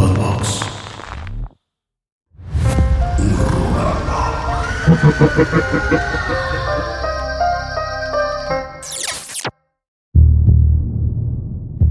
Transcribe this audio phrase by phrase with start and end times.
[0.00, 0.64] Podbox.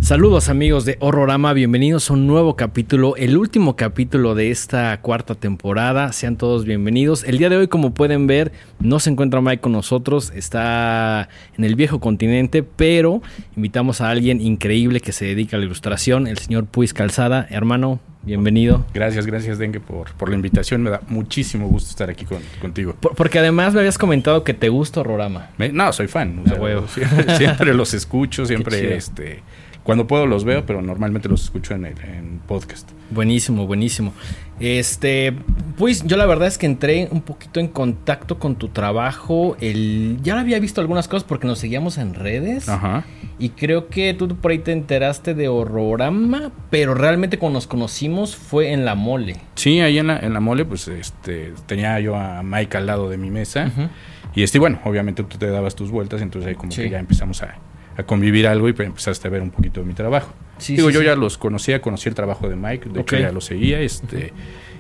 [0.10, 5.36] Saludos amigos de Horrorama, bienvenidos a un nuevo capítulo, el último capítulo de esta cuarta
[5.36, 6.12] temporada.
[6.14, 7.24] Sean todos bienvenidos.
[7.26, 11.64] El día de hoy, como pueden ver, no se encuentra Mike con nosotros, está en
[11.64, 13.22] el viejo continente, pero
[13.56, 17.46] invitamos a alguien increíble que se dedica a la ilustración, el señor Puis Calzada.
[17.52, 18.88] Hermano, bienvenido.
[18.96, 20.82] Gracias, gracias Dengue por, por la invitación.
[20.82, 22.96] Me da muchísimo gusto estar aquí con- contigo.
[23.00, 25.52] Por- porque además me habías comentado que te gusta Horrorama.
[25.60, 26.42] Me- no, soy fan.
[26.44, 26.88] o sea, huevo.
[26.88, 29.44] Siempre, siempre los escucho, siempre este,
[29.84, 32.90] cuando puedo los veo, pero normalmente los escucho en, el, en podcast.
[33.12, 34.14] Buenísimo, buenísimo.
[34.60, 35.34] Este,
[35.78, 39.56] pues yo la verdad es que entré un poquito en contacto con tu trabajo.
[39.62, 42.68] El, ya había visto algunas cosas porque nos seguíamos en redes.
[42.70, 43.06] Ajá.
[43.40, 48.36] Y creo que tú por ahí te enteraste de Horrorama, pero realmente cuando nos conocimos
[48.36, 49.38] fue en la mole.
[49.56, 53.10] Sí, ahí en la, en la mole, pues este, tenía yo a Mike al lado
[53.10, 53.72] de mi mesa.
[53.74, 53.88] Ujú.
[54.36, 56.84] Y este, bueno, obviamente tú te dabas tus vueltas, entonces ahí como Sí.
[56.84, 57.56] que ya empezamos a,
[58.00, 60.34] a convivir algo y pues, empezaste a ver un poquito de mi trabajo.
[60.58, 61.06] Sí, Digo, sí, yo sí.
[61.06, 63.14] ya los conocía, conocí el trabajo de Mike, de Ok.
[63.14, 64.34] hecho ya lo seguía, este,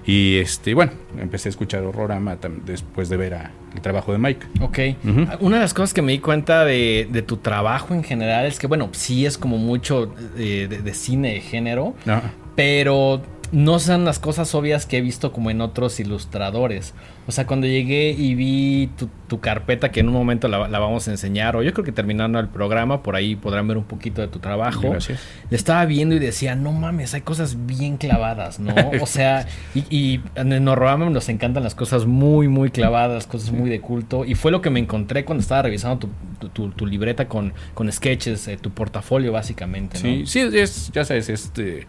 [0.06, 4.48] y este, bueno, empecé a escuchar Horrorama después de ver a- el trabajo de Mike.
[4.62, 4.80] Ok.
[5.42, 8.58] Una de las cosas que me di cuenta de, de tu trabajo en general es
[8.60, 12.22] que, bueno, sí es como mucho de, de cine de género, No,
[12.56, 16.94] pero no son las cosas obvias que he visto como en otros ilustradores.
[17.30, 20.80] O sea, cuando llegué y vi tu, tu carpeta, que en un momento la, la
[20.80, 23.84] vamos a enseñar, o yo creo que terminando el programa, por ahí podrán ver un
[23.84, 24.90] poquito de tu trabajo.
[24.90, 25.20] Gracias.
[25.52, 28.74] Le estaba viendo y decía, no mames, hay cosas bien clavadas, ¿no?
[29.00, 33.70] O sea, y, y en Horrorama nos encantan las cosas muy, muy clavadas, cosas muy
[33.70, 34.26] de culto.
[34.26, 37.54] Y fue lo que me encontré cuando estaba revisando tu, tu- tu- tu libreta con,
[37.76, 40.02] con sketches, eh, tu portafolio básicamente, ¿no?
[40.02, 41.86] Sí, sí, es, ya sabes, este,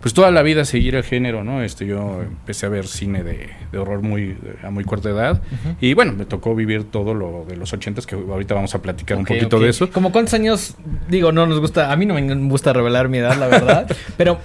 [0.00, 1.62] pues toda la vida seguir el género, ¿no?
[1.62, 4.36] Este, yo empecé a ver cine de, de horror muy,
[4.70, 5.42] a muy corta edad,
[5.80, 9.18] y bueno, me tocó vivir todo lo de los ochentas, que ahorita vamos a platicar
[9.18, 9.90] un poquito de eso.
[9.90, 10.76] ¿Como cuántos años?
[11.08, 14.38] Digo, no nos gusta, a mí no me gusta revelar mi edad, la verdad, pero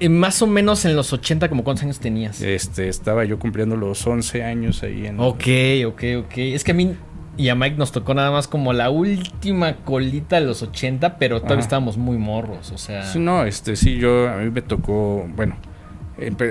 [0.00, 2.42] eh, más o menos en los 80, ¿como cuántos años tenías?
[2.42, 5.20] Este, estaba yo cumpliendo los 11 años ahí en...
[5.20, 5.46] Ok,
[5.86, 6.36] ok, ok.
[6.36, 6.96] Es que a mí
[7.38, 11.36] y a Mike nos tocó nada más como la última colita de los 80, pero
[11.36, 11.64] todavía Ajá.
[11.64, 13.02] estábamos muy morros, o sea...
[13.04, 15.56] Sí, no, este, sí, yo, a mí me tocó, bueno,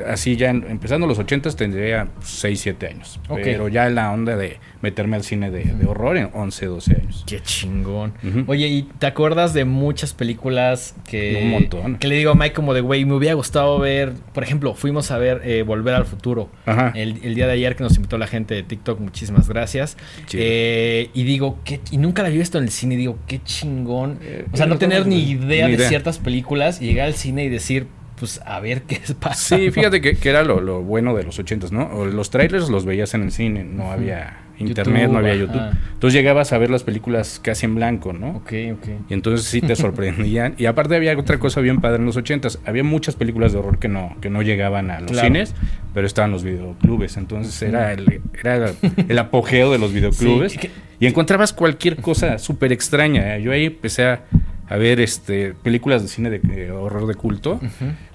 [0.08, 4.36] así ya en- empezando los ochentas tendría 6, 7 años, pero ya en la onda
[4.38, 7.24] de meterme al cine de, de horror en 11, 12 años.
[7.26, 8.14] Qué chingón.
[8.48, 11.40] Oye, ¿y te acuerdas de muchas películas que...
[11.44, 11.98] Un montón.
[11.98, 14.14] Que le digo a Mike como de, güey, me hubiera gustado ver...
[14.34, 16.50] Por ejemplo, fuimos a ver eh, Volver al Futuro.
[16.68, 16.92] Ajá.
[16.96, 19.97] El, el día de ayer que nos invitó la gente de TikTok, muchísimas gracias.
[20.34, 21.80] Eh, y digo, ¿qué?
[21.92, 24.20] y nunca la había visto en el cine, digo, qué chingón.
[24.22, 27.46] Eh, o sea, no tener ni idea ni de ciertas películas y llegar al cine
[27.46, 27.88] y decir,
[28.20, 29.58] pues a ver qué pasa.
[29.58, 31.88] Sí, fíjate que, que era lo, lo bueno de los ochentas, ¿no?
[31.94, 35.36] O los trailers los veías en el cine, no había internet, YouTube, no había.
[35.36, 35.62] YouTube.
[35.94, 38.38] Entonces llegabas a ver las películas casi en blanco, ¿no?
[38.38, 38.88] Ok, ok.
[39.09, 40.56] Y entonces sí te sorprendían.
[40.58, 42.59] y aparte había otra cosa bien padre en los ochentas.
[42.66, 45.28] Había muchas películas de horror que no, que no llegaban a los Claro.
[45.28, 45.53] cines,
[45.94, 47.18] pero estaban los videoclubes.
[47.18, 48.72] Entonces era el, era
[49.09, 50.53] el apogeo de los videoclubes.
[50.53, 50.72] Sí, que-
[51.02, 53.38] Y encontrabas cualquier cosa súper extraña.
[53.40, 54.24] Yo ahí empecé a,
[54.68, 57.59] a ver este, películas de cine de, de horror de culto.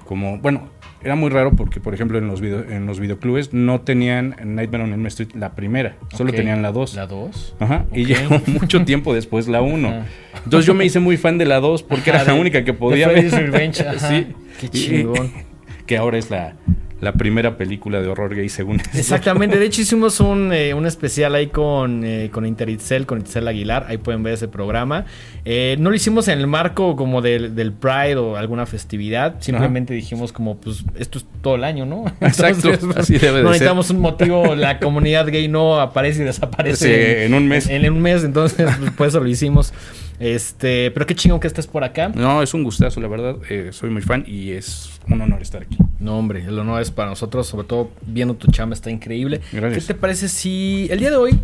[0.05, 0.69] Como, bueno,
[1.03, 4.85] era muy raro porque, por ejemplo, en los, video, en los videoclubes no tenían Nightmare
[4.85, 6.95] on Elm Street la primera, solo tenían la 2.
[6.97, 7.55] ¿La 2?
[7.61, 9.89] Ajá, y llegó mucho tiempo después la 1.
[9.89, 10.07] Ajá.
[10.45, 13.09] Entonces yo me hice muy fan de la 2 porque era la única que podía
[13.09, 13.31] ver.
[13.31, 14.09] Revenge, ajá.
[14.09, 14.27] Sí.
[14.61, 15.31] Qué Y- chingón.
[15.87, 16.55] que ahora es la,
[17.01, 18.81] la primera película de horror gay según.
[18.95, 23.49] Exactamente, de hecho hicimos un, eh, un especial ahí con, eh, con Interitzel, con Itzel
[23.49, 25.07] Aguilar, ahí pueden ver ese programa.
[25.45, 29.95] Eh, no lo hicimos en el marco como del, del Pride o alguna festividad, simplemente
[29.95, 32.05] dijimos como pues esto es todo el año, ¿no?
[32.21, 33.53] Exacto, pues, así debe de No ser.
[33.53, 37.67] necesitamos un motivo, la comunidad gay no aparece y desaparece Sí, en un mes.
[37.69, 39.73] En, en un mes, entonces pues, por eso lo hicimos.
[40.19, 42.11] Este, pero qué chingón que estés por acá.
[42.15, 43.37] No, es un gustazo, la verdad.
[43.49, 45.77] eh, soy muy fan y es un honor estar aquí.
[45.99, 49.41] No, hombre, el honor es para nosotros, sobre todo viendo tu chamba, está increíble.
[49.53, 49.87] Gracias.
[49.87, 51.39] ¿Qué te parece si el día de hoy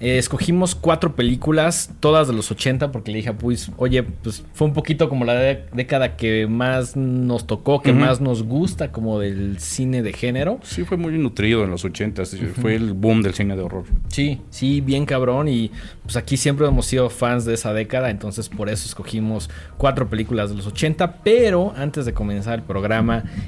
[0.00, 4.44] eh, escogimos cuatro películas, todas de los 80, porque le dije a Puis, oye, pues
[4.52, 8.00] fue un poquito como la de- década que más nos tocó, que Ujú.
[8.00, 10.58] más nos gusta, como del cine de género.
[10.62, 12.36] Sí, fue muy nutrido en los ochentas.
[12.60, 13.84] Fue el boom del cine de horror.
[14.08, 15.48] Sí, sí, bien cabrón.
[15.48, 15.70] Y
[16.02, 19.48] pues aquí siempre hemos sido fans de esa década, entonces por eso escogimos
[19.78, 21.22] cuatro películas de los 80.
[21.22, 22.93] Pero antes de comenzar el programa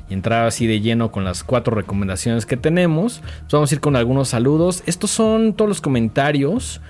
[0.08, 3.80] y entrar así de lleno con las cuatro recomendaciones que tenemos, pues vamos a ir
[3.80, 4.82] con algunos saludos.
[4.86, 6.80] Estos son todos los comentarios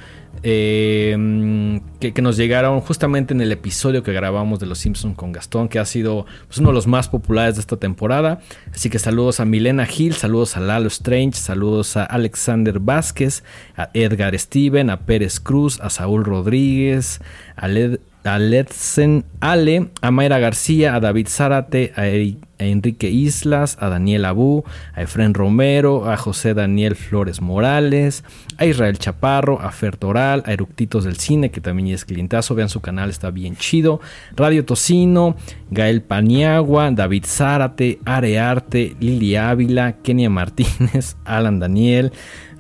[0.43, 5.69] eh, que, nos llegaron justamente en el episodio que grabamos de Los Simpsons con Gastón,
[5.69, 8.41] que ha sido pues, uno de los más populares de esta temporada.
[8.73, 13.45] Así que saludos a Milena Gil, saludos a Lalo Strange, saludos a Alexander Vázquez,
[13.77, 17.21] a Edgar Steven, a Pérez Cruz, a Saúl Rodríguez,
[17.57, 23.77] a Led a Letsen Ale, a Mayra García, a David Zárate, a, a Enrique Islas,
[23.81, 24.65] a Daniel Abú,
[24.95, 28.25] a Efren Romero, a José Daniel Flores Morales,
[28.59, 32.69] a Israel Chaparro, a Fer Toral, a Eructitos del Cine, que también es clientazo, vean
[32.69, 34.01] su canal, está bien chido,
[34.35, 35.37] Radio Tocino,
[35.71, 42.13] Gael Paniagua, David Zárate, Arearte, Lili Ávila, Kenia Martínez, Alan Daniel,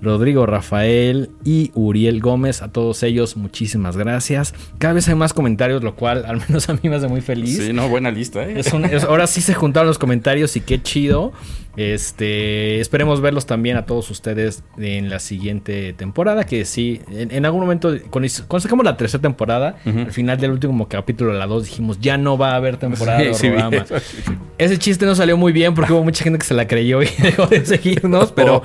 [0.02, 2.62] Rodrigo Rafael y Uriel Gómez.
[2.62, 4.54] A todos ellos, muchísimas gracias.
[4.78, 7.56] Cada vez hay más comentarios, lo cual al menos a mí me hace muy feliz.
[7.58, 8.58] Sí, no, buena lista, ¿eh?
[8.60, 11.32] Es un- es- ahora sí se juntaron los comentarios y qué chido.
[11.76, 16.44] Este, esperemos verlos también a todos ustedes en la siguiente temporada.
[16.44, 20.52] Que sí, en, en algún momento, cuando, cuando sacamos la tercera temporada, al final del
[20.52, 23.54] último capítulo, la 2, dijimos ya no va a haber temporada de Sí, sí, vi
[23.56, 23.76] Horrorama".
[23.76, 24.32] eso, sí, sí.
[24.58, 27.06] Ese chiste no salió muy bien porque hubo mucha gente que se la creyó y
[27.22, 28.62] dejó de seguirnos, pero Oh.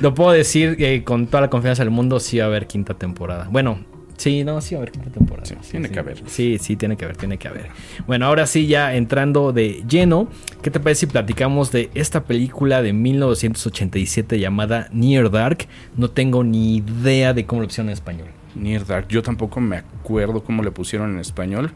[0.00, 2.94] lo puedo decir que con toda la confianza del mundo sí va a haber quinta
[2.94, 3.48] temporada.
[3.50, 3.78] Bueno,
[4.22, 5.44] sí, no, sí va a haber quinta temporada.
[5.46, 5.94] Sí, Sí, tiene sí.
[5.94, 6.22] que haber.
[6.26, 7.66] Sí, sí, tiene que haber, tiene que haber.
[8.06, 10.28] Bueno, ahora sí, ya entrando de lleno,
[10.62, 15.66] ¿qué te parece si platicamos de esta película de 1987 llamada Near Dark?
[15.96, 18.28] No tengo ni idea de cómo lo pusieron en español.
[18.54, 19.08] Near Dark.
[19.08, 21.72] Yo tampoco me acuerdo cómo le pusieron en español,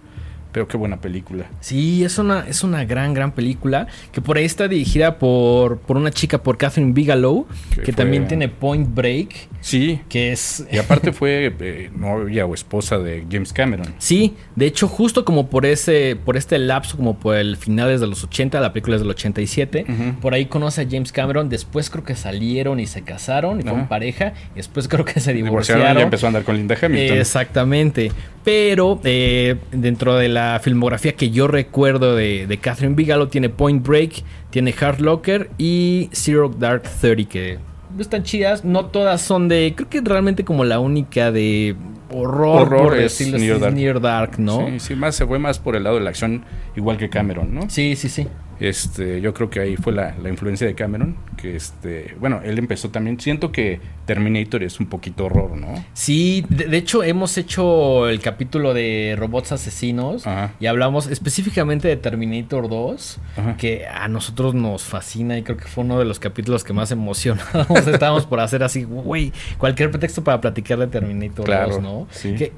[0.53, 1.47] pero qué buena película.
[1.61, 5.97] Sí, es una, es una gran, gran película que por ahí está dirigida por, por
[5.97, 10.65] una chica, por Catherine Bigelow, Que que fue- también tiene Point Break, Sí, que es...
[10.71, 13.95] y aparte fue eh, novia o esposa de James Cameron.
[13.99, 18.07] Sí, de hecho justo como por ese por este lapso como por el finales de
[18.07, 20.21] los 80, la película es del 87, Ujú.
[20.21, 23.89] por ahí conoce a James Cameron, después creo que salieron y se casaron y fueron
[23.89, 25.99] pareja, y después creo que se Divorciaron divorciaron.
[25.99, 27.19] y empezó a andar con Linda Hamilton.
[27.19, 28.13] Exactamente.
[28.45, 33.85] Pero eh, dentro de la filmografía que yo recuerdo de, de Catherine Bigelow tiene Point
[33.85, 37.59] Break, tiene Hard Locker y Zero Dark Thirty que
[38.03, 38.65] están chidas.
[38.65, 39.75] No todas son de...
[39.77, 41.77] Creo que realmente como la única de
[42.11, 43.75] horror, Horror por es decirlo Near Dark.
[43.75, 44.67] Near Dark, ¿no?
[44.67, 46.45] Sí, sí, más se fue más por el lado de la acción,
[46.77, 47.69] igual que Cameron, ¿no?
[47.69, 48.29] Sí, sí, sí.
[48.61, 52.59] Este, yo creo que ahí fue la, la influencia de Cameron, que este, bueno, él
[52.59, 55.85] empezó también, siento que Terminator es un poquito horror, ¿no?
[55.93, 60.55] Sí, de, de hecho hemos hecho el capítulo de robots asesinos Ajá.
[60.61, 63.57] y hablamos específicamente de Terminator 2, Ajá.
[63.57, 66.91] que a nosotros nos fascina y creo que fue uno de los capítulos que más
[66.91, 72.07] emocionados estábamos por hacer así, güey, cualquier pretexto para platicar de Terminator Claro, 2, ¿no?
[72.11, 72.35] sí.
[72.35, 72.53] Que,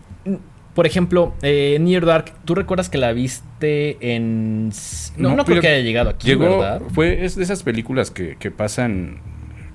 [0.79, 4.69] por ejemplo, eh, Near Dark, ¿tú recuerdas que la viste en...
[5.17, 6.83] No, no, No, creo que haya llegado aquí, Llegó, ¿verdad?
[6.95, 9.19] fue, es de esas películas que, que pasan,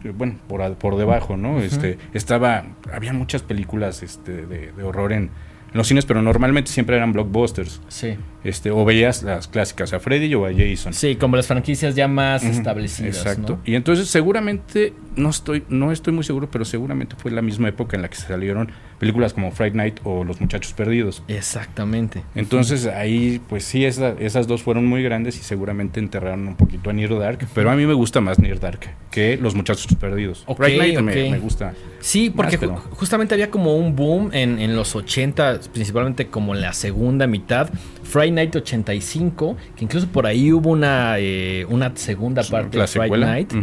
[0.06, 1.60] eh, bueno, por, por debajo, ¿no?
[1.60, 2.64] Este, estaba,
[2.94, 5.32] había muchas películas este, de, de horror en, en
[5.74, 7.82] los cines, pero normalmente siempre eran blockbusters.
[7.90, 8.16] Sí.
[8.44, 10.94] Este, o veías las clásicas, a Freddy o a Jason.
[10.94, 13.54] Sí, como las franquicias ya más establecidas, Exacto.
[13.54, 13.62] ¿no?
[13.66, 17.96] Y entonces seguramente, no estoy, no estoy muy seguro, pero seguramente fue la misma época
[17.96, 21.24] en la que salieron películas como Fright Night o Los Muchachos Perdidos.
[21.28, 22.24] Exactamente.
[22.36, 26.90] Entonces ahí, pues sí, esa- esas dos fueron muy grandes y seguramente enterraron un poquito
[26.90, 27.40] a Near Dark.
[27.54, 28.80] Pero a mí me gusta más Near Dark
[29.12, 30.44] que Los Muchachos Perdidos.
[30.48, 31.74] Ok, Fright Night me, me gusta.
[32.00, 36.28] Sí, porque Más, pero- ju- justamente había como un boom en, en los 80, principalmente
[36.28, 37.70] como en la segunda mitad.
[38.14, 43.20] Friday Night 85, que incluso por ahí hubo una, eh, una segunda parte de Friday.
[43.20, 43.54] Night.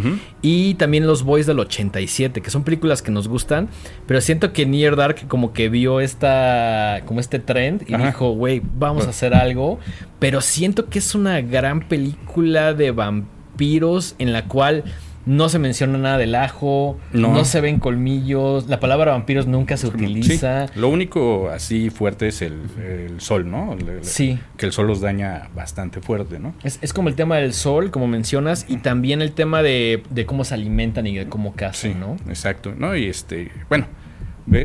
[0.42, 3.68] Y también Los Boys del 87, que son películas que nos gustan,
[4.08, 8.06] pero siento que Near Dark como que vio esta como este trend y Ajá.
[8.06, 9.78] dijo, güey, vamos a Pues- hacer algo,
[10.18, 14.82] pero siento que es una gran película de vampiros en la cual
[15.26, 17.44] no se menciona nada del ajo, no, No.
[17.44, 20.68] se ven colmillos, la palabra vampiros nunca se utiliza.
[20.68, 23.74] Sí, Lo único así fuerte es el, el sol, ¿no?
[23.74, 24.38] El- Sí.
[24.56, 26.54] Que el sol los daña bastante fuerte, ¿no?
[26.64, 30.24] Es, es como el tema del sol, como mencionas, y también el tema de, de
[30.26, 32.16] cómo se alimentan y de cómo cazan, Sí, ¿no?
[32.28, 32.72] exacto.
[32.76, 33.86] No, y este, bueno,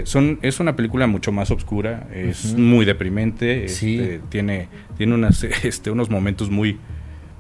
[0.06, 4.00] son, es una película mucho más oscura, es muy deprimente, Sí.
[4.00, 6.80] este, tiene, tiene unas, este, unos momentos muy,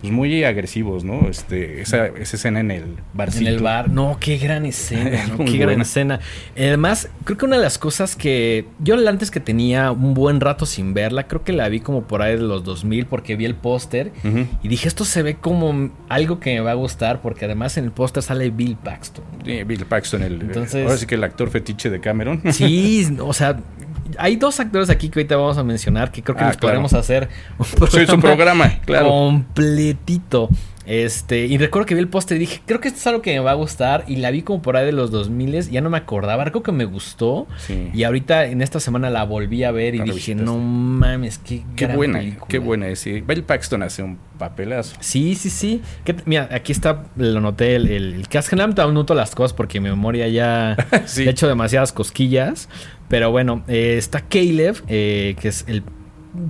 [0.05, 1.27] pues muy agresivos, ¿no?
[1.29, 2.83] Este, esa, esa escena en el
[3.13, 3.49] barcito.
[3.49, 3.89] En el bar.
[3.89, 5.45] No, qué gran escena, ¿no?
[5.45, 5.83] Qué gran buena.
[5.83, 6.19] escena.
[6.55, 10.65] Además, creo que una de las cosas que yo antes que tenía un buen rato
[10.65, 13.55] sin verla, creo que la vi como por ahí de los 2000 porque vi el
[13.55, 14.11] póster
[14.63, 17.85] y dije, esto se ve como algo que me va a gustar porque además en
[17.85, 19.23] el póster sale Bill Paxton.
[19.43, 22.41] Sí, Bill Paxton, el, Entonces- ahora sí que el actor fetiche de Cameron.
[22.51, 23.57] Sí, o sea,
[24.19, 26.59] hay dos actores aquí que ahorita vamos a mencionar que creo que Ah, claro.
[26.59, 29.09] podremos hacer un Sí, su programa, claro.
[29.09, 30.49] completito.
[30.85, 33.33] Este, y recuerdo que vi el póster y dije, creo que esto es algo que
[33.33, 34.03] me va a gustar.
[34.07, 36.43] Y la vi como por ahí de los 2000 ya no me acordaba.
[36.45, 37.47] Creo que me gustó.
[37.57, 37.89] Sí.
[37.93, 41.63] Y ahorita en esta semana la volví a ver y La dije, no mames, qué,
[41.75, 42.45] Qué gran buena, película".
[42.49, 42.99] qué buena es.
[42.99, 43.21] sí.
[43.21, 44.95] Bill Paxton hace un papelazo.
[44.99, 45.81] Sí, sí, sí.
[46.03, 48.27] ¿Qué- mira, aquí está, lo noté, el, el, el.
[48.27, 50.75] Generalmente aún noto las cosas porque mi memoria ya
[51.05, 51.23] Sí.
[51.23, 52.69] he hecho demasiadas cosquillas.
[53.07, 55.83] Pero bueno, eh, está Caleb, eh, que es el,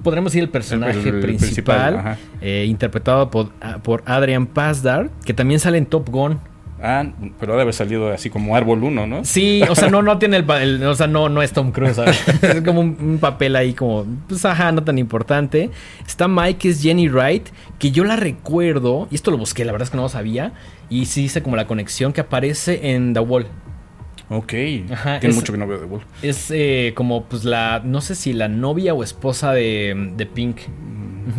[0.03, 5.33] podremos decir, el personaje El- el principal, eh, interpretado por, ah, por Adrian Pasdar, que
[5.33, 6.39] también sale en Top Gun.
[6.81, 7.05] Ah,
[7.39, 9.23] pero debe haber salido así como Árbol 1, ¿no?
[9.25, 11.95] Sí, o sea, no, no tiene el, el- o sea, no, no es Tom Cruise,
[11.95, 12.21] ¿sabes?
[12.43, 15.71] es como un, un papel ahí como, pues ajá, no tan importante.
[16.05, 17.47] Está Mike, que es Jenny Wright,
[17.79, 20.51] que yo la recuerdo, y esto lo busqué, la verdad es que no lo sabía,
[20.89, 23.47] y sí hice como la conexión que aparece en The Wall.
[24.29, 24.53] Ok.
[24.91, 26.03] Ajá, Tiene es- mucho que no veo de Wolf.
[26.21, 30.57] Es eh, como, pues la, no sé si la novia o esposa de, de Pink.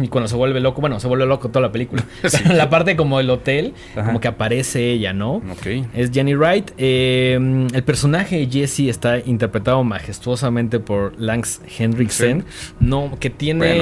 [0.03, 2.05] Y cuando se vuelve loco, bueno, se vuelve loco toda la película.
[2.29, 2.39] Sí.
[2.43, 4.07] Pero la parte como el hotel, Ajá.
[4.07, 5.35] como que aparece ella, ¿no?
[5.37, 5.67] Ok.
[5.95, 6.73] Es Jenny Wright.
[6.77, 7.39] Eh,
[7.73, 12.45] el personaje de Jesse está interpretado majestuosamente por Lance Henriksen.
[12.81, 13.77] No, que tiene.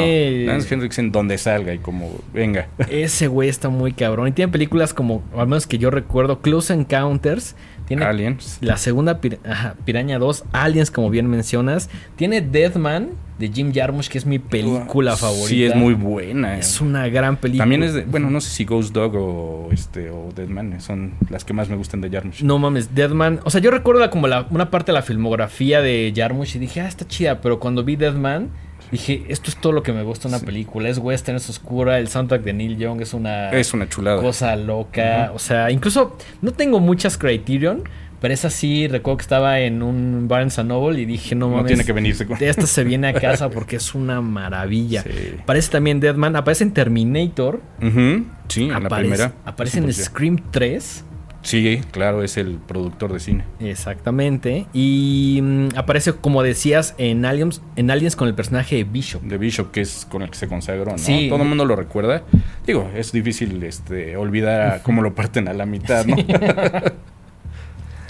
[0.45, 2.69] Bueno, Lance Henriksen donde salga y como venga.
[2.91, 4.29] Ese güey está muy cabrón.
[4.29, 7.57] Y tiene películas como, al menos que yo recuerdo, Close Encounters.
[7.87, 8.59] Tiene Aliens.
[8.63, 11.91] la segunda pir- ajá, Piraña 2, Aliens, como bien mencionas.
[12.17, 15.49] Tiene Deadman de Jim Jarmusch, que es mi película favorita.
[15.49, 16.57] Sí, es muy buena.
[16.59, 17.63] Es una gran película.
[17.63, 21.45] También es de, bueno, no sé si Ghost Dog o este o Deadman son las
[21.45, 22.43] que más me gustan de Jarmusch.
[22.43, 23.41] No mames, Deadman.
[23.45, 26.81] O sea, yo recuerdo como la, una parte de la filmografía de Jarmusch y dije,
[26.81, 27.41] ah, está chida.
[27.41, 28.51] Pero cuando vi Deadman,
[28.91, 30.47] dije, esto es todo lo que me gusta una Sí.
[30.47, 30.89] película.
[30.89, 31.99] Es western, es oscura.
[31.99, 34.21] El soundtrack de Neil Young es una Es una chulada.
[34.23, 35.33] cosa loca.
[35.35, 37.83] O sea, incluso no tengo muchas Criterion.
[38.21, 41.67] Pero esa sí, recuerdo que estaba en un Barnes Noble y dije, no No, mames.
[41.67, 42.39] tiene que venirse con.
[42.43, 45.03] esta se viene a casa porque es una maravilla.
[45.03, 45.11] Sí.
[45.43, 47.61] Aparece también Deadman, aparece en Terminator.
[47.83, 49.33] Ujú, Sí, en la aparece, primera.
[49.45, 51.05] Aparece en Scream 3.
[51.45, 53.45] Sí, claro, es el productor de cine.
[53.61, 54.67] Exactamente.
[54.73, 59.23] Y mm, aparece, como decías, en Aliens, en Aliens con el personaje de Bishop.
[59.23, 60.99] De Bishop, que es con el que se consagró, ¿no?
[60.99, 61.29] Sí.
[61.29, 62.23] Todo el mundo lo recuerda.
[62.67, 66.17] Digo, es difícil este, olvidar a cómo lo parten a la mitad, ¿no?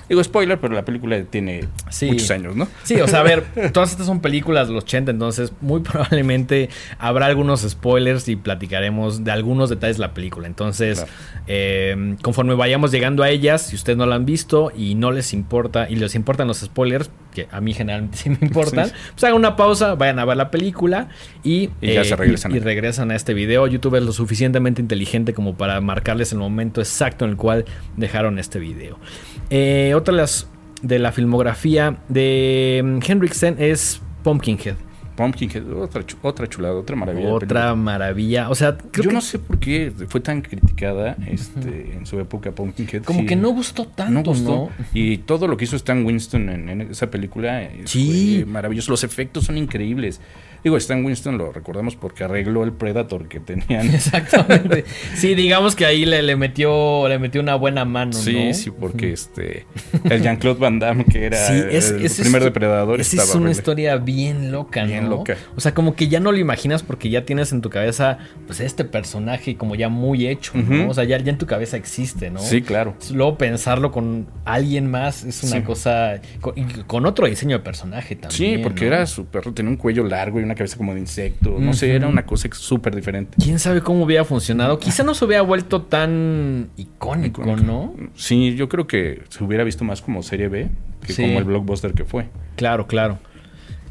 [0.09, 2.07] Digo, spoiler, pero la película tiene Sí.
[2.07, 2.69] muchos años, ¿no?
[2.83, 6.69] Sí, o sea, a ver, todas estas son películas de los 80, entonces muy probablemente
[6.99, 10.47] habrá algunos spoilers y platicaremos de algunos detalles de la película.
[10.47, 11.13] Entonces, Claro.
[11.47, 15.33] eh, conforme vayamos llegando a ellas, si ustedes no la han visto y no les
[15.33, 18.93] importa, y les importan los spoilers, que a mí generalmente sí me importan, Sí.
[19.13, 21.09] pues hagan una pausa, vayan a ver la película
[21.43, 22.53] y, Y ya se regresan.
[22.53, 23.67] y, y regresan a este video.
[23.67, 27.65] YouTube es lo suficientemente inteligente como para marcarles el momento exacto en el cual
[27.97, 28.99] dejaron este video.
[29.57, 30.49] Eh, otra de las
[30.83, 34.75] de la filmografía de mm, Henriksen es Pumpkinhead.
[35.17, 37.29] Pumpkinhead, otra, chu- otra chulada, otra maravilla.
[37.29, 37.75] Otra película.
[37.77, 38.51] maravilla.
[38.51, 42.19] O sea, creo Yo que no sé por qué fue tan criticada este, en su
[42.19, 43.05] época Pumpkinhead.
[43.05, 44.23] como Sí, que no gustó tanto, ¿no?
[44.25, 44.71] gustó.
[44.93, 48.41] Y todo lo que hizo Stan Winston en, en esa película eh, Sí.
[48.43, 48.91] fue maravilloso.
[48.91, 50.21] Los efectos son increíbles.
[50.65, 53.87] Digo, Stan Winston lo recordamos porque arregló el Predator que tenían.
[53.95, 54.85] Exactamente.
[55.15, 58.55] Sí, digamos que ahí le, le metió le metió una buena mano, Sí, ¿no?
[58.55, 59.67] sí, porque este
[60.09, 63.25] el Jean-Claude Van Damme, que era Sí, es, el es- primer es- depredador, esa estaba
[63.29, 63.53] es una horrible.
[63.59, 65.11] historia bien loca, Bien ¿no?
[65.11, 65.37] loca.
[65.57, 68.61] O sea, como que ya no lo imaginas porque ya tienes en tu cabeza, pues,
[68.61, 70.53] este personaje como ya muy hecho.
[70.89, 72.41] O sea, ya, ya en tu cabeza existe, ¿no?
[72.41, 72.95] Sí, claro.
[73.13, 75.63] Luego pensarlo con alguien más es una Sí.
[75.63, 76.21] cosa.
[76.41, 78.31] Con, y con otro diseño de personaje también.
[78.57, 78.95] Sí, porque ¿no?
[78.95, 81.57] era su perro, tenía un cuello largo y una cabeza como de insecto.
[81.59, 83.37] No sé, era una cosa súper diferente.
[83.43, 84.79] Quién sabe cómo hubiera funcionado.
[84.79, 87.67] Quizá no se hubiera vuelto tan icónico, Icónico.
[87.67, 87.95] ¿no?
[88.15, 90.69] Sí, yo creo que se hubiera visto más como serie B
[91.07, 91.23] que Sí.
[91.23, 92.27] como el blockbuster que fue.
[92.57, 93.19] Claro, claro.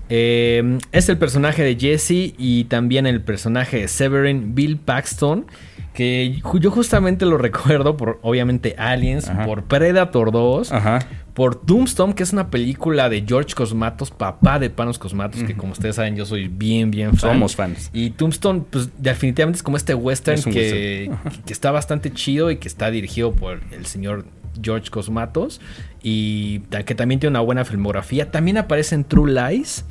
[0.09, 5.45] Eh, es el personaje de Jesse y también el personaje de Severin Bill Paxton.
[5.93, 9.45] Que yo justamente lo recuerdo por, obviamente, Aliens, Ajá.
[9.45, 10.99] por Predator 2, Ajá.
[11.33, 15.71] Por Tombstone, que es una película de George Cosmatos, papá de Panos Cosmatos, que como
[15.71, 17.31] ustedes saben, yo soy bien, bien fan.
[17.33, 17.89] Somos fans.
[17.91, 21.11] Y Tombstone, pues definitivamente es como este western Es que,
[21.45, 24.25] que está bastante chido y que está dirigido por el señor
[24.61, 25.59] George Cosmatos
[26.03, 28.29] y que también tiene una buena filmografía.
[28.29, 29.85] También aparece en True Lies,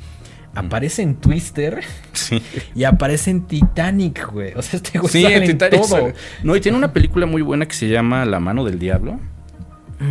[0.55, 1.81] aparece en Twister
[2.13, 2.41] Sí.
[2.73, 4.53] y aparece en Titanic, güey.
[4.55, 6.13] O sea, este güey Sí, sale en Titanic todo.
[6.43, 9.19] No, y tiene una película muy buena que se llama La mano del diablo.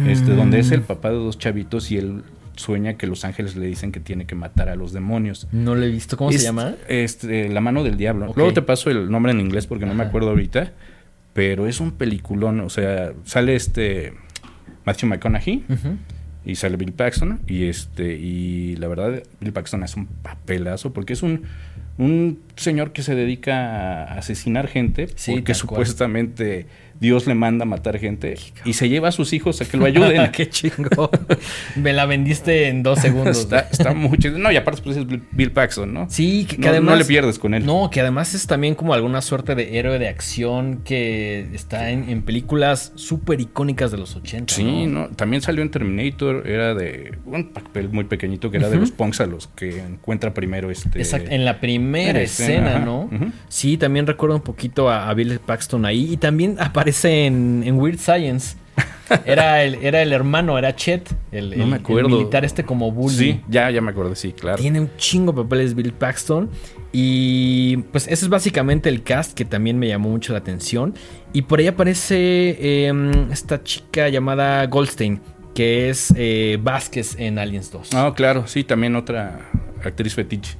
[0.07, 0.37] Este, Mm.
[0.37, 2.23] donde es el papá de dos chavitos y él
[2.57, 5.49] sueña que los ángeles le dicen que tiene que matar a los demonios.
[5.53, 6.17] No lo he visto.
[6.17, 6.75] ¿Cómo Es- se llama?
[6.89, 8.33] Este, La mano del diablo.
[8.37, 10.73] Luego te paso el nombre en inglés porque no me acuerdo ahorita.
[11.33, 12.61] Pero es un peliculón.
[12.61, 14.13] O sea, sale este
[14.85, 15.65] Matthew McConaughey.
[16.45, 21.13] Y sale Bill Paxton y este y la verdad Bill Paxton hace un papelazo porque
[21.13, 21.43] es un
[21.99, 26.67] un señor que se dedica a asesinar gente Sí, porque supuestamente
[27.03, 29.85] Dios le manda a matar gente y se lleva a sus hijos a que lo
[29.87, 30.31] ayuden.
[30.33, 31.11] Qué chingón.
[31.75, 33.41] Me la vendiste en dos segundos.
[33.41, 34.39] está, está muy chido.
[34.39, 36.07] No, y aparte pues es Bill- Paxton, ¿no?
[36.09, 36.99] Sí, que, que No- no además.
[36.99, 37.67] le pierdes con él.
[37.67, 42.09] No, que además es también como alguna suerte de héroe de acción que está en,
[42.09, 44.55] en películas súper icónicas de los 80.
[44.55, 45.09] Sí, ¿no?
[45.09, 48.93] no, también salió en Terminator, era de un papel muy pequeñito que era de los
[48.93, 52.79] punks a los que encuentra primero este Exacto, en la primera escena.
[52.79, 53.11] ¿no?
[53.49, 56.13] Sí, también recuerdo un poquito a, a Bill Paxton ahí.
[56.13, 58.57] Y también aparece en, en Weird Science.
[59.27, 62.09] Era el, era el hermano, era Chet, el, No el- me el acuerdo.
[62.09, 63.15] militar este como bully.
[63.15, 64.57] Sí, ya, ya me acordé, sí, claro.
[64.57, 66.49] Tiene un chingo de papeles Bill Paxton.
[66.93, 70.95] Y pues ese es básicamente el cast que también me llamó mucho la atención.
[71.35, 72.17] Y por ahí aparece
[72.59, 72.93] eh,
[73.31, 75.21] esta chica llamada Goldstein,
[75.55, 77.91] que es eh, Vázquez en Aliens 2.
[77.95, 79.41] Ah, claro, sí, también otra
[79.91, 80.57] actriz fetiche.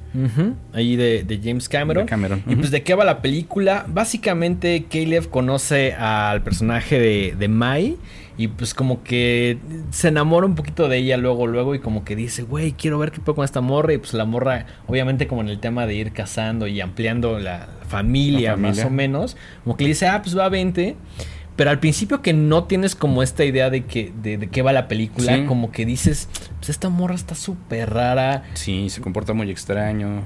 [0.73, 2.05] Ahí de, de James Cameron.
[2.05, 3.85] De Cameron, Y pues de qué va la película.
[3.87, 7.97] Básicamente Caleb conoce al personaje de, de Mai.
[8.35, 9.59] Y pues como que
[9.91, 11.75] se enamora un poquito de ella luego, luego.
[11.75, 13.93] Y como que dice, güey, quiero ver qué puedo con esta morra.
[13.93, 17.67] Y pues la morra, obviamente como en el tema de ir casando y ampliando la
[17.87, 18.83] familia, La familia.
[18.83, 19.37] más o menos.
[19.63, 20.95] Como que le dice, ah, pues va a 20.
[21.55, 24.73] Pero al principio que no tienes como esta idea de que de, de qué va
[24.73, 25.45] la película, Sí.
[25.45, 28.43] como que dices, pues esta morra está súper rara.
[28.55, 30.23] Sí, se comporta muy extraño.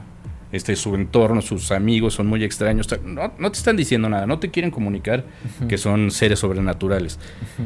[0.49, 2.87] Este, su entorno, sus amigos son muy extraños.
[3.03, 5.25] No, no te están diciendo nada, no te quieren comunicar
[5.67, 7.19] que son seres sobrenaturales.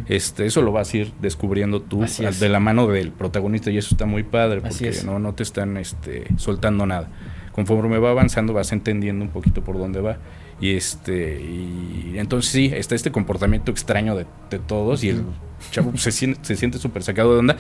[0.08, 2.40] Este, eso lo vas a ir descubriendo tú es.
[2.40, 5.78] de la mano del protagonista y eso está muy padre porque no, no te están
[5.78, 7.08] este, soltando nada.
[7.52, 10.18] Conforme va avanzando vas entendiendo un poquito por dónde va.
[10.62, 15.24] Y este y entonces sí, está este comportamiento extraño de, de todos y el
[15.72, 17.58] chavo pues, se, siente- se siente súper sacado de onda.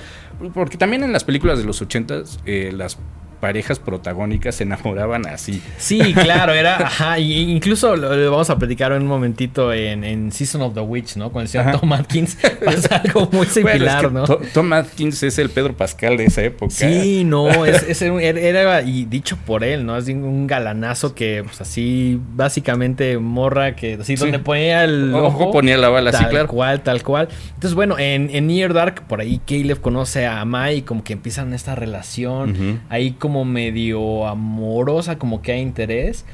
[0.53, 2.99] Porque también en las películas de los ochentas eh, las
[3.41, 5.61] parejas protagónicas se enamoraban así.
[5.77, 6.77] Sí, claro, era.
[6.77, 10.73] Ajá, y incluso lo, lo vamos a platicar en un momentito en, en Season of
[10.73, 11.31] the Witch, ¿no?
[11.31, 11.79] Con el señor Ajá.
[11.79, 12.37] Tom Atkins.
[12.65, 14.23] Pasa algo muy Bueno, es similar, que ¿no?
[14.25, 16.71] To- Tom Atkins es el Pedro Pascal de esa época.
[16.73, 19.97] Sí, no, es, es un- era, era- y dicho por él, ¿no?
[19.97, 24.23] Es un galanazo que, pues así, básicamente morra que, así, Sí.
[24.23, 26.47] donde ponía el Ojo, ojo, ponía la bala, sí, tal claro.
[26.47, 27.27] cual, tal cual.
[27.55, 31.53] Entonces, bueno, en, en Near Dark, por ahí Caleb conoce a Mai como que empiezan
[31.53, 36.25] esta relación, ahí como medio amorosa, como que hay interés.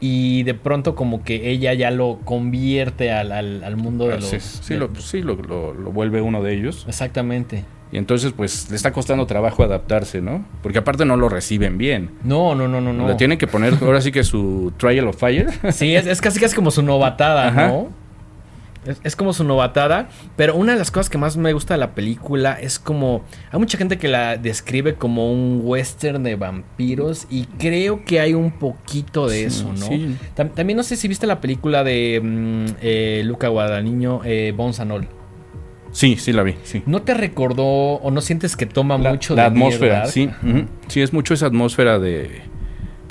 [0.00, 4.26] Y de pronto como que ella ya lo convierte al, al- al mundo de los...
[4.26, 6.84] Sí, sí, de- lo, sí lo, lo- lo vuelve uno de ellos.
[6.88, 7.64] Exactamente.
[7.90, 10.46] Y entonces, pues, le está costando trabajo adaptarse, ¿no?
[10.62, 12.10] Porque aparte no lo reciben bien.
[12.24, 13.06] No, no, no, no, no.
[13.06, 15.48] Le tienen que poner ahora sí que su Trial of Fire.
[15.72, 17.68] Sí, es, es casi casi como su novatada, Ajá.
[17.68, 17.88] ¿no?
[18.84, 21.78] Es, es como su novatada, pero una de las cosas que más me gusta de
[21.78, 23.22] la película es como...
[23.52, 28.34] Hay mucha gente que la describe como un western de vampiros y creo que hay
[28.34, 29.86] un poquito de Sí, eso, ¿no?
[29.86, 30.16] sí.
[30.36, 35.08] Tam- también no sé si viste la película de mm, eh, Luca Guadagnino, eh, All.
[35.92, 36.82] Sí, sí la vi, sí.
[36.86, 40.28] ¿No te recordó o no sientes que toma La, mucho la de atmósfera, sí.
[40.88, 42.42] Sí, es mucho esa atmósfera de...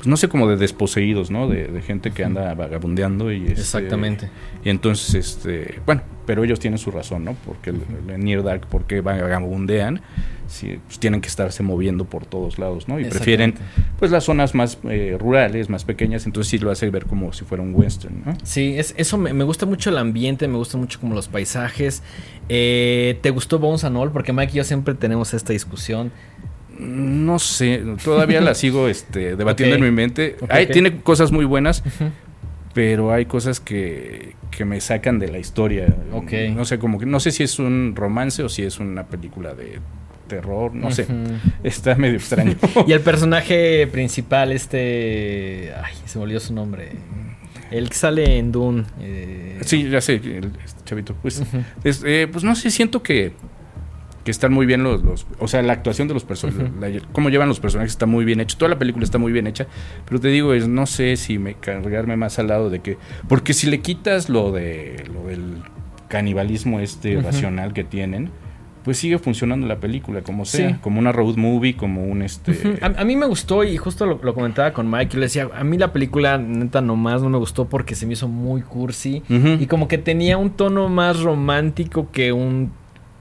[0.02, 1.46] Pues no sé, como de desposeídos, ¿no?
[1.48, 3.42] De, de gente que anda vagabundeando y...
[3.46, 4.30] este, Exactamente.
[4.64, 5.78] Y entonces, este...
[5.86, 7.36] Bueno, pero ellos tienen su razón, ¿no?
[7.46, 10.00] Porque el- el Near Dark, porque vagabundean,
[10.48, 12.98] sí, pues tienen que estarse moviendo por todos lados, ¿no?
[12.98, 13.54] Y prefieren,
[14.00, 17.44] pues, las zonas más eh, rurales, más pequeñas, entonces sí lo hace ver como si
[17.44, 18.36] fuera un western, ¿no?
[18.42, 22.02] Sí, es, eso me, me gusta mucho el ambiente, me gusta mucho como los paisajes.
[22.48, 24.10] Eh, ¿Te gustó Bones and All?
[24.10, 26.10] Porque Mike y yo siempre tenemos esta discusión.
[26.82, 30.36] No sé, todavía la sigo este, debatiendo en mi mente.
[30.40, 30.70] Ok, Hay- ok.
[30.72, 31.82] Tiene cosas muy buenas,
[32.74, 35.94] pero hay cosas que, que me sacan de la historia.
[36.54, 39.54] No sé, como que no sé si es un romance o si es una película
[39.54, 39.78] de
[40.28, 41.06] terror, no sé.
[41.62, 42.54] Está medio extraño.
[42.86, 45.72] Y el personaje principal, este...
[45.82, 46.90] Ay, se me olvidó su nombre.
[47.70, 48.84] El que sale en Dune.
[49.00, 51.14] eh, sí, ya sé, el- este chavito.
[51.20, 51.42] Pues,
[51.84, 53.32] es, eh, pues no sé, siento que,
[54.24, 57.06] que están muy bien los, los- O sea, la actuación de los personajes, Ujú.
[57.12, 58.56] cómo llevan los personajes está muy bien hecho.
[58.56, 59.66] Toda la película está muy bien hecha.
[60.06, 62.98] Pero te digo, es, no sé si me cargarme más al lado de que.
[63.28, 65.56] Porque si le quitas lo de lo del
[66.08, 68.30] canibalismo este racional que tienen,
[68.84, 70.76] pues sigue funcionando la película, como sea, Sí.
[70.80, 72.78] como una road movie, como un este.
[72.82, 75.12] A, a mí me gustó y justo lo, lo comentaba con Mike.
[75.14, 78.14] Yo le decía, a mí la película neta nomás no me gustó porque se me
[78.14, 79.22] hizo muy cursi.
[79.28, 82.72] Y como que tenía un tono más romántico que un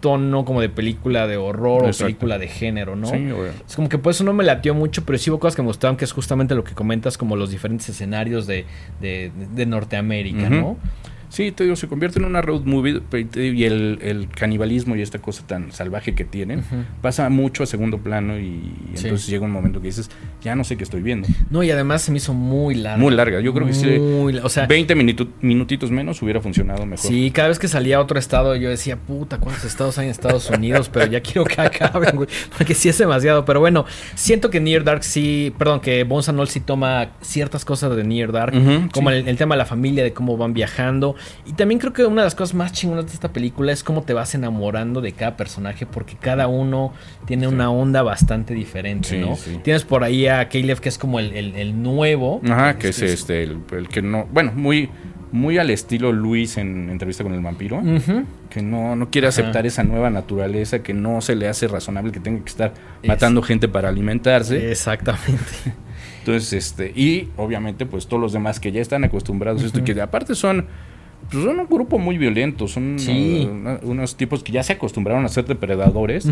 [0.02, 2.04] tono como de película de horror Exacto.
[2.04, 3.08] o película de género, ¿no?
[3.08, 3.52] Sí, güey.
[3.68, 5.68] Es como que por eso no me latió mucho, pero sí hubo cosas que me
[5.70, 8.66] gustaban, que es justamente lo que comentas, como los diferentes escenarios de,
[9.00, 10.50] de, de Norteamérica.
[10.50, 10.78] ¿no?
[11.32, 13.02] Sí, te digo, se convierte en una road movie
[13.36, 16.62] y el, el canibalismo y esta cosa tan salvaje que tienen
[17.02, 20.10] pasa mucho a segundo plano y entonces llega un momento que dices,
[20.42, 21.30] ya no sé qué estoy viendo.
[21.50, 22.98] No, y además se me hizo muy larga.
[22.98, 23.98] Muy larga, yo creo que sí.
[24.44, 27.10] O sea, 20 minutitos menos hubiera funcionado mejor.
[27.10, 30.12] Sí, cada vez que salía a otro estado yo decía, puta, ¿cuántos estados hay en
[30.12, 30.90] Estados Unidos?
[30.90, 33.46] Pero ya quiero que acaben, güey, porque sí es demasiado.
[33.46, 38.04] Pero bueno, siento que Near Dark sí, perdón, que Bones sí toma ciertas cosas de
[38.04, 38.54] Near Dark,
[38.92, 41.16] como el, el tema de la familia, de cómo van viajando.
[41.46, 44.04] Y también creo que una de las cosas más chingonas de esta película es cómo
[44.04, 46.94] te vas enamorando de cada personaje, porque cada uno
[47.26, 49.38] tiene una onda bastante diferente, ¿no?
[49.64, 52.42] Tienes por ahí a Caleb, que es como el, nuevo.
[52.50, 54.28] Ajá, que es este, el, que no.
[54.32, 54.90] Bueno, muy
[55.32, 57.82] muy al estilo Luis en entrevista con el vampiro,
[58.50, 62.20] que no, no quiere aceptar esa nueva naturaleza, que no se le hace razonable que
[62.20, 64.72] tenga que estar matando gente para alimentarse.
[64.72, 65.42] Exactamente.
[66.20, 69.84] Entonces, este, y obviamente, pues todos los demás que ya están acostumbrados a esto, y
[69.84, 70.68] que aparte son
[71.30, 72.98] pues son un grupo muy violento, son
[73.84, 76.28] unos, tipos que ya se acostumbraron a ser depredadores.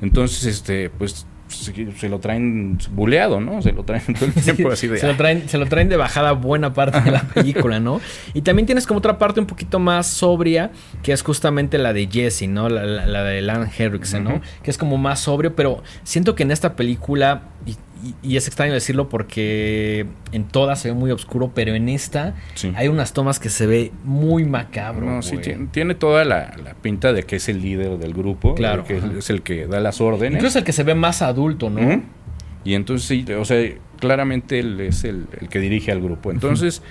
[0.00, 3.62] Entonces, este, pues se, lo traen buleado, ¿no?
[3.62, 4.98] Se lo traen todo el tiempo así de...
[4.98, 8.00] Se lo, traen, se lo traen de bajada buena parte de la película, ¿no?
[8.34, 10.70] Y también tienes como otra parte un poquito más sobria,
[11.02, 12.68] que es justamente la de Jesse, ¿no?
[12.68, 14.40] La, la, de Lan Henriksen, ¿no?
[14.62, 17.76] Que es como más sobrio, pero siento que en esta película, y,
[18.22, 22.34] es extraño decirlo porque en todas se ve muy oscuro, pero en esta
[22.74, 25.06] hay unas tomas que se ve muy macabro.
[25.06, 25.38] No, sí,
[25.70, 29.42] tiene, toda la, pinta de que es el líder del grupo, claro, que es el
[29.42, 30.38] que da las órdenes.
[30.38, 32.02] Incluso el que se ve más adulto, ¿no?
[32.64, 33.64] Y entonces sí, o sea,
[34.00, 36.30] claramente él es el, que dirige al grupo.
[36.30, 36.82] Entonces,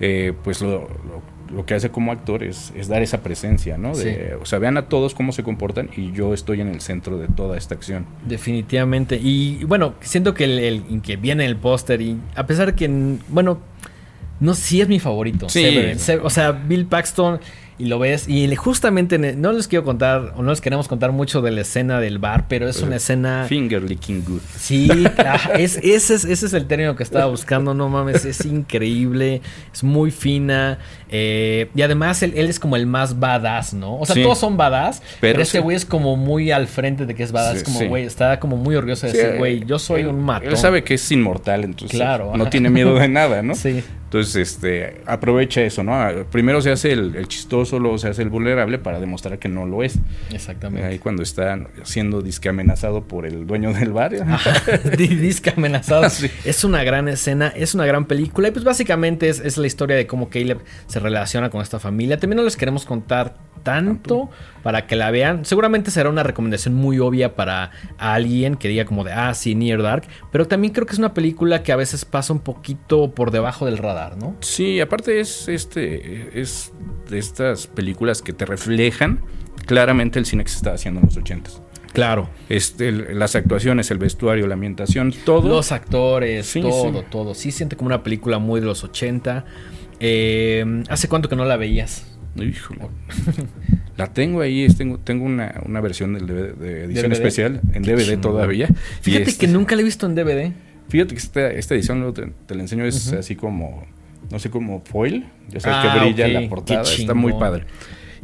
[0.00, 3.96] eh, pues lo lo que hace como actor es, dar esa presencia, ¿no?
[3.96, 7.18] De, O sea, vean a todos cómo se comportan y yo estoy en el centro
[7.18, 8.06] de toda esta acción.
[8.26, 9.18] Definitivamente.
[9.22, 12.88] Y bueno, siento que el, que viene el póster y a pesar que,
[13.28, 13.58] bueno,
[14.40, 15.48] no, sí es mi favorito.
[15.48, 15.66] Sí.
[16.22, 17.40] o sea, Bill Paxton
[17.78, 18.28] y lo ves.
[18.28, 22.00] Y justamente, no les quiero contar, o no les queremos contar mucho de la escena
[22.00, 23.46] del bar, pero es una escena.
[23.48, 24.40] Finger licking good.
[24.56, 24.88] Sí,
[25.54, 29.40] es, ese, es, ese es el término que estaba buscando, no mames, es increíble,
[29.72, 30.78] es muy fina.
[31.10, 33.98] Eh, y además él, es como el más badass, ¿no?
[33.98, 37.22] O sea, todos son badass, pero, este güey es como muy al frente de que
[37.22, 37.62] es badass.
[37.62, 40.48] como, güey, está como muy orgulloso de decir, güey, yo soy un mato.
[40.48, 43.54] Él sabe que es inmortal, entonces claro, no tiene miedo de nada, ¿no?
[43.68, 43.82] Sí.
[44.08, 45.92] Entonces, este, aprovecha eso, ¿no?
[46.32, 49.82] Primero se hace el, chistoso, luego se hace el vulnerable para demostrar que no lo
[49.82, 49.98] es.
[50.32, 50.88] Exactamente.
[50.88, 54.12] Ahí cuando está siendo disque amenazado por el dueño del bar.
[54.96, 56.06] disque amenazado.
[56.46, 58.48] Es una gran escena, es una gran película.
[58.48, 62.18] Y pues básicamente es, es la historia de cómo Caleb se relaciona con esta familia.
[62.18, 64.30] También no les queremos contar tanto
[64.62, 65.44] para que la vean.
[65.44, 69.82] Seguramente será una recomendación muy obvia para alguien que diga como de, ah, sí, Near
[69.82, 70.04] Dark.
[70.30, 73.66] Pero también creo que es una película que a veces pasa un poquito por debajo
[73.66, 74.36] del radar, ¿no?
[74.40, 76.72] Sí, aparte es, este, es
[77.08, 79.20] de estas películas que te reflejan
[79.66, 81.62] claramente el cine que se estaba haciendo en los ochentas.
[81.92, 82.28] Claro.
[82.48, 85.48] Este, las actuaciones, el vestuario, la ambientación, todo.
[85.48, 87.34] Los actores, todo, todo.
[87.34, 89.44] Sí siente como una película muy de los 80.
[90.00, 92.06] Eh, ¿Hace cuánto que no la veías?
[92.36, 92.80] Híjole.
[93.96, 98.68] la tengo ahí, tengo, tengo una, una versión del de edición especial en DVD todavía.
[99.00, 100.52] Fíjate que este nunca la he visto en DVD.
[100.88, 103.86] Fíjate que esta, esta edición, te, la enseño, es así como,
[104.30, 105.26] no sé, como foil.
[105.50, 107.64] Ya sabes que ah, brilla la portada, está muy padre.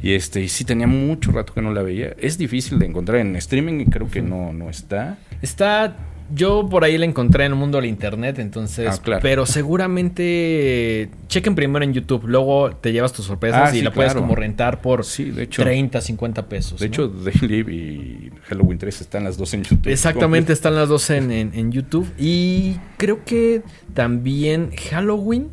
[0.03, 2.15] Y este, y sí tenía mucho rato que no la veía.
[2.19, 5.19] Es difícil de encontrar en streaming y creo que no, no está.
[5.41, 5.97] Está
[6.33, 8.89] yo por ahí la encontré en el mundo del internet, entonces.
[8.91, 9.21] Ah, claro.
[9.23, 14.15] Pero seguramente chequen primero en YouTube, luego te llevas tus sorpresas ah, y la puedes
[14.15, 16.81] como rentar por sí, de hecho, 30, 50 pesos.
[16.81, 19.91] De hecho, The Live y Halloween 3 están las dos en YouTube.
[19.91, 22.11] Exactamente, están las dos en, en, YouTube.
[22.19, 25.51] Y creo que también Halloween.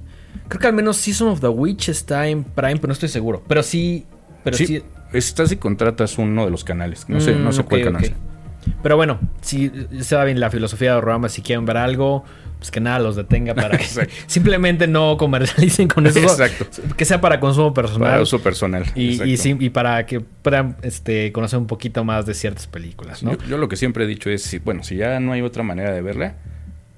[0.48, 3.44] Creo que al menos Season of the Witch está en Prime, pero no estoy seguro.
[3.48, 4.06] Pero sí.
[4.44, 4.82] Pero sí.
[5.14, 7.06] Estás si contratas uno de los canales.
[7.10, 8.16] No sé, no sé mm, cuál canal.
[8.82, 9.71] Pero bueno, si
[10.02, 12.24] se va bien la filosofía de Rama, si quieren ver algo,
[12.62, 13.86] pues que nada los detenga para que
[14.28, 16.19] simplemente no comercialicen con eso.
[16.19, 16.67] Exacto.
[16.95, 18.12] Que sea para consumo personal.
[18.12, 18.86] Para uso personal.
[18.95, 23.36] Y, y, para que puedan este, conocer un poquito más de ciertas películas, ¿no?
[23.50, 25.91] Yo, lo que siempre he dicho es, si, bueno, si ya no hay otra manera
[25.91, 26.36] de verla,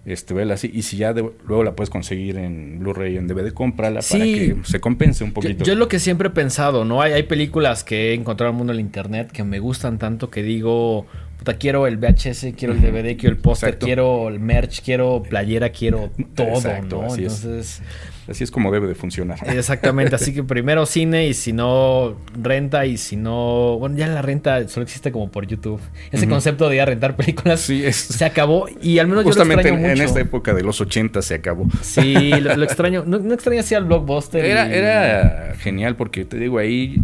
[0.06, 0.70] este, vela así.
[0.74, 4.82] Y si ya luego la puedes conseguir en Blu-ray en DVD, cómprala para que se
[4.82, 5.64] compense un poquito.
[5.64, 7.02] Yo, es lo que siempre he pensado, ¿no?
[7.02, 10.30] Hay, hay películas que he encontrado en el mundo del internet que me gustan tanto
[10.30, 11.08] que digo,
[11.44, 15.70] puta, quiero el VHS, quiero el DVD, quiero el póster, quiero el merch, quiero playera,
[15.70, 17.08] quiero todo, Exacto, ¿no?
[17.14, 17.44] así es.
[17.44, 17.82] Entonces,
[18.26, 19.38] Así es como debe de funcionar.
[19.54, 20.16] exactamente.
[20.16, 23.76] Así que primero cine y si no renta y si no.
[23.80, 25.82] Bueno, ya la renta solo existe como por YouTube.
[26.10, 29.30] Ese concepto de ir a rentar películas Sí, es se acabó y al menos yo
[29.32, 30.04] lo justamente extraño en, en mucho.
[30.06, 31.68] esta época de los 80 se acabó.
[31.82, 33.04] Sí, lo, lo extraño.
[33.06, 34.46] No, no extraño así al blockbuster.
[34.46, 37.02] Era, y- era genial porque te digo ahí,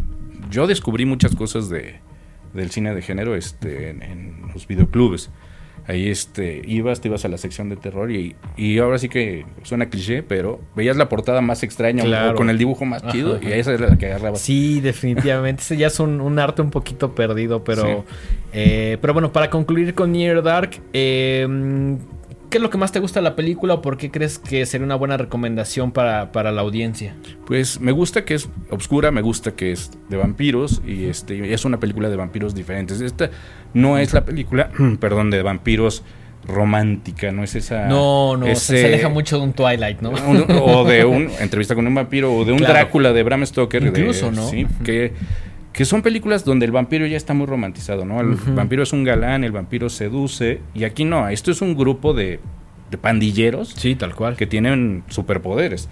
[0.50, 1.96] yo descubrí muchas cosas de,
[2.54, 5.30] del cine de género este, en, en los videoclubes.
[5.88, 9.46] Ahí este, ibas, te ibas a la sección de terror y, y ahora sí que
[9.64, 12.34] suena cliché, pero veías la portada más extraña Claro.
[12.34, 13.50] o con el dibujo más chido ajá.
[13.50, 14.40] y esa era la que agarrabas.
[14.40, 15.64] Sí, definitivamente.
[15.64, 17.84] Ese ya es un, un arte un poquito perdido, pero.
[17.84, 18.14] Sí.
[18.54, 21.48] eh, pero bueno, para concluir con Near Dark, eh,
[22.50, 24.66] ¿qué es lo que más te gusta de la película o por qué crees que
[24.66, 27.16] sería una buena recomendación para, para la audiencia?
[27.46, 31.66] Pues me gusta que es obscura, me gusta que es de vampiros y este es
[31.66, 33.02] una película de vampiros diferentes.
[33.02, 33.30] Esta
[33.74, 36.04] no es la película, perdón, de vampiros
[36.48, 37.86] romántica, no es esa.
[37.88, 40.10] No, no, se- ese- se aleja mucho de un Twilight, ¿no?
[40.12, 42.74] un- o de un entrevista con un vampiro o de un Claro.
[42.74, 43.82] Drácula de Bram Stoker.
[43.84, 44.48] de- Incluso, ¿no?
[44.50, 45.14] Sí, que,
[45.80, 48.20] que son películas donde el vampiro ya está muy romantizado, ¿no?
[48.20, 52.14] El vampiro es un galán, el vampiro seduce y aquí no, esto es un grupo
[52.14, 52.42] de,
[52.92, 54.36] de pandilleros Sí, tal cual.
[54.36, 55.88] que tienen superpoderes.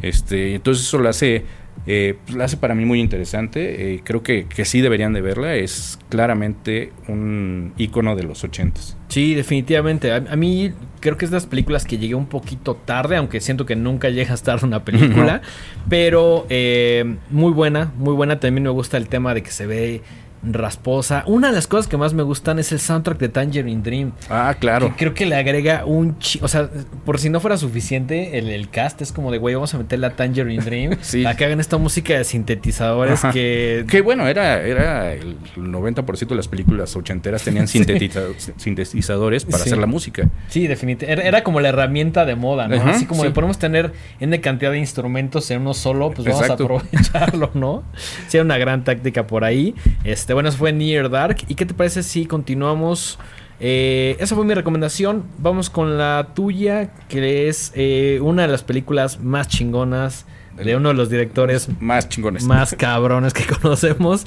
[0.00, 1.44] Este, entonces eso lo hace,
[1.86, 3.96] eh, pues, lo hace para mí muy interesante.
[3.96, 5.56] Eh, creo que, que sí deberían de verla.
[5.56, 8.96] Es claramente un icono de los ochentas.
[9.08, 10.10] Sí, definitivamente.
[10.10, 10.72] A, a mí
[11.02, 14.08] creo que es de las películas que llegué un poquito tarde, aunque siento que nunca
[14.08, 15.42] llegas tarde una película.
[15.90, 18.40] Pero eh, muy buena, muy buena.
[18.40, 20.00] También me gusta el tema de que se ve
[20.42, 21.24] rasposa.
[21.26, 24.12] Una de las cosas que más me gustan es el soundtrack de Tangerine Dream.
[24.28, 24.88] Ah, claro.
[24.90, 26.38] Que creo que le agrega un chi...
[26.42, 26.68] O sea,
[27.04, 30.06] por si no fuera suficiente, el, el cast es como de, güey, vamos a meterle
[30.06, 30.96] a Tangerine Dream.
[31.02, 31.22] Sí.
[31.24, 33.32] Para que hagan esta música de sintetizadores Ajá.
[33.32, 33.84] que...
[33.88, 39.68] Que bueno, era, era el 90% de las películas ochenteras tenían sintetiza- sintetizadores para Sí.
[39.70, 40.28] hacer la música.
[40.48, 41.12] Sí, definitivamente.
[41.22, 42.76] Era, era como la herramienta de moda, ¿no?
[42.76, 43.28] Ajá, Así como sí.
[43.28, 46.62] le podemos tener N cantidad de instrumentos en uno solo, pues vamos Exacto.
[46.62, 47.82] a aprovecharlo, ¿no?
[48.28, 49.74] Sí, era una gran táctica por ahí.
[50.04, 51.38] Este, bueno, eso fue Near Dark.
[51.48, 53.18] ¿Y qué te parece si continuamos?
[53.60, 55.24] Eh, esa fue mi recomendación.
[55.38, 60.90] Vamos con la tuya, que es eh, una de las películas más chingonas de uno
[60.90, 62.44] de los directores Más chingones.
[62.44, 64.26] más cabrones que conocemos.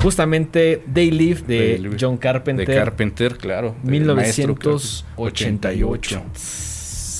[0.00, 1.96] Justamente They Live de Live.
[2.00, 2.66] John Carpenter.
[2.66, 3.74] De Carpenter, claro.
[3.82, 4.84] del maestro, creo que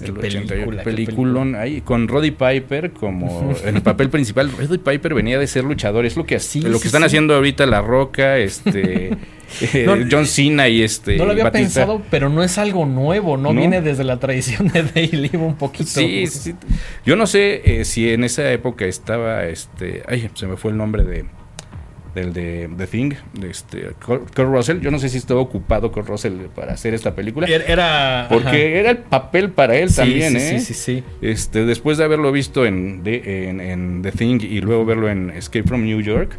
[0.05, 0.15] es 1988.
[0.15, 4.51] El Qué 88, película, qué peliculón ahí con Roddy Piper como en el papel principal.
[4.51, 7.07] Roddy Piper venía de ser luchador, es lo que Sí, lo que sí, están sí.
[7.07, 9.11] haciendo ahorita La Roca, este
[9.73, 11.81] eh, No, John Cena y este No lo había Batista.
[11.81, 13.59] pensado, pero no es algo nuevo, no, No.
[13.61, 14.83] viene desde la tradición de
[15.13, 15.89] Live un poquito.
[15.91, 16.55] Sí, sí.
[17.05, 20.77] Yo no sé eh, si en esa época estaba este, ay, se me fue el
[20.77, 21.25] nombre de
[22.15, 24.81] del de The Thing, de este Kurt Russell.
[24.81, 28.49] Yo no sé si estaba ocupado Kurt Russell para hacer esta película, Era, era- porque
[28.49, 28.57] ajá.
[28.57, 30.61] era el papel para él Sí, también, sí, ¿eh?
[30.61, 31.05] sí, sí, sí.
[31.23, 35.31] Este, después de haberlo visto en, de- en, en The Thing y luego verlo en
[35.31, 36.37] Escape from New York,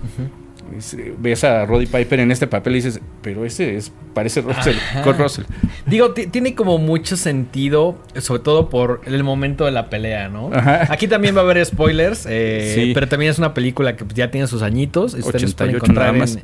[1.19, 4.75] ves a Roddy Piper en este papel y dices, pero ese es parece Russell.
[5.03, 5.43] Kurt Russell.
[5.86, 10.49] Digo, ti- tiene como mucho sentido, sobre todo por el momento de la pelea, ¿no?
[10.53, 10.88] Ajá.
[10.91, 12.91] Aquí también va a haber spoilers, eh, Sí.
[12.93, 15.13] pero también es una película que ya tiene sus añitos.
[15.13, 16.39] y Ustedes pueden 88 nada encontrar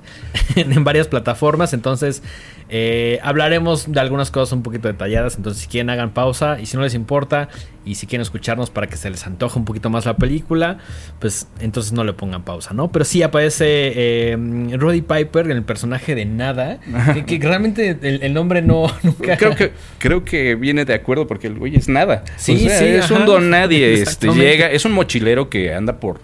[0.55, 1.73] en, en varias plataformas.
[1.73, 2.21] Entonces,
[2.69, 5.36] eh, hablaremos de algunas cosas un poquito detalladas.
[5.38, 6.60] Entonces, si quieren, hagan pausa.
[6.60, 7.49] Y si no les importa,
[7.86, 10.80] y si quieren escucharnos para que se les antoje un poquito más la película,
[11.19, 12.91] pues entonces no le pongan pausa, ¿no?
[12.91, 14.38] Pero sí aparece eh,
[14.78, 16.80] Roddy Piper en el personaje de Nada,
[17.13, 19.38] que, que realmente el, el nombre no nunca.
[19.38, 22.23] Creo que, creo que viene de acuerdo porque el güey es nada.
[22.38, 23.19] Sí, O sea, sí, Es ajá.
[23.19, 23.93] un don nadie.
[24.06, 26.19] Este, llega, es un mochilero que anda por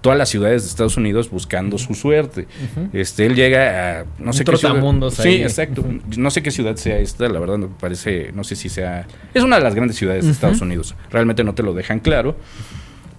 [0.00, 2.46] todas las ciudades de Estados Unidos buscando su suerte.
[2.92, 5.10] Este, él llega a no sé Un qué ciudad.
[5.10, 5.42] Sí, ahí.
[5.42, 5.84] exacto.
[6.16, 9.06] No sé qué ciudad sea esta, la verdad no me parece, no sé si sea.
[9.34, 10.94] Es una de las grandes ciudades de Estados Unidos.
[11.10, 12.36] Realmente no te lo dejan claro.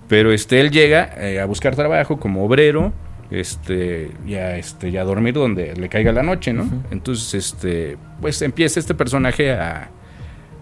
[0.07, 2.91] Pero este, él llega eh, a buscar trabajo como obrero,
[3.29, 6.69] este, y a, este, y a dormir donde le caiga la noche, ¿no?
[6.91, 9.89] Entonces, este, pues empieza este personaje a,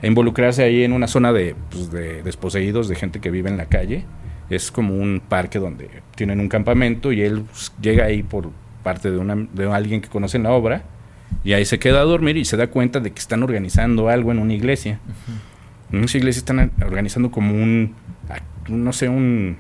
[0.04, 3.58] a involucrarse ahí en una zona de, pues, de desposeídos, de gente que vive en
[3.58, 4.06] la calle.
[4.50, 7.44] Es como un parque donde tienen un campamento y él
[7.82, 8.50] llega ahí por
[8.84, 10.84] parte de, una, de alguien que conoce en la obra
[11.44, 14.32] y ahí se queda a dormir y se da cuenta de que están organizando algo
[14.32, 15.00] en una iglesia.
[15.92, 17.94] En esa iglesia están organizando como un,
[18.68, 19.58] no sé, un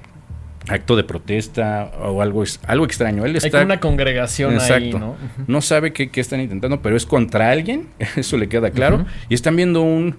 [0.67, 3.25] acto de protesta o algo, es- algo extraño.
[3.25, 4.99] Él Hay está, una congregación ahí, Exacto.
[4.99, 5.09] ¿no?
[5.11, 5.43] Ujú.
[5.47, 9.05] no sabe qué, qué están intentando, pero es contra alguien, eso le queda claro.
[9.29, 10.15] Y están viendo un,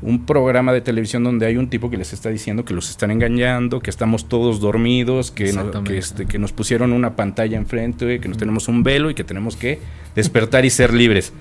[0.00, 3.10] un programa de televisión donde hay un tipo que les está diciendo que los están
[3.10, 8.20] engañando, que estamos todos dormidos, que, no- que, este, que nos pusieron una pantalla enfrente,
[8.20, 9.80] que nos tenemos un velo y que tenemos que
[10.14, 11.32] despertar y ser libres.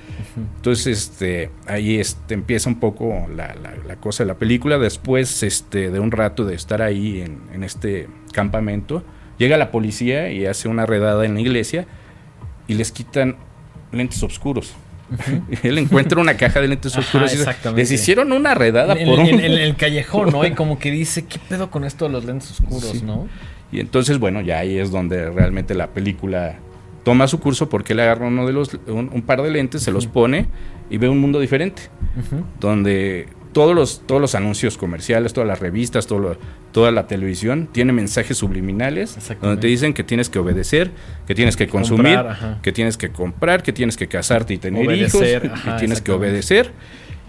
[0.57, 4.79] Entonces, este, ahí este, empieza un poco la, la- la cosa de la película.
[4.79, 9.03] Después este, de un rato de estar ahí en, en este campamento,
[9.37, 11.85] llega la policía y hace una redada en la iglesia
[12.67, 13.35] y les quitan
[13.91, 14.73] lentes oscuros.
[15.63, 17.81] Él encuentra una caja de lentes Ajá, oscuros exactamente.
[17.81, 19.39] les hicieron una redada En, por en- un...
[19.41, 20.45] en- en el callejón, ¿no?
[20.45, 23.01] Y como que dice, ¿qué pedo con esto de los lentes oscuros, Sí.
[23.05, 23.27] no?
[23.71, 26.55] Y entonces, bueno, ya ahí es donde realmente la película
[27.03, 29.91] toma su curso porque él agarra uno de los, un, un par de lentes, se
[29.91, 30.45] los pone
[30.89, 31.83] y ve un mundo diferente,
[32.59, 36.37] donde todos los, todos los anuncios comerciales, todas las revistas, todo lo-
[36.71, 40.91] toda la televisión tiene mensajes subliminales donde te dicen que tienes que obedecer,
[41.25, 44.85] que tienes que consumir, Comprar, que tienes que comprar, que tienes que casarte y tener
[44.87, 46.71] Obedecer, hijos, ajá, y tienes que obedecer.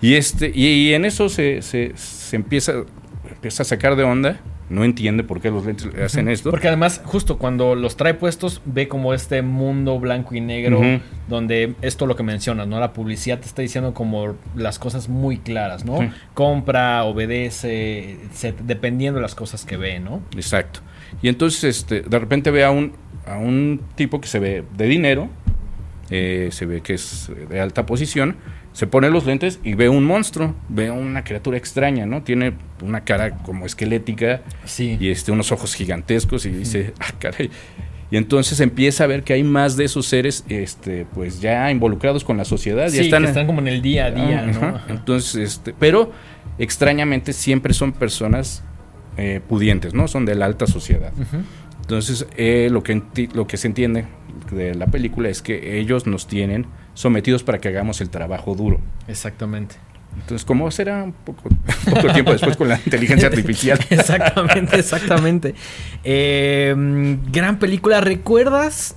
[0.03, 2.75] Y este y, y en eso se, se, se empieza,
[3.31, 4.39] empieza a sacar de onda,
[4.71, 6.51] no entiende por qué los lentes hacen esto.
[6.51, 10.81] Porque además, justo cuando los trae puestos, ve como este mundo blanco y negro,
[11.29, 12.79] donde esto lo que mencionas, ¿no?
[12.81, 15.99] La publicidad te está diciendo como las cosas muy claras, ¿no?
[16.01, 16.09] Sí.
[16.35, 20.21] Compra, obedece, se- dependiendo de las cosas que ve, ¿no?
[20.37, 20.81] Exacto.
[21.23, 22.93] Y entonces este, de repente ve a un,
[23.27, 25.29] a un tipo que se ve de dinero,
[26.11, 28.37] eh, se ve que es de alta posición,
[28.73, 32.23] se pone los lentes y ve un monstruo, ve una criatura extraña, ¿no?
[32.23, 34.97] Tiene una cara como esquelética Sí.
[35.01, 37.51] y este, unos ojos gigantescos y dice, ah, caray.
[38.11, 42.25] Y entonces empieza a ver que hay más de esos seres, este, pues ya involucrados
[42.25, 44.47] con la sociedad, ya Sí, están, que están como en el día a día, Ah,
[44.47, 44.67] ¿no?
[44.77, 44.85] ajá.
[44.89, 46.11] Entonces, este, pero
[46.59, 48.63] extrañamente siempre son personas
[49.19, 50.07] eh, pudientes, ¿no?
[50.09, 51.13] Son de la alta sociedad.
[51.89, 54.05] Entonces, eh, lo, que lo que se entiende
[54.53, 58.79] de la película es que ellos nos tienen sometidos para que hagamos el trabajo duro.
[59.09, 59.77] Exactamente.
[60.21, 61.49] Entonces, ¿cómo será un poco,
[61.89, 63.79] poco tiempo después con la inteligencia artificial?
[63.89, 65.55] exactamente, exactamente.
[66.05, 66.75] Eh,
[67.33, 68.03] gran película.
[68.03, 68.95] ¿Recuerdas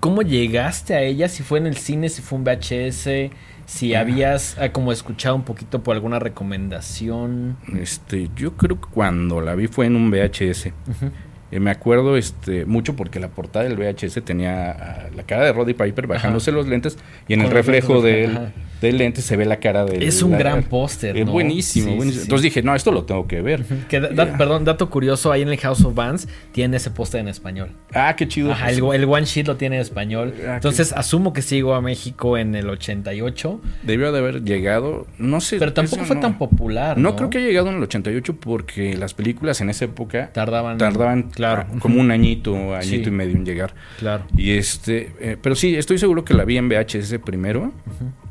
[0.00, 1.28] cómo llegaste a ella?
[1.28, 3.30] Si fue en el cine, si fue un VHS,
[3.66, 4.00] si Ah.
[4.00, 7.58] habías ah, como escuchado un poquito por alguna recomendación.
[7.78, 10.68] Este, yo creo que cuando la vi fue en un VHS.
[10.88, 11.10] Ujú.
[11.52, 15.52] Eh, me acuerdo este, mucho porque la portada del VHS tenía ah, la cara de
[15.52, 16.96] Roddy Piper bajándose los lentes
[17.28, 18.52] y en Con el reflejo del, ajá.
[18.82, 20.02] Del lente se ve la cara del...
[20.02, 21.32] Es un la- gran póster, Es ¿no?
[21.32, 22.20] buenísimo, Sí, buenísimo.
[22.20, 22.26] sí.
[22.26, 23.64] Entonces dije, no, esto lo tengo que ver.
[23.88, 27.20] Que da- da- Perdón, dato curioso, ahí en el House of Bands tiene ese póster
[27.20, 27.70] en español.
[27.94, 28.52] Ah, qué chido.
[28.52, 30.34] Ajá, el, el One Sheet lo tiene en español.
[30.46, 35.06] Ah, Entonces asumo que sí llegó a México en el 88, Debió de haber llegado,
[35.18, 35.58] no sé.
[35.58, 36.22] pero tampoco fue no.
[36.22, 36.98] tan popular.
[36.98, 40.30] No, No, creo que haya llegado en el 88 porque las películas en esa época
[40.32, 40.78] tardaban.
[40.78, 41.66] tardaban Claro.
[41.78, 43.08] como un añito, añito Sí.
[43.08, 43.74] y medio en llegar.
[43.98, 44.24] Claro.
[44.36, 47.72] Y este, eh, pero sí, estoy seguro que la vi en VHS primero.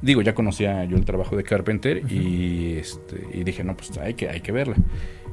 [0.01, 4.15] Digo, ya conocía yo el trabajo de Carpenter y este y dije, no, pues hay
[4.15, 4.75] que hay que verla.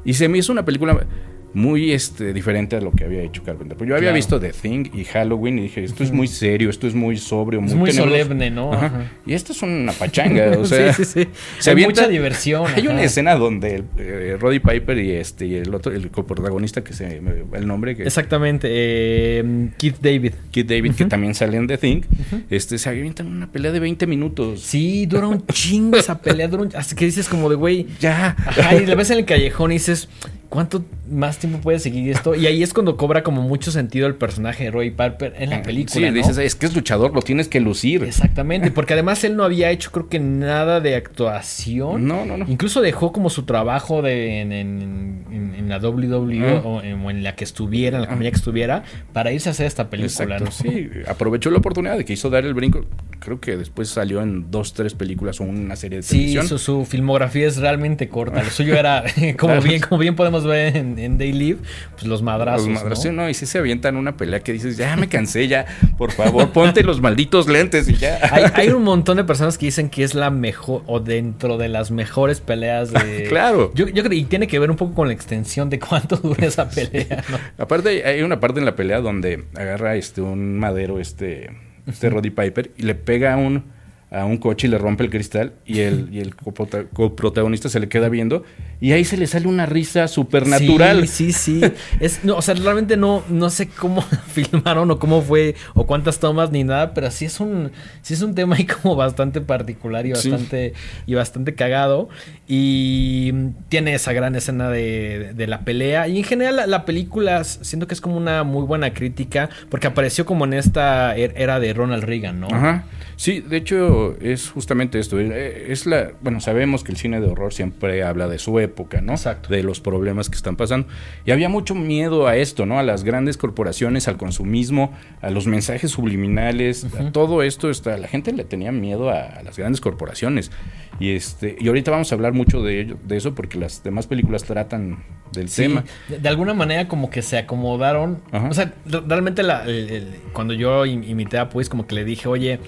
[0.04, 1.06] Y se me hizo una película
[1.54, 3.76] muy este diferente a lo que había hecho Carpenter.
[3.76, 4.16] Pues yo había Claro.
[4.16, 7.60] visto The Thing y Halloween y dije, esto es muy serio, esto es muy sobrio,
[7.64, 8.18] Es muy tenebroso".
[8.20, 8.72] solemne, ¿no?
[8.72, 8.86] Ajá.
[8.86, 9.12] Ajá.
[9.26, 11.28] Y esta es una pachanga, o sea, sí, sí, sí.
[11.58, 12.66] se Hay avienta- mucha diversión.
[12.74, 16.92] hay una escena donde eh, Roddy Piper y este y el otro el coprotagonista que
[16.92, 18.68] se me va el nombre que Exactamente.
[18.70, 20.32] eh, Keith David.
[20.50, 22.02] Kid David, que también sale en The Thing,
[22.50, 24.60] este, se avientan una pelea de 20 minutos.
[24.62, 26.48] Sí, dura un chingo esa pelea.
[26.48, 27.86] Dura un- Hasta que dices como de, güey.
[28.00, 28.36] Ya.
[28.46, 30.08] Ajá, y la ves en el callejón y dices,
[30.48, 32.34] ¿cuánto más tiempo puede seguir esto?
[32.34, 35.62] Y ahí es cuando cobra como mucho sentido el personaje de Roy Piper en la
[35.62, 35.94] película.
[35.94, 36.12] Sí, ¿no?
[36.12, 38.02] dices, es que es luchador, lo tienes que lucir.
[38.04, 42.06] Exactamente, porque además él no había hecho creo que nada de actuación.
[42.06, 42.46] No, no, no.
[42.48, 46.62] Incluso dejó como su trabajo de, en, en- en- en la WWE Ah.
[46.64, 49.52] o, en, o en la que estuviera, en la compañía que estuviera, para irse a
[49.52, 50.36] hacer esta película.
[50.38, 50.50] Exacto, ¿no?
[50.72, 50.88] sí.
[51.06, 52.84] Aprovechó la oportunidad de que hizo dar el brinco.
[53.20, 56.46] Creo que después salió en dos, tres películas o una serie de Sí, televisión.
[56.48, 58.42] su, su filmografía es realmente corta.
[58.42, 59.02] Lo suyo era,
[59.38, 59.62] como Claro.
[59.62, 61.58] bien, como bien podemos ver en, en Day Live,
[61.92, 62.66] pues los madrazos.
[62.68, 63.12] Los madrazos, ¿no?
[63.24, 63.28] ¿no?
[63.30, 66.82] Y si se avientan una pelea que dices, ya me cansé, ya, por favor, ponte
[66.84, 68.18] los malditos lentes y ya.
[68.30, 71.68] Hay, hay un montón de personas que dicen que es la mejor o dentro de
[71.68, 73.24] las mejores peleas de.
[73.28, 73.72] Claro.
[73.74, 76.46] Yo, yo creo y tiene que ver un poco con la extensión de cuánto dura
[76.46, 77.38] esa pelea, ¿no?
[77.58, 81.50] Aparte, hay una parte en la pelea donde agarra este un madero, este,
[81.88, 83.64] este Roddy Piper, y le pega un,
[84.10, 87.78] a un coche y le rompe el cristal, y el, y el coprota- coprotagonista se
[87.80, 88.42] le queda viendo,
[88.80, 91.06] y ahí se le sale una risa supernatural.
[91.08, 91.72] Sí, sí, sí.
[92.00, 96.20] Es, no, o sea, realmente no, no sé cómo filmaron o cómo fue o cuántas
[96.20, 97.70] tomas ni nada, pero sí es un,
[98.02, 100.30] sí es un tema ahí como bastante particular y Sí.
[100.30, 100.72] bastante,
[101.06, 102.08] y bastante cagado.
[102.46, 103.32] Y
[103.68, 106.08] tiene esa gran escena de, de la pelea.
[106.08, 109.86] Y en general la, la película siento que es como una muy buena crítica porque
[109.86, 112.48] apareció como en esta er- era de Ronald Reagan, ¿no?
[112.48, 112.84] Ajá.
[113.20, 115.18] Sí, de hecho es justamente esto.
[115.18, 119.00] eh, Es la, bueno, sabemos que el cine de horror siempre habla de su época,
[119.00, 119.10] ¿no?
[119.14, 119.48] Exacto.
[119.52, 120.86] De los problemas que están pasando.
[121.26, 122.78] Y había mucho miedo a esto, ¿no?
[122.78, 127.70] A las grandes corporaciones, al consumismo, a los mensajes subliminales, a todo esto.
[127.70, 130.52] Está, la gente le tenía miedo a, a las grandes corporaciones.
[131.00, 134.06] Y este, y ahorita vamos a hablar mucho de ello, de eso, porque las demás
[134.06, 135.02] películas tratan
[135.32, 135.82] del Sí, tema.
[136.08, 138.20] de, de alguna manera como que se acomodaron.
[138.30, 138.48] Ajá.
[138.48, 141.96] O sea, re- realmente la- el- el- cuando yo im- imité a Pues, como que
[141.96, 142.60] le dije, oye,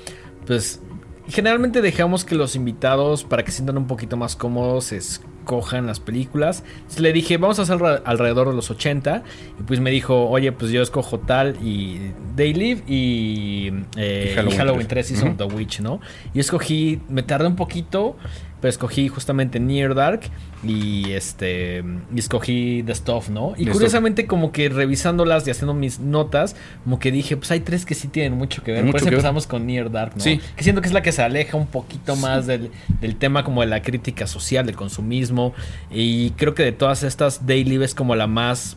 [0.47, 0.81] pues
[1.29, 6.01] generalmente dejamos que los invitados, para que se sientan un poquito más cómodos, escojan las
[6.01, 6.65] películas.
[6.77, 9.23] Entonces le dije, vamos a hacer alrededor de los 80.
[9.59, 14.31] Y pues me dijo, oye, pues yo escojo tal y They Live y, eh, Y
[14.33, 14.89] y Halloween Halloween, 3.
[14.89, 15.43] 3 Season Ujú.
[15.45, 16.01] of the Witch, ¿no?
[16.35, 18.17] Y escogí, me tardé un poquito,
[18.61, 20.21] pero escogí justamente Near Dark
[20.63, 21.83] y este
[22.15, 23.55] y escogí The Stuff, ¿no?
[23.57, 27.61] Y The curiosamente como que revisándolas y haciendo mis notas, como que dije, pues hay
[27.61, 28.83] tres que sí tienen mucho que ver.
[28.85, 29.15] Mucho Por eso ver.
[29.15, 30.23] empezamos con Near Dark, ¿no?
[30.23, 30.41] Sí.
[30.57, 33.63] Que siento que es la que se aleja un poquito más del, del tema como
[33.63, 35.55] de la crítica social, del consumismo.
[35.91, 38.77] Y creo que de todas estas, Live es como la más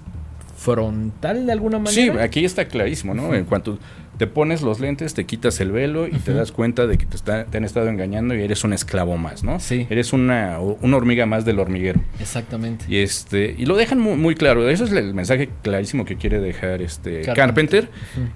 [0.58, 2.24] frontal de alguna Sí, manera.
[2.26, 3.34] aquí está clarísimo, ¿no?
[3.34, 3.78] En cuanto
[4.18, 7.16] te pones los lentes, te quitas el velo y te das cuenta de que te,
[7.16, 9.60] está- te han estado engañando y eres un esclavo más, ¿no?
[9.60, 9.88] Sí.
[9.90, 12.02] Eres una, una hormiga más del hormiguero.
[12.20, 12.86] Exactamente.
[12.88, 14.70] Y este y lo dejan muy, muy claro.
[14.70, 17.36] Eso es el mensaje clarísimo que quiere dejar este Carpenter.
[17.36, 17.90] Carpenter.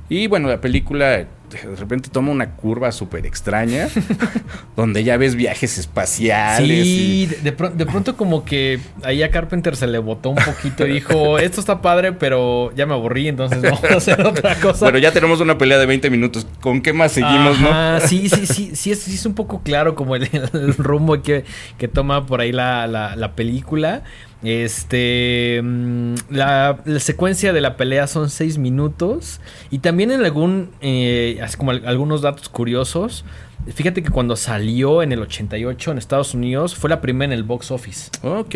[0.09, 3.87] Y bueno, la película de repente toma una curva súper extraña,
[4.75, 6.85] donde ya ves viajes espaciales.
[6.85, 10.35] Sí, y- de, de de pronto como que ahí a Carpenter se le botó un
[10.37, 14.55] poquito y dijo, esto está padre, pero ya me aburrí, entonces vamos a hacer otra
[14.59, 14.85] cosa.
[14.85, 16.45] Bueno, ya tenemos una pelea de 20 minutos.
[16.59, 17.99] ¿Con qué más seguimos, no?
[18.01, 21.45] Sí, sí, sí, sí es, sí es un poco claro como el, el rumbo que,
[21.77, 24.03] que toma por ahí la, la- la película.
[24.43, 29.39] Este, mm, la, la secuencia de la pelea son seis minutos
[29.71, 33.25] y también en algún, eh, así como al- algunos datos curiosos.
[33.65, 37.43] Fíjate que cuando salió en el 88 en Estados Unidos fue la primera en el
[37.43, 38.11] box office.
[38.21, 38.55] Ok.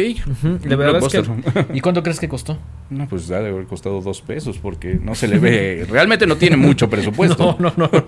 [0.63, 1.23] De verdad es que.
[1.73, 2.57] ¿Y cuánto crees que costó?
[2.89, 5.85] No, pues ha de haber costado dos pesos porque no se le ve.
[5.89, 7.57] Realmente no tiene mucho presupuesto.
[7.59, 8.05] No, no, no, no.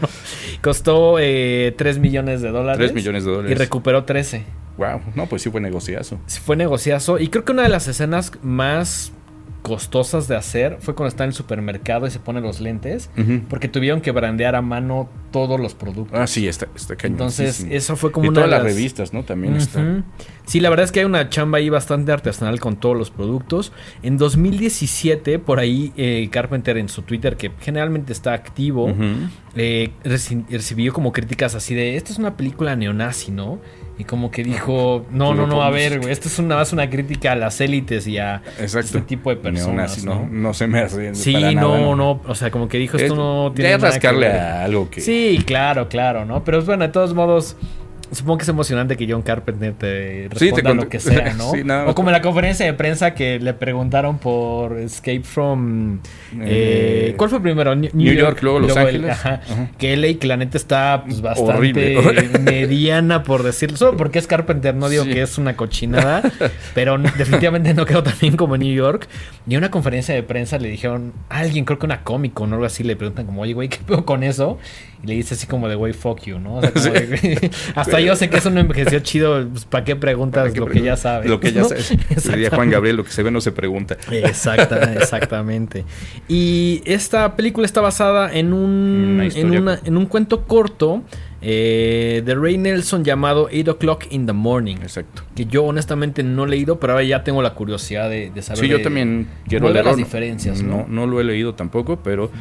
[0.61, 2.77] Costó eh, 3 millones de dólares.
[2.77, 3.57] 3 millones de Y dólares.
[3.57, 4.43] recuperó 13.
[4.77, 6.19] Wow, no, pues sí fue negociazo.
[6.45, 7.19] Fue negociazo.
[7.19, 9.11] Y creo que una de las escenas más
[9.64, 13.09] costosas de hacer fue cuando está en el supermercado y se pone los lentes.
[13.49, 16.20] Porque tuvieron que brandear a mano todos los productos.
[16.20, 17.14] Ah, sí, está, está cañón.
[17.16, 19.24] Entonces, eso fue como y una todas de las las- revistas, ¿no?
[19.24, 20.03] También está.
[20.45, 23.72] Sí, la verdad es que hay una chamba ahí bastante artesanal con todos los productos.
[24.03, 28.93] En 2017, por ahí eh, Carpenter en su Twitter, que generalmente está activo,
[29.55, 33.59] eh, reci- recibió como críticas así de, esta es una película neonazi, ¿no?
[33.95, 36.89] Y como que dijo, no, no, no, a ver, güey, esto es una, más una
[36.89, 38.79] crítica a las élites y a Exacto.
[38.97, 39.67] este tipo de personas,
[40.03, 40.15] Neonazi, ¿no?
[40.15, 41.13] no, no se me hace.
[41.13, 43.99] Sí, para no, nada, no, o sea, como que dijo, esto Es- no tiene nada
[43.99, 44.31] que ver".
[44.35, 44.99] a algo que.
[44.99, 46.43] Sí, claro, claro, ¿no?
[46.43, 47.55] Pero bueno, de todos modos,
[48.14, 51.51] supongo que es emocionante que John Carpenter te Sí, responda te lo que sea, ¿no?
[51.51, 55.99] Sí, nada o como en la conferencia de prensa que le preguntaron por Escape from...
[56.39, 57.76] eh, Eh, ¿Cuál fue primero?
[57.76, 59.11] New, New York, luego Los el- Ángeles.
[59.11, 59.70] ajá, Ajá.
[59.78, 62.39] Que LA, que la neta está pues, bastante Horrible.
[62.39, 63.78] mediana, por decirlo.
[63.78, 65.11] Solo porque es Carpenter, no digo Sí.
[65.11, 66.22] que es una cochinada,
[66.74, 69.07] pero definitivamente no quedó tan bien como New York.
[69.47, 72.45] Y en una conferencia de prensa le dijeron, a alguien, creo que una cómico o
[72.45, 74.57] algo así, le preguntan como, oye, güey, ¿qué pedo con eso?
[75.03, 76.55] Y le dice así como de, güey, fuck you, ¿no?
[76.55, 79.95] O sea, como de, hasta yo sé que eso no envejeció chido, pues, ¿para qué
[79.97, 81.29] preguntas Para lo que ya sabes?
[81.29, 81.67] Lo que ya ¿no?
[81.69, 81.93] sabes.
[82.29, 82.69] Diría Juan.
[82.69, 83.97] Gabriel, lo que se ve no se pregunta.
[84.11, 85.83] Exacta, exactamente.
[86.27, 91.03] Y esta película está basada en un, Una en, una- en un cuento corto
[91.41, 94.77] eh, de Ray Nelson llamado 8 O'Clock in the Morning.
[94.77, 95.23] Exacto.
[95.35, 98.61] Que yo honestamente no he leído, pero ahora ya tengo la curiosidad de, de saber.
[98.63, 99.91] Sí, yo también quiero leerlo.
[99.91, 100.77] las diferencias, ¿no?
[100.77, 102.31] No, no lo he leído tampoco, pero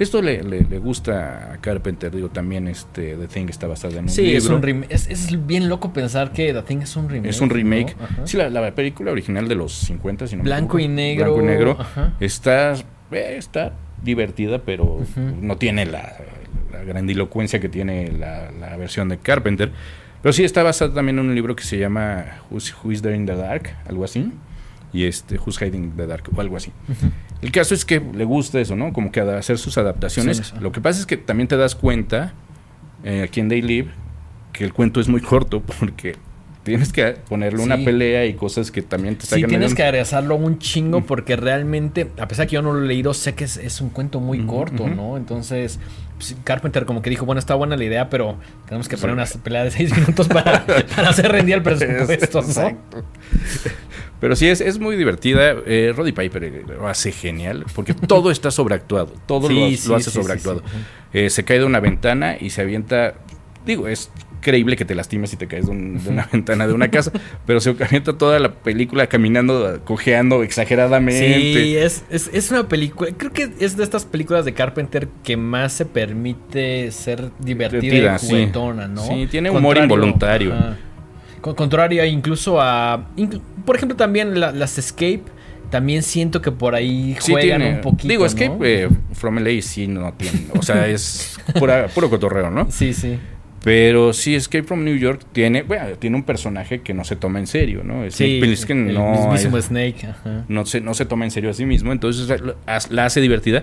[0.00, 2.10] esto le, le- le gusta a Carpenter.
[2.14, 4.38] Digo, también este The Thing está basada en un Sí, libro.
[4.38, 4.92] es un remake.
[4.92, 7.28] Es, es bien loco pensar que The Thing es un remake.
[7.30, 7.94] Es un remake.
[8.24, 11.34] Sí, la, la película original de los 50, si no me Blanco y negro.
[11.34, 11.76] Blanco y negro.
[11.78, 12.14] Ajá.
[12.20, 12.72] Está,
[13.12, 15.00] eh, está divertida, pero
[15.40, 16.16] no tiene la,
[16.72, 19.70] la grandilocuencia que tiene la, la versión de Carpenter.
[20.22, 23.16] Pero sí está basada también en un libro que se llama Who's, Who is There
[23.16, 24.32] in the Dark, algo así.
[24.92, 26.72] Y este, Who's Hiding in the Dark, o algo así.
[27.42, 28.92] El caso es que le gusta eso, ¿no?
[28.92, 30.38] Como que hacer sus adaptaciones.
[30.38, 30.52] Sí, sí.
[30.60, 32.32] Lo que pasa es que también te das cuenta,
[33.04, 33.90] eh, aquí en Day Live,
[34.52, 36.16] que el cuento es muy corto porque
[36.64, 37.84] tienes que ponerle una Sí.
[37.84, 41.36] pelea y cosas que también te Sí, sacan tienes el- que aderezarlo un chingo porque
[41.36, 44.20] realmente, a pesar que yo no lo he leído, sé que es, es un cuento
[44.20, 44.86] muy corto.
[44.88, 45.16] ¿no?
[45.16, 45.78] Entonces,
[46.18, 48.36] pues, Carpenter como que dijo, bueno, está buena la idea, pero
[48.66, 49.00] tenemos que Sí.
[49.00, 52.76] poner una pelea de seis minutos para, para hacer rendir el presupuesto, ¿no?
[54.20, 55.54] Pero sí, es, es muy divertida.
[55.66, 59.12] Eh, Roddy Piper eh, lo hace genial porque todo está sobreactuado.
[59.26, 60.62] Todo Sí, lo, sí, lo hace sí, sobreactuado.
[61.12, 63.14] Eh, se cae de una ventana y se avienta
[63.66, 64.10] digo, es
[64.40, 67.12] creíble que te lastimes y te caes de, un- de una ventana de una casa,
[67.44, 71.52] pero se avienta toda la película caminando, cojeando exageradamente.
[71.52, 73.10] Sí, es, es, es una película.
[73.16, 78.16] Creo que es de estas películas de Carpenter que más se permite ser divertida Divertida,
[78.16, 78.26] y sí.
[78.28, 79.06] juguetona, ¿no?
[79.06, 80.54] Sí, tiene humor involuntario.
[80.54, 80.78] ajá.
[81.40, 83.06] Con- contrario incluso a.
[83.16, 85.22] inclu- por ejemplo, también la- las Escape.
[85.70, 88.08] También siento que por ahí juegan un poquito.
[88.08, 88.58] Digo, es que ¿no?
[88.64, 92.66] eh, From LA sí no tiene, o sea, es pura- puro cotorreo, ¿no?
[92.72, 93.20] Sí, sí.
[93.62, 97.38] Pero sí, Escape from New York tiene, bueno, tiene un personaje que no se toma
[97.38, 97.98] en serio, ¿no?
[98.00, 100.06] Snake Sí, Plissken el no, es- Snake.
[100.08, 100.44] Ajá.
[100.48, 102.54] no, se, no se toma en serio a sí mismo, entonces la,
[102.90, 103.62] la hace divertida,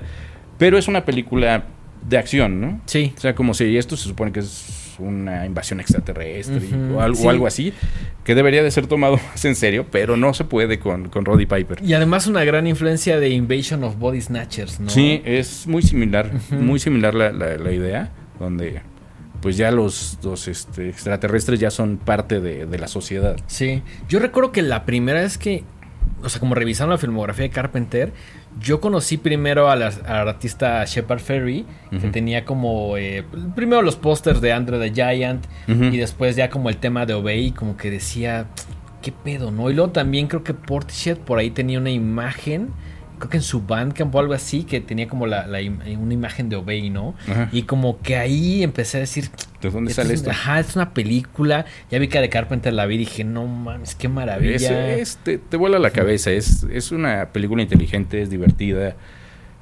[0.58, 1.66] pero es una película
[2.08, 2.80] de acción, ¿no?
[2.86, 3.12] Sí.
[3.18, 6.62] O sea, como si esto se supone que es una invasión extraterrestre
[6.94, 7.26] o, algo, sí.
[7.26, 7.74] o algo así,
[8.24, 11.46] que debería de ser tomado más en serio, pero no se puede con, con Roddy
[11.46, 11.84] Piper.
[11.84, 14.90] Y además una gran influencia de Invasion of Body Snatchers, ¿no?
[14.90, 18.82] Sí, es muy similar, muy similar la, la- la idea, donde
[19.42, 23.36] pues ya los, los este, extraterrestres ya son parte de, de la sociedad.
[23.46, 25.64] Sí, yo recuerdo que la primera vez que,
[26.24, 28.14] o sea, como revisando la filmografía de Carpenter,
[28.62, 33.24] yo conocí primero a la- al artista Shepard Ferry, que tenía como, eh,
[33.56, 35.46] primero los pósters de Andre the Giant,
[35.94, 38.46] y después ya como el tema de Obey, como que decía,
[39.02, 39.70] ¿qué pedo, no?
[39.70, 42.70] Y luego también creo que Portishead por ahí tenía una imagen,
[43.18, 46.14] creo que en su Bandcamp o algo así, que tenía como la, la im- una
[46.14, 47.16] imagen de Obey, ¿no?
[47.30, 47.50] Ajá.
[47.52, 49.30] Y como que ahí empecé a decir,
[49.62, 50.30] ¿De dónde sale es- esto?
[50.32, 51.66] Ajá, es una película.
[51.92, 54.94] Ya vi que de Carpenter la vi y dije, no mames, qué maravilla.
[54.96, 58.96] Es, es- te, te vuela la cabeza, es, es una película inteligente, es divertida.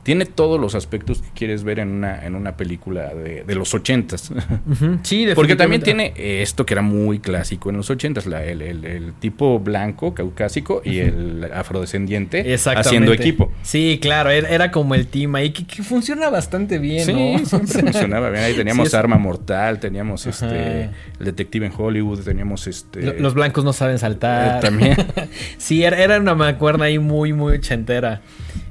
[0.06, 3.74] Tiene todos los aspectos que quieres ver en una, en una película de, de los
[3.74, 4.30] ochentas.
[4.72, 8.62] Ujú, Sí, Porque también tiene esto que era muy clásico en los ochentas, la- el,
[8.62, 13.52] el- el tipo blanco, caucásico, y el afrodescendiente haciendo equipo.
[13.64, 17.40] Sí, claro, era, era como el team ahí que, que funciona bastante bien, Sí, ¿no?
[17.46, 18.44] siempre funcionaba bien.
[18.44, 20.46] Ahí teníamos Sí, es- Arma Mortal, teníamos Ajá.
[20.46, 20.84] este
[21.20, 24.58] el detective en Hollywood, teníamos este Lo- Los blancos no saben saltar.
[24.58, 24.96] Eh, también.
[25.58, 28.22] sí, era, era una mancuerna ahí muy, muy ochentera.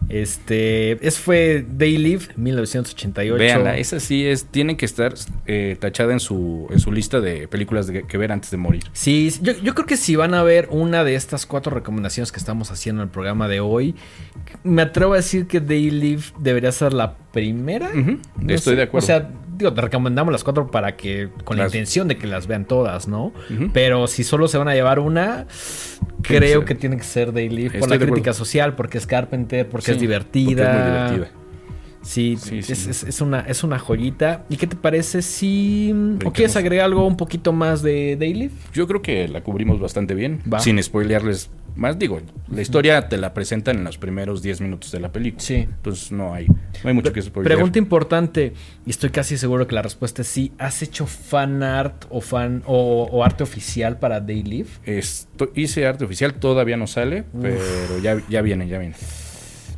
[0.08, 3.38] Este, es fue Day Live, 1988.
[3.38, 5.14] Véanla, esa sí es, tiene que estar
[5.46, 8.84] eh, tachada en su, en su lista de películas de- que ver antes de morir.
[8.92, 12.38] Sí, yo, yo creo que si van a ver una de estas cuatro recomendaciones que
[12.38, 13.94] estamos haciendo en el programa de hoy,
[14.62, 17.90] me atrevo a decir que Day Live debería ser la primera.
[18.46, 19.04] Estoy de acuerdo.
[19.04, 22.46] O sea, digo, te recomendamos las cuatro para que, con la intención de que las
[22.46, 23.32] vean todas, ¿no?
[23.72, 25.46] Pero si solo se van a llevar una,
[26.22, 27.78] creo que tiene que ser Live.
[27.78, 28.34] Por la crítica acuerdo.
[28.34, 30.64] social, porque es Carpenter, porque Sí, es divertida.
[30.64, 31.40] porque es muy divertida.
[32.02, 32.72] Sí, Sí, es, sí.
[32.90, 34.44] es- es una, es una joyita.
[34.50, 35.90] ¿Y qué te parece si...
[36.26, 38.52] ¿O quieres agregar algo un poquito más de Live?
[38.74, 40.58] Yo creo que la cubrimos bastante bien, Va.
[40.58, 41.98] sin spoilearles más.
[41.98, 42.20] Digo,
[42.50, 45.42] la historia te la presentan en los primeros 10 minutos de la película.
[45.42, 45.54] Sí.
[45.54, 46.54] Entonces no hay, no
[46.84, 47.54] hay mucho que spoilear.
[47.56, 48.52] Pregunta importante,
[48.86, 50.52] y estoy casi seguro que la respuesta es sí.
[50.58, 54.68] ¿Has hecho fan art o fan o, o arte oficial para Day Live?
[54.84, 57.58] Esto, hice arte oficial, todavía no sale, pero
[58.02, 58.94] ya, ya viene, ya viene.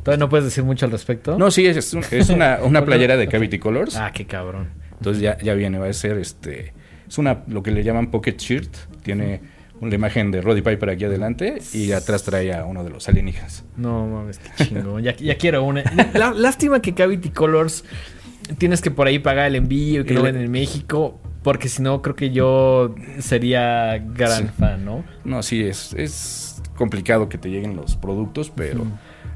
[0.03, 1.37] Todavía no puedes decir mucho al respecto.
[1.37, 3.95] No, sí, es, es un- es una, una playera de Cavity Colors.
[3.97, 4.69] Ah, qué cabrón.
[4.93, 6.73] Entonces ya, ya viene, va a ser este.
[7.07, 8.73] Es una lo que le llaman pocket shirt.
[9.03, 9.41] Tiene
[9.81, 13.63] una imagen de Roddy Piper aquí adelante y atrás trae a uno de los alienígenas.
[13.75, 15.03] No mames, qué chingón.
[15.03, 15.83] ya, ya quiero una.
[16.13, 17.83] La- lástima que Cavity Colors
[18.57, 21.19] tienes que por ahí pagar el envío y que Y no ven en México.
[21.43, 24.53] Porque si no, creo que yo sería gran Sí.
[24.59, 25.05] fan, ¿no?
[25.23, 28.85] No, sí, es, es complicado que te lleguen los productos, pero.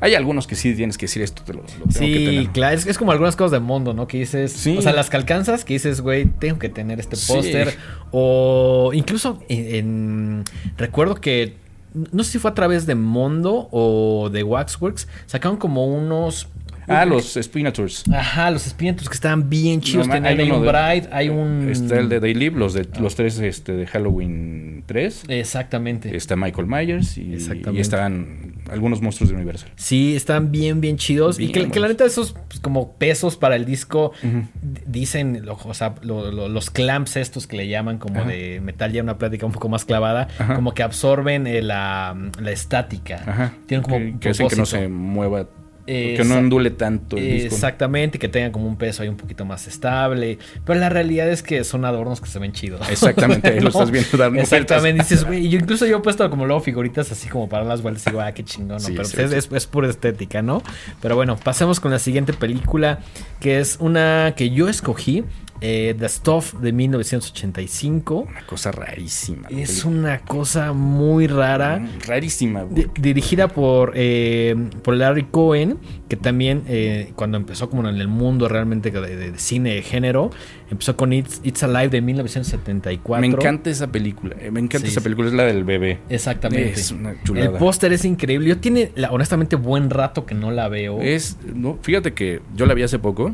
[0.02, 2.48] Hay algunos que sí tienes que decir esto, te lo, lo tengo que Sí, tener.
[2.50, 4.08] claro, es, es como algunas cosas de mundo, ¿no?
[4.08, 4.76] Que dices, Sí.
[4.78, 7.32] o sea, las que alcanzas, que dices, güey, tengo que tener este Sí.
[7.34, 7.78] póster.
[8.12, 10.44] O incluso en, en-
[10.78, 11.56] recuerdo que,
[12.12, 16.48] no sé si fue a través de Mondo o de Waxworks, sacaron como unos...
[16.88, 18.04] Ah, los Spinators.
[18.12, 20.08] Ajá, los espíritus que estaban bien chidos.
[20.08, 21.70] No, Tenían hay un de- Bride, hay un...
[21.70, 25.24] Está el de Day Live, los, de, los tres este, de Halloween 3.
[25.30, 26.16] Exactamente.
[26.16, 27.36] Está Michael Myers y,
[27.74, 29.70] y están algunos monstruos de Universal.
[29.76, 31.40] Sí, están bien, bien chidos.
[31.40, 34.12] y que, que la neta, esos pues, como pesos para el disco,
[34.86, 38.30] dicen, lo- o sea, lo- lo- los clamps estos que le llaman como Ajá.
[38.30, 40.56] de metal, ya una plática un poco más clavada, Ajá.
[40.56, 43.24] como que absorben eh, la, la estática.
[43.26, 43.54] Ajá.
[43.68, 45.48] Tienen como que, hacen que no se mueva,
[45.88, 47.56] Eh, que no ondule tanto el disco.
[47.56, 50.38] Exactamente, que tengan como un peso ahí un poquito más estable.
[50.66, 52.88] Pero la realidad es que son adornos que se ven chidos.
[52.90, 55.50] Exactamente, ahí lo estás viendo dando Exactamente, dices, güey.
[55.50, 58.22] Yo incluso yo he puesto como luego figuritas así como para las vueltas y digo,
[58.22, 58.80] ah, qué chingón, ¿no?
[58.80, 59.38] Sí, Pero sí, pues, sí.
[59.38, 60.62] es, es, es pura estética, ¿no?
[61.02, 63.00] Pero bueno, pasemos con la siguiente película,
[63.40, 65.24] que es una que yo escogí
[65.62, 68.16] eh, The Stuff de 1985.
[68.30, 69.48] Una cosa rarísima.
[69.50, 70.00] Es película.
[70.00, 71.80] una cosa muy rara.
[71.80, 72.66] Mm, Rarísima.
[72.66, 75.78] Di- dirigida por, eh, por Larry Cohen,
[76.12, 79.82] que también eh, cuando empezó como en el mundo realmente de, de- de cine de
[79.82, 80.30] género,
[80.70, 83.22] empezó con It's, It's Alive de 1974.
[83.22, 84.36] Me encanta esa película.
[84.38, 85.30] eh, Me encanta Sí, esa película.
[85.30, 86.00] Es la del bebé.
[86.10, 86.72] Exactamente.
[86.74, 87.58] Es una el chulada.
[87.58, 88.50] póster es increíble.
[88.50, 91.00] Yo tiene, la- honestamente, buen rato que no la veo.
[91.00, 93.34] Es, no, fíjate que yo la vi hace poco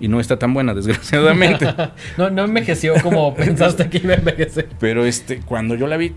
[0.00, 1.64] y no está tan buena, desgraciadamente.
[2.18, 4.68] no, no envejeció como pensaste que iba a envejecer.
[4.80, 6.12] Pero este, cuando yo la vi,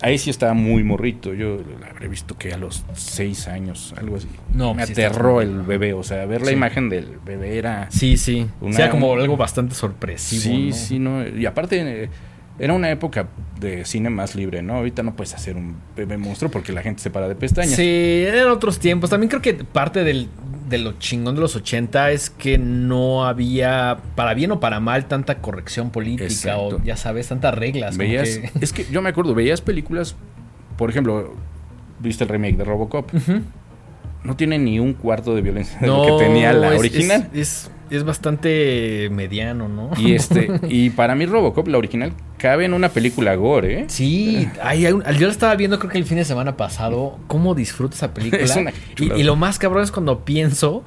[0.00, 1.34] ahí sí estaba muy morrito.
[1.34, 4.28] Yo la habré visto que a los seis años, algo así.
[4.54, 5.68] No, me sí aterró el bueno.
[5.68, 5.92] bebé.
[5.94, 6.52] O sea, ver la Sí.
[6.54, 7.88] imagen del bebé era.
[7.90, 8.46] Sí, sí.
[8.60, 10.42] Una- sea como algo bastante sorpresivo.
[10.42, 10.74] sí, ¿no?
[10.74, 11.28] sí, no.
[11.28, 12.10] Y aparte, eh,
[12.58, 13.28] era una época
[13.58, 14.74] de cine más libre, ¿no?
[14.76, 17.74] Ahorita no puedes hacer un bebé monstruo porque la gente se para de pestañas.
[17.74, 19.10] Sí, eran otros tiempos.
[19.10, 20.28] También creo que parte del,
[20.68, 25.06] de lo chingón de los 80 es que no había, para bien o para mal,
[25.06, 26.76] tanta corrección política Exacto.
[26.76, 27.96] o ya sabes, tantas reglas.
[27.96, 30.14] Veías, que- es que yo me acuerdo, veías películas,
[30.76, 31.34] por ejemplo,
[31.98, 33.12] viste el remake de Robocop.
[33.14, 33.40] Ujú.
[34.22, 37.28] No tiene ni un cuarto de violencia de lo que tenía la es- original.
[37.32, 39.90] Es, es, es bastante mediano, ¿no?
[39.98, 43.84] Y este, y para mí Robocop, la original, cabe en una película gore, ¿eh?
[43.88, 47.18] Sí, ay, hay un- yo la estaba viendo creo que el fin de semana pasado.
[47.28, 48.42] ¿Cómo disfruto esa película?
[48.42, 50.84] Es una y, y lo más cabrón es cuando pienso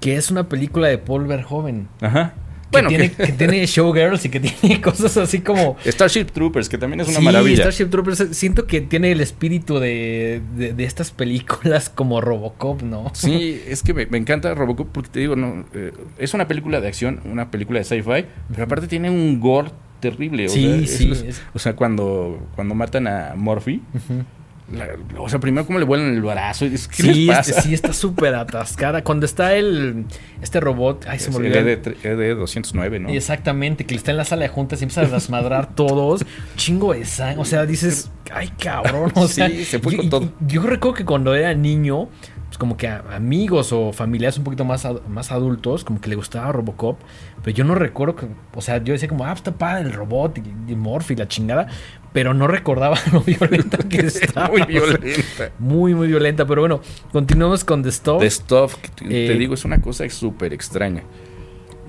[0.00, 1.88] que es una película de Paul Verhoeven.
[2.00, 2.34] Ajá.
[2.72, 5.76] Bueno, tiene, que- que tiene showgirls y que tiene cosas así como...
[5.86, 7.56] Starship Troopers, que también es una Sí, maravilla.
[7.62, 8.28] Starship Troopers.
[8.32, 13.10] Siento que tiene el espíritu de, de, de estas películas como Robocop, ¿no?
[13.14, 16.80] Sí, es que me, me encanta Robocop porque te digo, no, eh, es una película
[16.80, 20.46] de acción, una película de sci-fi, pero aparte tiene un gore terrible.
[20.46, 24.24] O Sí, sea, sí, es- es- o sea, cuando, cuando matan a Murphy, Ujú.
[24.72, 24.88] La-
[25.20, 26.64] o sea, primero cómo le vuelan el brazo.
[26.64, 27.60] Es, ¿Qué Sí, les pasa?
[27.62, 29.02] sí, está súper atascada.
[29.04, 30.04] Cuando está el
[30.42, 31.58] este robot, ay, se me olvidó.
[31.58, 31.68] el
[32.02, 33.08] ED, 209 ¿no?
[33.10, 36.24] Exactamente, que está en la sala de juntas y empieza a desmadrar todos.
[36.56, 37.40] Chingo de sangre.
[37.40, 39.12] O sea, dices, ay, cabrón.
[39.14, 40.32] O sea, Sí, se fue yo, con todo.
[40.46, 42.08] Yo recuerdo que cuando era niño,
[42.46, 46.08] pues como que a- amigos o familiares un poquito más, ad- más adultos, como que
[46.08, 46.98] le gustaba Robocop.
[47.42, 50.38] Pero yo no recuerdo que, o sea, yo decía como, ah, está padre el robot
[50.38, 51.66] y, y Morphy, la chingada.
[52.12, 54.48] Pero no recordaba lo violenta que estaba.
[54.48, 55.50] Muy o sea, violenta.
[55.58, 56.46] muy, muy violenta.
[56.46, 56.80] Pero bueno,
[57.12, 58.20] continuamos con The Stuff.
[58.20, 61.02] The Stuff, te, Eh, digo, es una cosa súper extraña.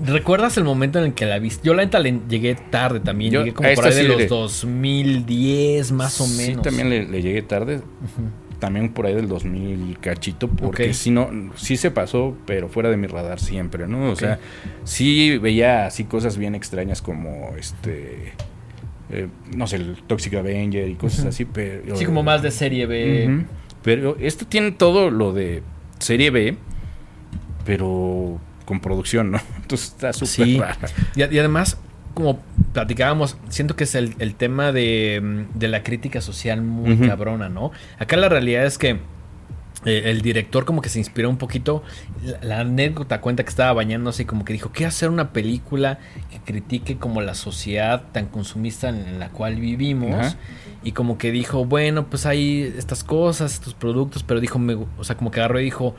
[0.04, 1.66] ¿Recuerdas el momento en el que la viste?
[1.66, 3.32] Yo la neta le llegué tarde también.
[3.32, 6.62] Yo llegué como por ahí de sí los le- 2010, más o Sí, menos.
[6.62, 7.80] también le, le llegué tarde.
[8.58, 12.96] También por ahí del 2000 cachito, porque sí, no, sí se pasó, pero fuera de
[12.96, 14.10] mi radar siempre, ¿no?
[14.10, 14.40] O sea,
[14.84, 18.32] sí veía así cosas bien extrañas como este.
[19.10, 21.96] eh, no sé, el Toxic Avenger y cosas así, pero.
[21.96, 23.44] Sí, como más de serie B.
[23.84, 25.62] Pero este tiene todo lo de
[26.00, 26.56] serie B,
[27.64, 29.40] pero con producción, ¿no?
[29.62, 30.58] Entonces está súper Sí.
[30.58, 30.88] rara.
[31.14, 31.78] Y, y además,
[32.14, 32.40] como
[32.72, 37.48] platicábamos, siento que es el, el tema de, mm, de la crítica social muy cabrona,
[37.48, 37.70] ¿no?
[37.98, 38.98] Acá la realidad es que
[39.84, 41.82] eh, el director como que se inspiró un poquito.
[42.24, 45.98] La, la anécdota cuenta que estaba bañándose y como que dijo, quiero hacer una película
[46.30, 50.36] que critique como la sociedad tan consumista en la cual vivimos.
[50.82, 55.04] Y como que dijo, bueno, pues hay estas cosas, estos productos, pero dijo, me- o
[55.04, 55.94] sea, como que agarró y dijo,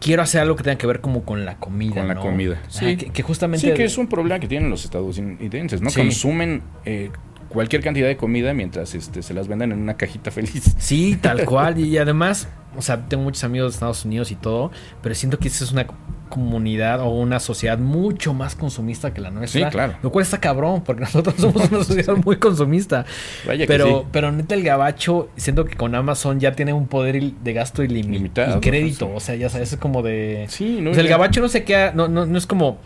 [0.00, 1.94] quiero hacer algo que tenga que ver como con la comida.
[1.96, 2.20] Con la ¿no?
[2.22, 2.56] comida.
[2.60, 2.96] Ajá, Sí.
[2.96, 3.68] que, que justamente...
[3.68, 5.90] Sí, que es un problema que tienen los estadounidenses, ¿no?
[5.90, 6.00] Sí.
[6.00, 7.10] Consumen eh,
[7.48, 10.74] cualquier cantidad de comida mientras este, se las venden en una cajita feliz.
[10.78, 11.78] Sí, tal cual.
[11.78, 14.70] Y además, o sea, tengo muchos amigos de Estados Unidos y todo,
[15.02, 15.86] pero siento que esa es una
[16.30, 19.66] comunidad o una sociedad mucho más consumista que la nuestra.
[19.66, 19.96] Sí, claro.
[20.02, 23.04] Lo cual está cabrón, porque nosotros somos una sociedad muy consumista.
[23.46, 24.06] Vaya que Pero, sí.
[24.12, 28.12] pero neta, el gabacho, siento que con Amazon ya tiene un poder de gasto ilimi-
[28.12, 29.08] Limitado, y crédito.
[29.08, 29.16] ¿no?
[29.16, 30.46] O sea, ya sabes, es como de.
[30.48, 30.92] Sí, ¿no?
[30.92, 32.78] O sea, el gabacho no se queda, no, no, no es como.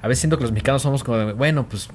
[0.00, 1.88] A veces siento que los mexicanos somos como de, bueno, pues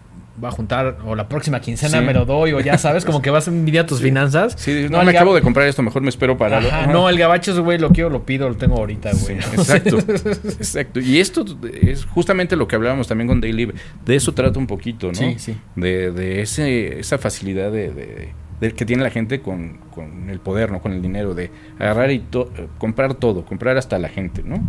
[0.43, 2.05] va a juntar, o la próxima quincena Sí.
[2.05, 4.53] me lo doy, o ya sabes, como que vas a envidiar tus finanzas.
[4.57, 6.61] Sí, no, me acabo de comprar esto, mejor me espero para...
[6.61, 6.91] lo- Ajá, Ajá.
[6.91, 9.38] no, el gabacho es, güey, lo quiero, lo pido, lo tengo ahorita, Sí, güey.
[9.53, 10.99] exacto, exacto.
[10.99, 11.45] Y esto
[11.81, 13.71] es justamente lo que hablábamos también con Daily.
[14.05, 15.13] De eso trata un poquito, ¿no?
[15.15, 15.57] Sí, sí.
[15.75, 18.29] De, de ese, esa facilidad de, de-
[18.61, 20.81] de- que tiene la gente con, con el poder, ¿no?
[20.81, 24.61] Con el dinero, de agarrar y to- comprar todo, comprar hasta la gente, ¿no?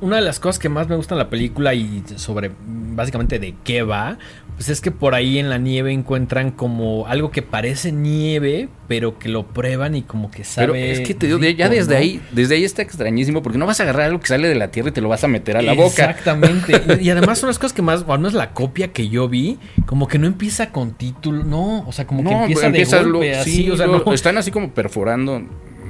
[0.00, 2.52] Una de las cosas que más me gusta en la película y sobre
[2.94, 4.18] básicamente de qué va,
[4.56, 9.18] pues es que por ahí en la nieve encuentran como algo que parece nieve, pero
[9.18, 10.66] que lo prueban y como que sabe.
[10.72, 12.00] Pero es que te digo, de- ya desde ¿no?
[12.00, 14.70] ahí, desde ahí está extrañísimo, porque no vas a agarrar algo que sale de la
[14.72, 16.10] tierra y te lo vas a meter a la boca.
[16.10, 16.72] Exactamente.
[17.00, 19.58] y además son las cosas que más, o al menos la copia que yo vi,
[19.86, 23.12] como que no empieza con título, no, o sea, como que empieza de empiezas lo-
[23.18, 24.02] golpe, así, sí, o sea, no.
[24.18, 25.40] Están así como perforando,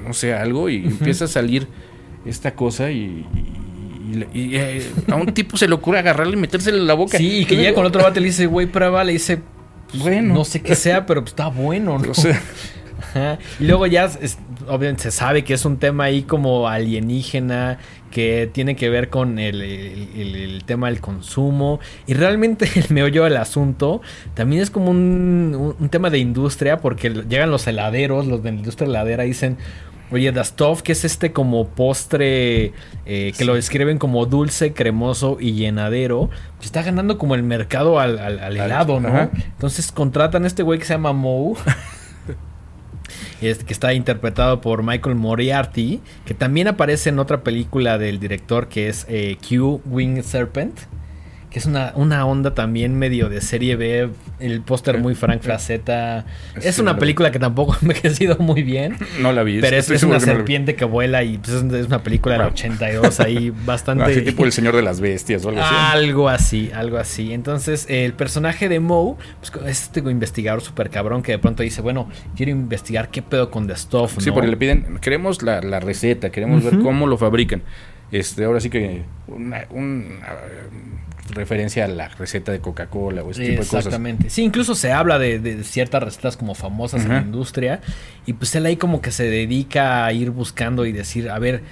[0.07, 1.67] no sé, algo y empieza a salir
[2.25, 2.97] esta cosa y,
[3.35, 3.55] y-
[4.09, 7.19] Y, y, eh, a un tipo se le ocurre agarrarle y metérselo en la boca.
[7.19, 9.41] Sí, y que llega con otro bate y le dice, güey, prueba, le dice,
[9.95, 12.13] bueno, no sé qué sea, pero pues, está bueno, ¿no?
[12.13, 12.15] O
[13.13, 17.79] sea, y luego ya, es, obviamente, se sabe que es un tema ahí como alienígena,
[18.11, 21.81] que tiene que ver con el, el, tema del consumo.
[22.07, 24.01] Y realmente el meollo del asunto
[24.35, 28.59] también es como un, un, tema de industria, porque llegan los heladeros, los de la
[28.59, 29.57] industria heladera, dicen.
[30.11, 32.73] Oye, The Stuff, que es este como postre
[33.05, 38.01] eh, que lo describen como dulce, cremoso y llenadero, pues está ganando como el mercado
[38.01, 39.31] al, al, al helado, ¿no?
[39.35, 41.59] Entonces contratan a este güey que se llama Moe
[43.41, 48.89] que está interpretado por Michael Moriarty, que también aparece en otra película del director que
[48.89, 50.79] es eh, Q Wing Serpent
[51.51, 56.27] que es una, una onda también medio de serie B, el póster muy Frank Frazetta.
[56.61, 58.97] Es una película que tampoco ha envejecido muy bien.
[59.21, 59.61] No la vi.
[59.61, 64.05] Pero es, una serpiente que vuela y pues, es una película del 82 ahí bastante...
[64.05, 65.75] Así tipo El Señor de las Bestias o algo así.
[65.75, 67.33] Algo así, algo así.
[67.33, 71.81] Entonces el personaje de Moe pues, es este investigador súper cabrón que de pronto dice,
[71.81, 76.31] bueno, quiero investigar qué pedo con The Stuff, Sí, porque le piden, queremos la, receta,
[76.31, 77.63] queremos ver cómo lo fabrican.
[78.11, 80.19] Este, ahora sí que una, un
[81.31, 83.87] referencia a la receta de Coca-Cola o ese tipo de cosas.
[83.87, 84.31] Exactamente.
[84.31, 87.81] Sí, incluso se habla de, ciertas recetas como famosas en la industria.
[88.27, 91.63] Y pues él ahí como que se dedica a ir buscando y decir, a ver,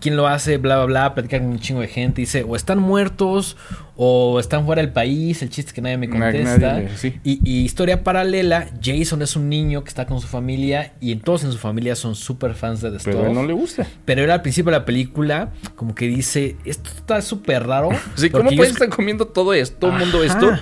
[0.00, 2.22] quién lo hace, bla, bla, bla, platicar con un chingo de gente.
[2.22, 3.56] Dice, o están muertos
[3.96, 5.42] o están fuera del país.
[5.42, 6.82] El chiste es que nadie me contesta.
[7.22, 11.52] y, historia paralela, Jason es un niño que está con su familia y todos en
[11.52, 13.86] su familia son súper fans de The Pero él no le gusta.
[14.04, 17.90] Pero él al principio de la película como que dice, esto está súper raro.
[18.14, 20.52] sí, ¿cómo pueden estar comiendo todo esto, todo el mundo esto?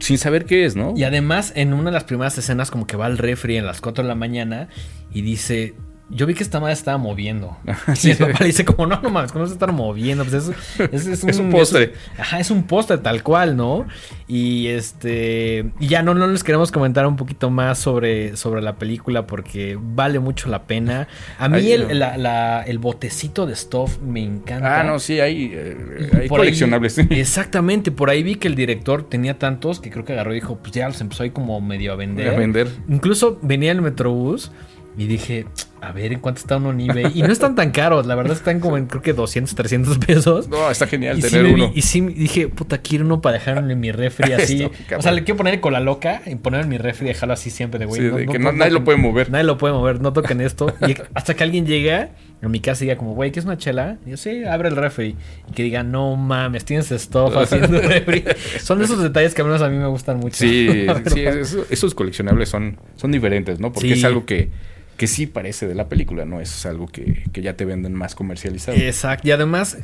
[0.00, 0.94] Sin saber qué es, ¿no?
[0.96, 3.80] Y además, en una de las primeras escenas, como que va al refri en las
[3.80, 4.68] 4 de la mañana
[5.12, 5.74] y dice:
[6.08, 7.56] yo vi que esta madre estaba moviendo.
[8.02, 10.24] Y el papá le dice como, no, no mames, ¿cómo se está moviendo?
[10.24, 10.50] Pues
[10.92, 11.94] es, es, un, postre.
[12.18, 13.86] ajá, es un postre tal cual, ¿no?
[14.28, 15.72] Y este...
[15.80, 19.78] Y ya no, no les queremos comentar un poquito más sobre, sobre la película porque
[19.80, 21.08] vale mucho la pena.
[21.38, 24.80] A mí el, el, botecito de stuff me encanta.
[24.80, 26.98] Ah, no, sí, hay, eh, hay coleccionables.
[26.98, 30.58] exactamente, por ahí vi que el director tenía tantos que creo que agarró y dijo,
[30.58, 32.28] pues ya los empezó ahí como medio a vender.
[32.28, 32.68] A vender.
[32.88, 34.52] Incluso venía el Metrobús
[34.96, 35.46] y dije,
[35.80, 37.12] a ver en cuánto está uno en eBay.
[37.14, 40.48] Y no están tan caros, la verdad están como en creo que 200, 300 pesos.
[40.48, 41.70] No, está genial tener uno.
[41.74, 44.64] y sí dije, puta, quiero uno para dejarlo en mi refri así.
[44.64, 47.34] o sea, le quiero poner con la loca y ponerlo en mi refri y dejarlo
[47.34, 48.00] así siempre de güey.
[48.00, 49.30] Sí, de que nadie lo puede mover.
[49.30, 50.74] Nadie lo puede mover, no toquen esto.
[50.86, 52.10] Y hasta que alguien llega
[52.42, 53.98] a mi casa y diga como, güey, ¿qué es una chela?
[54.06, 55.16] Y yo, sí, abre el refri.
[55.48, 58.24] Y que diga, no mames, tienes stuff haciendo refri.
[58.60, 60.36] Son esos detalles que al menos a mí me gustan mucho.
[60.36, 61.24] Sí, sí,
[61.70, 63.72] esos coleccionables son, son diferentes, ¿no?
[63.72, 64.50] Porque es algo que
[64.96, 68.76] que sí parece de la película, no es algo que, ya te venden más comercializado.
[68.78, 69.78] Exacto, y además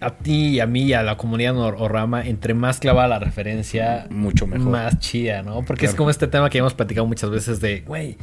[0.00, 4.06] a ti y a mí y a la comunidad Orama, entre más clavada la referencia,
[4.10, 4.68] mucho mejor.
[4.68, 5.62] Más chida, ¿no?
[5.62, 8.16] Porque es como este tema que hemos platicado muchas veces de, güey,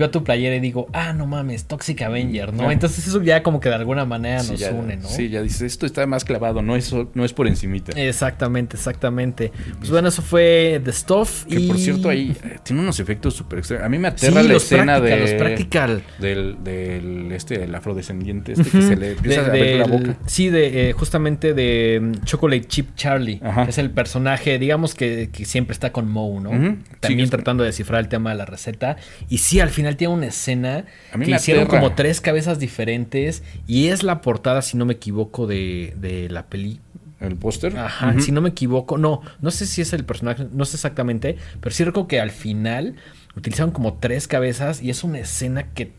[0.00, 2.70] veo tu playera y digo, ah, no mames, Toxic Avenger, ¿no?
[2.70, 5.08] Entonces eso ya como que de alguna manera nos une, ¿no?
[5.08, 7.92] Sí, ya dices, esto está más clavado, no es, no es por encimita.
[8.00, 9.52] Exactamente, exactamente.
[9.78, 11.44] Pues bueno, eso fue The Stuff.
[11.44, 13.84] Que por cierto ahí eh, tiene unos efectos súper extraños.
[13.84, 15.20] A mí me aterra la escena de...
[15.20, 16.02] Los practical.
[16.18, 20.16] Del, del, este, el afrodescendiente este que se le empieza a ver la boca.
[20.26, 23.40] Sí, de, eh, justamente de mm, Chocolate Chip Charlie.
[23.68, 26.78] Es el personaje, digamos que, que siempre está con Moe, ¿no?
[27.00, 28.96] También tratando de descifrar el tema de la receta.
[29.28, 34.02] Y sí, al final tiene una escena que hicieron como tres cabezas diferentes y es
[34.02, 36.80] la portada, si no me equivoco, de, de la peli.
[37.20, 37.76] ¿El póster?
[37.76, 38.96] Ajá, si no me equivoco.
[38.96, 42.30] No, no sé si es el personaje, no sé exactamente, pero sí recuerdo que al
[42.30, 42.96] final
[43.36, 45.92] utilizaron como tres cabezas y es una escena que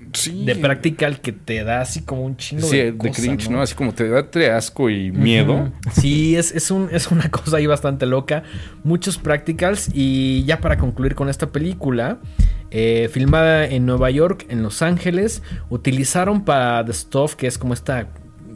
[0.46, 3.62] de practical que te da así como un chingo de, de cringe, ¿no?
[3.62, 5.72] Así como te da asco y miedo.
[5.94, 8.44] Sí, es, es, un, es una cosa ahí bastante loca.
[8.84, 12.20] Muchos practicals y ya para concluir con esta película,
[12.70, 17.74] eh, filmada en Nueva York, en Los Ángeles, utilizaron para The Stuff, que es como
[17.74, 18.10] esta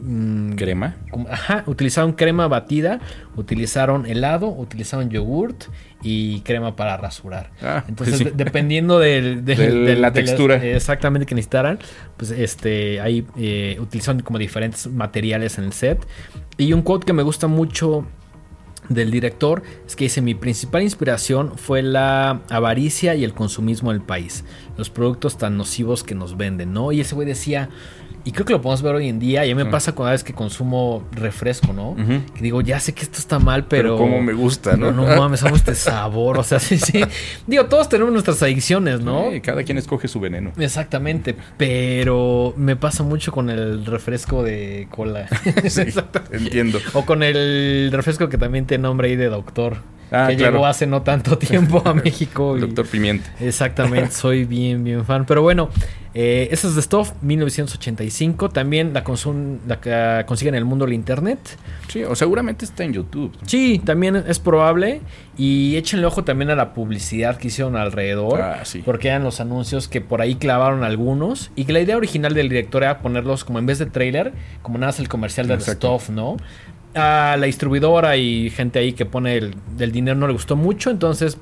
[0.06, 0.94] Mm, ¿Crema?
[1.28, 3.00] Ajá, utilizaron crema batida,
[3.34, 5.64] utilizaron helado, utilizaron yogurt
[6.02, 7.50] y crema para rasurar.
[7.62, 10.56] Ah, pues Entonces, dependiendo del, de la textura.
[10.56, 11.78] exactamente que necesitaran,
[12.16, 16.06] pues este, ahí eh, utilizaron como diferentes materiales en el set.
[16.58, 18.06] Y un quote que me gusta mucho
[18.88, 24.00] del director es que dice mi principal inspiración fue la avaricia y el consumismo del
[24.02, 24.44] país,
[24.76, 26.92] los productos tan nocivos que nos venden, ¿no?
[26.92, 27.68] Y ese güey decía,
[28.26, 29.46] Y creo que lo podemos ver hoy en día.
[29.46, 31.94] Y a mí me pasa cada vez que consumo refresco, ¿no?
[32.34, 33.96] Que digo, ya sé que esto está mal, pero.
[33.96, 34.90] Pero como me gusta, ¿no?
[34.90, 36.36] No, no mames, amo este sabor.
[36.36, 37.04] O sea, sí, sí.
[37.46, 39.30] Digo, todos tenemos nuestras adicciones, ¿no?
[39.30, 40.50] Sí, cada quien escoge su veneno.
[40.58, 45.28] Exactamente, pero me pasa mucho con el refresco de cola.
[45.68, 46.20] Sí, Exacto.
[46.32, 46.80] entiendo.
[46.94, 49.76] O con el refresco que también tiene nombre ahí de doctor.
[50.10, 50.52] Ah, que claro.
[50.54, 52.56] llegó hace no tanto tiempo a México.
[52.56, 53.28] y- Doctor Pimienta.
[53.40, 55.26] Exactamente, soy bien, bien fan.
[55.26, 55.68] Pero bueno,
[56.14, 58.50] eh, esa es de Stuff, 1985.
[58.50, 59.02] También la,
[59.66, 61.38] la que consiguen en el mundo del internet.
[61.88, 63.36] Sí, o seguramente está en YouTube.
[63.46, 65.00] Sí, también es probable.
[65.36, 68.40] Y échenle ojo también a la publicidad que hicieron alrededor.
[68.40, 68.82] Ah, sí.
[68.84, 71.50] Porque eran los anuncios que por ahí clavaron algunos.
[71.56, 74.32] Y que la idea original del director era ponerlos como en vez de trailer,
[74.62, 75.72] como nada más el comercial de The.
[75.74, 76.36] Stuff, ¿no?
[76.96, 80.90] A la distribuidora y gente ahí que pone el, del dinero no le gustó mucho.
[80.90, 81.38] Entonces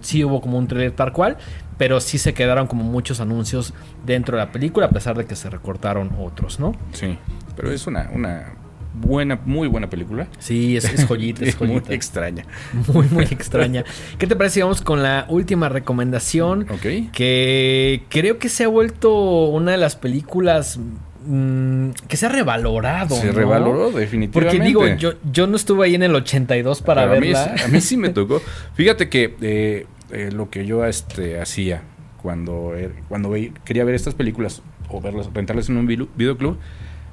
[0.00, 1.36] sí hubo como un trailer tal cual.
[1.78, 3.74] Pero sí se quedaron como muchos anuncios
[4.06, 6.74] dentro de la película, a pesar de que se recortaron otros, ¿no?
[6.92, 7.18] Sí,
[7.54, 8.54] pero es una, una
[8.94, 10.26] buena, muy buena película.
[10.38, 11.92] Sí, es, es joyita, es muy joyita.
[11.92, 12.44] extraña.
[12.92, 13.84] Muy, muy extraña.
[14.18, 16.66] ¿Qué te parece si vamos con la última recomendación?
[16.70, 17.12] Ok.
[17.12, 20.78] Que creo que se ha vuelto una de las películas
[21.26, 23.16] mm, que se ha revalorado.
[23.16, 23.32] Se ¿no?
[23.32, 24.58] revaloró definitivamente.
[24.58, 27.56] Porque digo, yo, yo no estuve ahí en el 82 para Pero a mí verla.
[27.58, 28.40] sí- A mí, sí me tocó.
[28.74, 31.82] Fíjate que eh, eh, lo que yo este, hacía
[32.22, 36.58] cuando, er- cuando quería ver estas películas o verlas, rentarlas en un videoclub,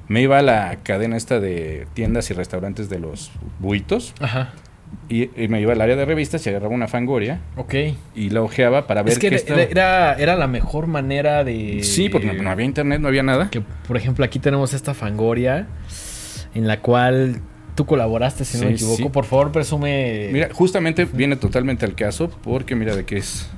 [0.08, 4.52] me iba a la cadena esta de tiendas y restaurantes de los buitos Ajá,
[5.08, 7.74] y, y me iba al área de revistas y agarraba una fangoria ok.
[8.14, 9.62] y la ojeaba para ver Es que qué era, estaba.
[9.62, 11.82] era, era la mejor manera de...
[11.82, 13.50] Sí, porque no, no había internet, no había nada.
[13.50, 15.66] Que, por ejemplo, aquí tenemos esta Fangoria
[16.54, 17.40] en la cual
[17.74, 18.96] tú colaboraste, si no me equivoco.
[18.96, 19.08] sí.
[19.08, 20.28] Por favor, presume...
[20.32, 23.50] Mira, justamente viene totalmente al caso porque mira de qué es.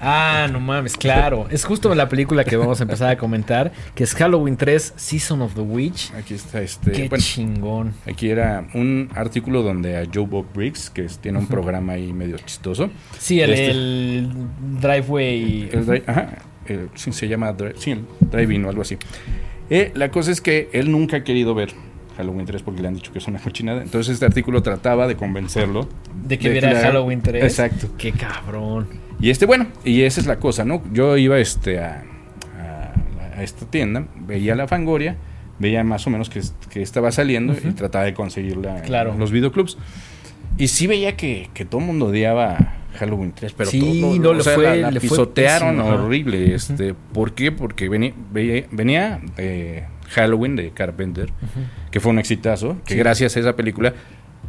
[0.00, 1.46] Ah, no mames, claro.
[1.50, 5.42] Es justo la película que vamos a empezar a comentar, que es Halloween 3, Season
[5.42, 6.12] of the Witch.
[6.14, 6.92] Aquí está este.
[6.92, 7.94] Qué bueno, chingón.
[8.06, 12.36] Aquí era un artículo donde a Joe Bob Briggs, que tiene un programa ahí medio
[12.38, 12.90] chistoso.
[13.18, 14.30] Sí, el, Este- el
[14.80, 15.68] Driveway.
[15.72, 18.96] El dri- ajá, el- sí, se llama dri- sí, el Drive-In o algo así.
[19.70, 21.70] Eh, la cosa es que él nunca ha querido ver
[22.16, 23.82] Halloween 3 porque le han dicho que es una cochinada.
[23.82, 25.88] Entonces este artículo trataba de convencerlo.
[26.24, 27.44] de que viera la- Halloween 3.
[27.44, 27.88] Exacto.
[27.98, 28.88] Qué cabrón.
[29.20, 30.82] Y este, bueno, y esa es la cosa, ¿no?
[30.92, 32.04] Yo iba este, a,
[32.58, 35.16] a- a esta tienda, veía la Fangoria,
[35.58, 36.40] veía más o menos que,
[36.70, 37.72] que estaba saliendo y Ujú.
[37.72, 39.12] trataba de conseguirla Claro.
[39.12, 39.78] en los videoclubs.
[40.58, 44.28] Y sí veía que, que todo el mundo odiaba Halloween 3, pero Sí, todo, no,
[44.30, 46.02] o le sea, fue- la, la le fue pisotearon pésimo, ajá.
[46.04, 46.54] horrible.
[46.54, 47.52] Este, ¿Por qué?
[47.52, 51.30] Porque venía, venía de Halloween de Carpenter,
[51.90, 52.98] que fue un exitazo, que Sí.
[52.98, 53.92] gracias a esa película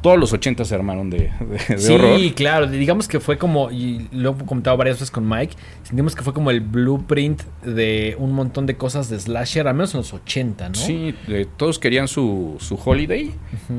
[0.02, 2.20] todos los 80 se armaron de, de- de Sí, horror.
[2.36, 2.68] claro.
[2.68, 6.34] Digamos que fue como, y lo he comentado varias veces con Mike, sentimos que fue
[6.34, 10.70] como el blueprint de un montón de cosas de slasher, al menos en los 80,
[10.70, 10.76] ¿no?
[10.76, 13.32] Sí, eh, todos querían su, su holiday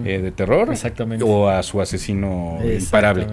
[0.04, 0.68] eh, de terror.
[0.70, 1.24] Exactamente.
[1.24, 3.26] O a su asesino imparable.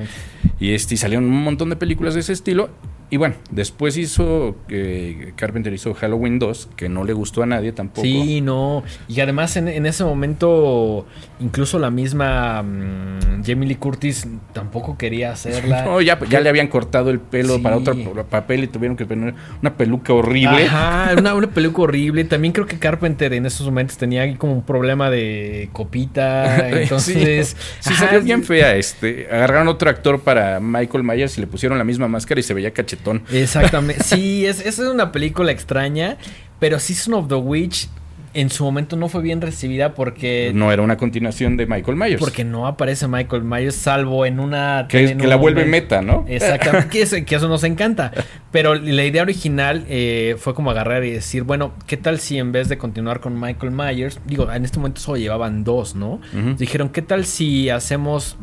[0.59, 2.69] Y este, y salieron un montón de películas de ese estilo.
[3.16, 7.72] Y bueno, después hizo, eh, Carpenter hizo Halloween 2, que no le gustó a nadie
[7.72, 8.01] tampoco.
[8.01, 8.84] Sí, no.
[9.07, 11.05] Y además en, en ese momento,
[11.39, 15.86] incluso la misma mm, Jamie Lee Curtis tampoco quería hacerla.
[15.86, 17.61] No, ya, ya le habían cortado el pelo Sí.
[17.61, 17.95] para otro
[18.30, 20.66] papel y tuvieron que poner una peluca horrible.
[20.66, 22.26] Ajá, una, una peluca horrible.
[22.26, 26.68] También creo que Carpenter en esos momentos tenía como un problema de copita.
[26.82, 28.76] Entonces, sí, sí ajá, salió bien fea.
[28.76, 32.53] Este, agarraron otro actor para Michael Myers y le pusieron la misma máscara y se
[32.53, 33.04] veía cachetón.
[33.31, 34.03] Exactamente.
[34.03, 36.17] Sí, es, esa es una película extraña.
[36.59, 37.89] Pero Season of the Witch
[38.35, 42.19] en su momento no fue bien recibida porque No era una continuación de Michael Myers.
[42.19, 46.01] porque no aparece Michael Myers salvo en una que, en que un la vuelve meta,
[46.01, 46.25] ¿no?
[46.27, 48.11] Exactamente, que, eso, que eso nos encanta.
[48.51, 52.51] Pero la idea original eh, fue como agarrar y decir, bueno, ¿qué tal si en
[52.51, 56.19] vez de continuar con Michael Myers, digo, en este momento solo llevaban dos, ¿no?
[56.57, 58.37] Dijeron, ¿qué tal si hacemos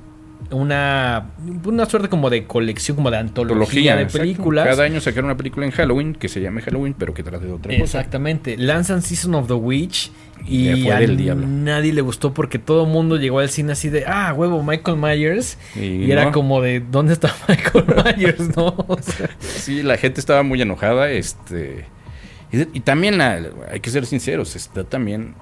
[0.53, 1.31] una,
[1.65, 4.19] una suerte como de colección, como de antología, de exacto.
[4.21, 4.67] películas?
[4.67, 7.53] Cada año sacaron una película en Halloween que se llame Halloween, pero que trate de
[7.53, 7.83] otra cosa.
[7.83, 8.57] Exactamente.
[8.57, 10.11] Lanzan Season of the Witch
[10.47, 11.47] y a diablo.
[11.47, 14.97] nadie le gustó porque todo el mundo llegó al cine así de, ah, huevo, Michael
[14.99, 15.57] Myers.
[15.77, 16.33] Y Y, era no.
[16.33, 17.85] como de, ¿dónde está Michael
[18.17, 18.57] Myers?
[18.57, 18.75] ¿No?
[18.89, 21.11] O sea, Sí, la gente estaba muy enojada.
[21.11, 21.85] Este.
[22.53, 23.41] Y, y también la-
[23.71, 25.35] hay que ser sinceros, está también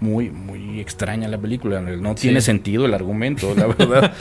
[0.00, 1.80] muy, muy extraña la película.
[1.80, 2.46] No tiene Sí.
[2.46, 4.12] sentido el argumento, la verdad.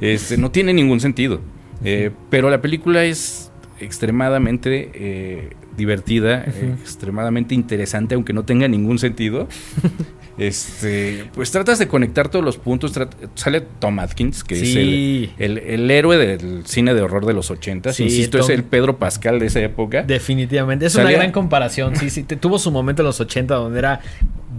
[0.00, 1.40] este, no tiene ningún sentido.
[1.84, 3.50] Eh, pero la película es
[3.80, 9.48] extremadamente eh, divertida, eh, extremadamente interesante, aunque no tenga ningún sentido.
[10.38, 12.94] Este, pues tratas de conectar todos los puntos.
[13.34, 17.92] Sale Tom Atkins, que es el, héroe del cine de horror de los 80.
[17.92, 20.02] Sí, Insisto, es el Pedro Pascal de esa época.
[20.02, 20.86] Definitivamente.
[20.86, 21.94] Es una gran comparación.
[21.94, 22.22] Sí, sí.
[22.22, 24.00] Tuvo su momento en los 80 donde era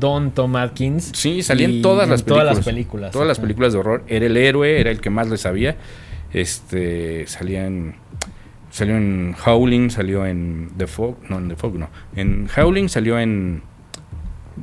[0.02, 1.12] Don Tom Atkins.
[1.14, 2.44] Sí, salían todas las películas.
[2.44, 3.12] Todas las películas.
[3.12, 4.04] Todas las películas de horror.
[4.08, 5.78] Era el héroe, era el que más le sabía.
[6.34, 7.96] Este, salía en
[8.72, 11.90] Salió en Howling, salió en The Fog, no, en The Fog no.
[12.16, 13.64] En Howling salió en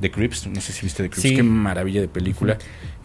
[0.01, 2.57] The Crips, no sé si viste The Crips, qué maravilla de película.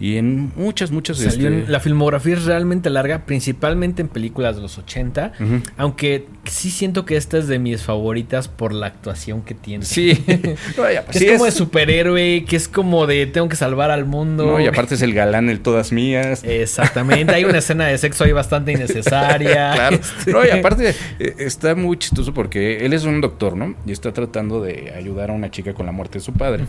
[0.04, 1.22] Y en muchas, muchas...
[1.22, 1.64] Este...
[1.66, 5.32] La filmografía es realmente larga, principalmente en películas de los 80,
[5.78, 9.86] aunque sí siento que esta es de mis favoritas por la actuación que tiene.
[9.86, 10.22] Sí.
[10.76, 14.46] Pues es como de superhéroe, que es como de tengo que salvar al mundo.
[14.46, 16.44] No, y aparte es el galán, el todas mías.
[16.44, 19.72] Exactamente, hay una escena de sexo ahí bastante innecesaria.
[19.74, 20.00] claro.
[20.28, 23.76] No, y aparte eh, está muy chistoso porque él es un doctor, ¿no?
[23.86, 26.66] Y está tratando de ayudar a una chica con la muerte de su padre.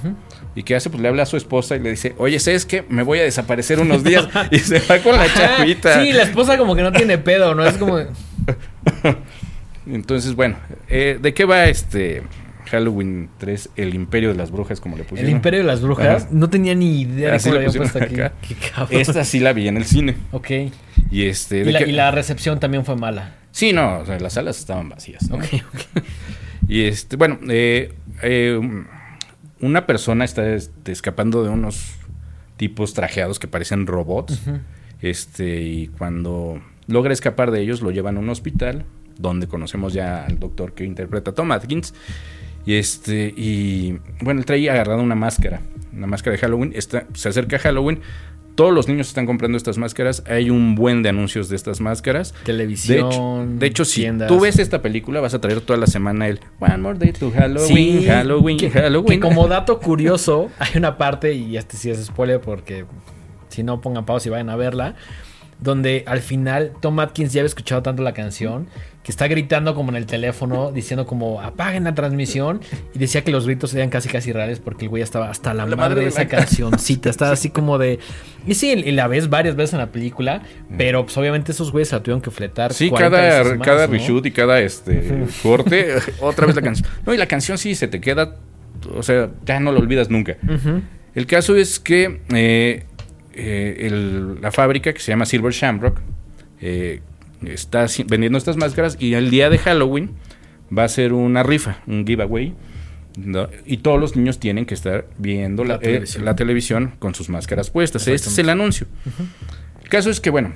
[0.55, 0.89] ¿Y qué hace?
[0.91, 2.85] Pues le habla a su esposa y le dice, oye, ¿sabes qué?
[2.89, 6.03] Me voy a desaparecer unos días y se va con la chavita.
[6.03, 7.67] Sí, la esposa como que no tiene pedo, ¿no?
[7.67, 7.99] Es como...
[9.87, 10.57] Entonces, bueno,
[10.89, 12.23] eh, ¿de qué va este
[12.71, 15.31] Halloween 3, El Imperio de las Brujas, como le pusieron?
[15.31, 18.17] El Imperio de las Brujas, no tenía ni idea de cómo lo habían puesto aquí.
[18.91, 20.17] Esta sí la vi en el cine.
[20.33, 20.51] Ok.
[21.11, 23.35] Y, este, y, la, recepción también fue mala.
[23.51, 25.29] Sí, no, o sea, las salas estaban vacías.
[25.29, 25.39] ¿no?
[26.67, 28.59] y este, bueno, eh, eh,
[29.61, 31.95] una persona está este, escapando de unos
[32.57, 34.41] tipos trajeados que parecen robots.
[35.01, 38.85] Este, y cuando logra escapar de ellos, lo llevan a un hospital,
[39.19, 41.95] donde conocemos ya al doctor que interpreta a Tom Atkins.
[42.67, 45.61] Y este, y bueno, él traía agarrado una máscara,
[45.93, 46.73] una máscara de Halloween.
[46.75, 48.01] Está, se acerca a Halloween.
[48.55, 50.23] Todos los niños están comprando estas máscaras.
[50.27, 52.35] Hay un buen de anuncios de estas máscaras.
[52.45, 53.59] Televisión.
[53.59, 56.79] De hecho, si tú ves esta película, vas a traer toda la semana el One
[56.79, 59.21] More Day to Halloween, Halloween, Halloween.
[59.21, 62.85] como dato curioso, hay una parte, y este sí es spoiler porque
[63.49, 64.95] si no pongan pausa y vayan a verla
[65.61, 68.67] donde al final Tom Atkins ya había escuchado tanto la canción
[69.05, 72.61] que está gritando como en el teléfono, diciendo como apaguen la transmisión
[72.95, 75.67] y decía que los gritos serían casi casi reales porque el güey estaba hasta la,
[75.67, 77.99] madre, de esa cancioncita, estaba así como de...
[78.47, 80.77] Y sí, y la ves varias veces en la película, mm.
[80.79, 82.73] pero pues obviamente esos güeyes la tuvieron que fletar.
[82.73, 86.89] Sí, cada, cada reshoot y cada este corte, otra vez la canción.
[87.05, 88.37] No, y la canción sí se te queda,
[88.95, 90.39] o sea, ya no la olvidas nunca.
[91.15, 92.21] El caso es que...
[92.33, 92.85] Eh,
[93.37, 96.01] eh, la fábrica que se llama Silver Shamrock
[96.61, 97.01] eh,
[97.49, 100.11] está vendiendo estas máscaras y el día de Halloween
[100.77, 102.55] va a ser una rifa, un giveaway.
[103.65, 106.05] Y todos los niños tienen que estar viendo la, eh,
[106.37, 106.95] televisión.
[106.99, 108.09] con sus máscaras puestas.
[108.09, 108.89] Este es el anuncio.
[109.83, 110.53] El caso es que, bueno,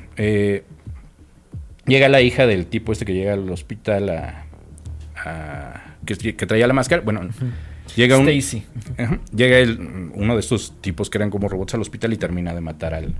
[1.86, 7.03] llega la hija del tipo este que llega al hospital a, que, traía la máscara.
[7.03, 7.28] Bueno,
[7.97, 8.26] Llega un,
[9.34, 12.61] llega el, uno de estos tipos que eran como robots al hospital y termina de
[12.61, 13.14] matar al,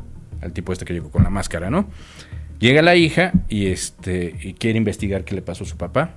[0.53, 1.89] tipo este que llegó con la máscara, ¿no?
[2.59, 6.15] Llega la hija y este y quiere investigar qué le pasó a su papá.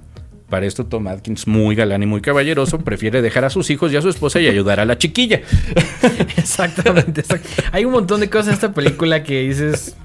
[0.50, 3.98] Para esto Tom Atkins, muy galán y muy caballeroso, prefiere dejar a sus hijos y
[3.98, 5.42] a su esposa y ayudar a la chiquilla.
[6.38, 7.24] Exactamente.
[7.72, 9.96] Hay un montón de cosas en esta película que dices,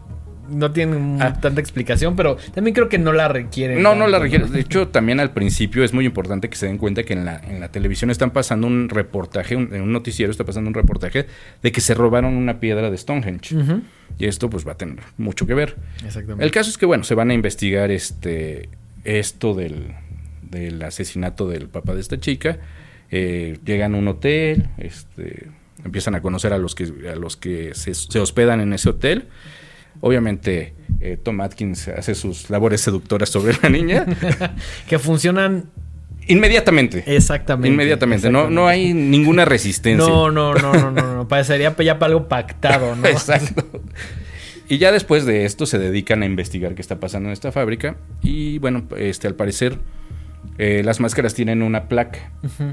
[0.48, 1.40] no tienen ah.
[1.40, 3.82] tanta explicación, pero también creo que no la requieren.
[3.82, 4.52] No, no la requieren.
[4.52, 7.38] De hecho, también al principio es muy importante que se den cuenta que en la,
[7.38, 11.26] en la televisión están pasando un reportaje, en un noticiero está pasando un reportaje
[11.62, 13.56] de que se robaron una piedra de Stonehenge.
[14.18, 15.76] Y esto pues va a tener mucho que ver.
[16.04, 16.44] Exactamente.
[16.44, 18.68] El caso es que, bueno, se van a investigar este
[19.06, 19.94] esto del,
[20.42, 22.58] del asesinato del papá de esta chica.
[23.10, 25.48] Eh, llegan a un hotel, este,
[25.84, 29.28] empiezan a conocer a los que, a los que se, se hospedan en ese hotel.
[30.00, 34.06] Obviamente, eh, Tom Atkins hace sus labores seductoras sobre la niña.
[34.88, 35.70] que funcionan
[36.28, 37.04] Inmediatamente.
[37.06, 37.68] Exactamente.
[37.68, 38.30] Inmediatamente.
[38.30, 40.08] No, no hay ninguna resistencia.
[40.08, 41.28] No, no, no, no, no, no.
[41.28, 43.06] Parecería ya para algo pactado, ¿no?
[43.06, 43.64] Exacto.
[44.68, 47.96] Y ya después de esto se dedican a investigar qué está pasando en esta fábrica.
[48.22, 49.78] Y bueno, este, al parecer
[50.58, 52.30] eh, las máscaras tienen una placa.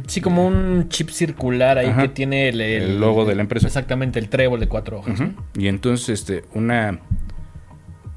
[0.07, 3.68] Sí, como un chip circular ahí que tiene el, logo de la empresa.
[3.68, 5.22] Exactamente, el trébol de cuatro hojas.
[5.57, 6.99] Y entonces, este, una,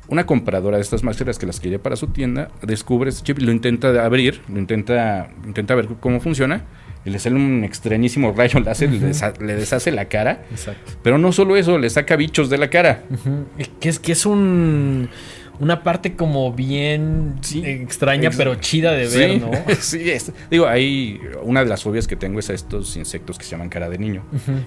[0.08, 3.44] una compradora de estas máscaras que las quería para su tienda descubre este chip y
[3.44, 6.64] lo intenta abrir, lo intenta, intenta ver cómo funciona.
[7.04, 10.42] Y le sale un extrañísimo rayo láser, le, deshace la cara.
[10.50, 10.92] Exacto.
[11.04, 13.04] Pero no solo eso, le saca bichos de la cara.
[13.78, 15.08] Que es que es un
[15.58, 19.50] una parte como bien extraña, pero chida de ver, ¿no?
[19.80, 20.04] sí,
[20.50, 23.68] digo, hay una de las fobias que tengo es a estos insectos que se llaman
[23.68, 24.24] cara de niño,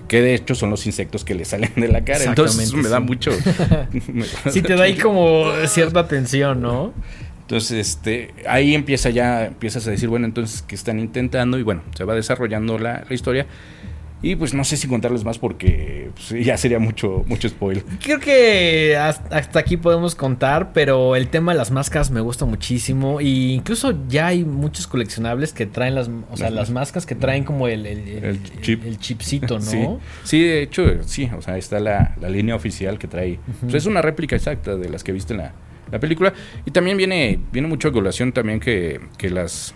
[0.07, 2.23] que de hecho son los insectos que le salen de la cara.
[2.25, 3.31] Entonces me da mucho.
[4.49, 6.93] sí, te da ahí como cierta tensión, ¿no?
[7.41, 11.57] Entonces, este, ahí empieza ya, empiezas a decir, bueno, entonces, ¿qué están intentando?
[11.57, 13.47] Y bueno, se va desarrollando la, la historia.
[14.21, 17.83] Y pues no sé si contarles más porque pues, ya sería mucho, mucho spoiler.
[18.03, 23.21] Creo que hasta aquí podemos contar, pero el tema de las máscaras me gusta muchísimo.
[23.21, 27.45] Y incluso ya hay muchos coleccionables que traen las, o sea, las, máscaras que traen
[27.45, 28.85] como el, el, chip.
[28.85, 29.99] el chipcito, ¿no?
[30.23, 30.43] Sí.
[30.43, 33.39] de hecho, sí, o sea, está la, la línea oficial que trae.
[33.61, 35.53] pues es una réplica exacta de las que viste en la,
[35.91, 36.33] la película.
[36.65, 39.73] Y también viene, viene mucho a colación también que, que las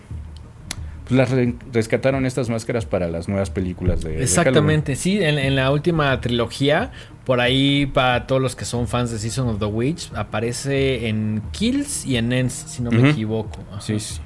[1.08, 1.30] pues las
[1.74, 6.92] rescataron estas máscaras para las nuevas películas de Exactamente, sí, en, la última trilogía,
[7.26, 11.42] por ahí para todos los que son fans de Season of the Witch, aparece en
[11.52, 13.60] Kills y en Ends, si no me equivoco.
[13.80, 14.22] Sí, sí.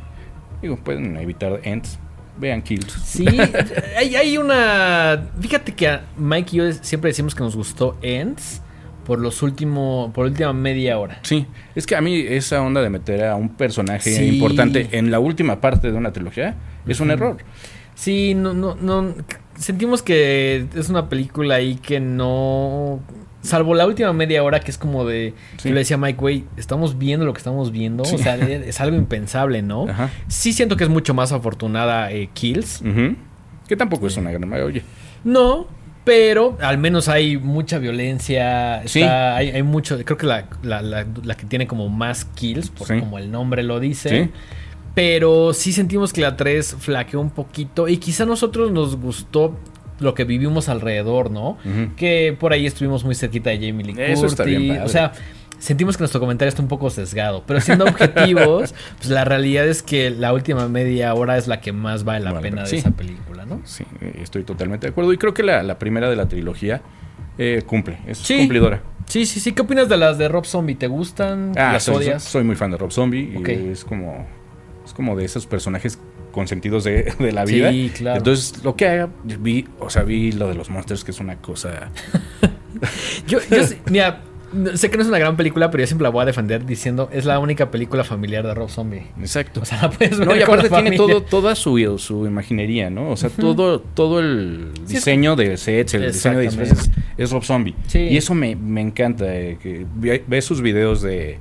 [0.62, 2.00] Digo, pueden evitar Ends.
[2.40, 2.92] Vean Kills.
[3.04, 3.26] Sí,
[3.98, 5.30] hay, hay, una.
[5.42, 8.62] Fíjate que Mike y yo siempre decimos que nos gustó Ends
[9.08, 11.20] por los últimos, por última media hora.
[11.22, 11.46] Sí,
[11.76, 15.62] es que a mí esa onda de meter a un personaje importante en la última
[15.62, 16.56] parte de una trilogía
[16.86, 17.38] es un error.
[17.96, 19.16] Sí, no, no, no,
[19.58, 23.00] sentimos que es una película ahí que no,
[23.42, 25.34] salvo la última media hora que es como de,
[25.64, 28.82] yo le decía a Mike, güey, estamos viendo lo que estamos viendo, o sea, es
[28.82, 29.88] algo impensable, ¿no?
[30.28, 32.84] Sí siento que es mucho más afortunada eh, Kills.
[33.70, 34.84] Que tampoco es una gran oye.
[35.24, 35.68] No,
[36.08, 38.82] pero al menos hay mucha violencia.
[38.86, 39.02] sí.
[39.02, 40.00] hay, hay, mucho.
[40.06, 43.82] Creo que la, la, la, que tiene como más kills, porque como el nombre lo
[43.82, 44.10] dice.
[44.10, 44.32] Sí.
[44.96, 47.90] Pero sí sentimos que la 3 flaqueó un poquito.
[47.90, 49.60] Y quizá a nosotros nos gustó
[50.00, 51.58] lo que vivimos alrededor, ¿no?
[51.98, 54.10] Que por ahí estuvimos muy cerquita de Jamie Lee Curtis.
[54.10, 55.12] Eso está bien O sea,
[55.60, 59.84] sentimos que nuestro comentario está un poco sesgado, pero siendo objetivos, pues la realidad es
[59.84, 63.46] que la última media hora es la que más vale la pena de esa película,
[63.46, 63.62] ¿no?
[63.66, 63.84] Sí,
[64.22, 65.14] estoy totalmente de acuerdo.
[65.14, 66.82] Y creo que la, primera de la trilogía
[67.38, 68.82] eh, cumple, es cumplidora.
[69.08, 69.54] Sí, sí, sí.
[69.54, 70.76] ¿Qué opinas de las de Rob Zombie?
[70.76, 71.54] ¿Te gustan?
[71.56, 72.24] Ah, ¿Las soy, odias?
[72.24, 73.42] Soy muy fan de Rob Zombie.
[73.46, 74.28] Y es como,
[74.86, 75.98] es como de esos personajes
[76.34, 77.72] consentidos de, de la vida.
[77.72, 78.18] Sí, claro.
[78.18, 81.38] Entonces, lo que haga, vi, o sea, vi lo de los monsters, que es una
[81.38, 81.90] cosa.
[83.28, 84.22] yo, yo, mira,
[84.76, 87.10] Sé que no es una gran película, pero yo siempre la voy a defender diciendo
[87.12, 89.08] es la única película familiar de Rob Zombie.
[89.20, 89.62] Exacto.
[89.62, 93.12] O sea, la puedes ver No, y aparte tiene todo, toda su, su imaginería, ¿no?
[93.12, 97.76] O sea, todo, todo el diseño de sets, el diseño de disfraces es Rob Zombie.
[97.88, 98.00] Sí.
[98.00, 99.26] Y eso me, me encanta.
[99.28, 99.86] Eh, que
[100.28, 101.40] ves sus videos de,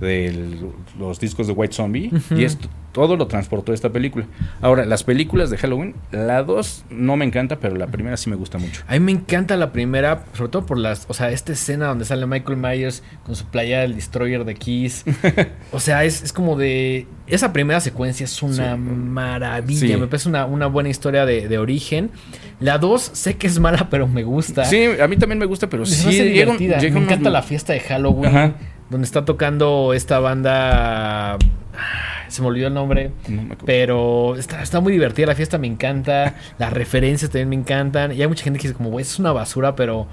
[0.00, 4.24] de los discos de White Zombie y esto todo lo transportó esta película.
[4.62, 8.36] Ahora, las películas de Halloween, la 2 no me encanta, pero la primera sí me
[8.36, 8.84] gusta mucho.
[8.88, 12.06] A mí me encanta la primera, sobre todo por las, o sea, esta escena donde
[12.06, 15.04] sale Michael Myers con su playa del Destroyer de Kiss.
[15.72, 17.06] o sea, es, como de...
[17.26, 22.10] Esa primera secuencia es una maravilla, me parece una, una buena historia de, origen.
[22.60, 24.64] La 2 sé que es mala, pero me gusta.
[24.64, 28.54] Sí, a mí también me gusta, pero sí, me encanta la fiesta de Halloween,
[28.90, 31.38] donde está tocando esta banda
[32.28, 33.10] se me olvidó el nombre.
[33.64, 36.34] pero está, está, muy divertida la fiesta, me encanta.
[36.58, 38.12] Las referencias también me encantan.
[38.12, 40.06] Y hay mucha gente que dice como, güey, es una basura, pero...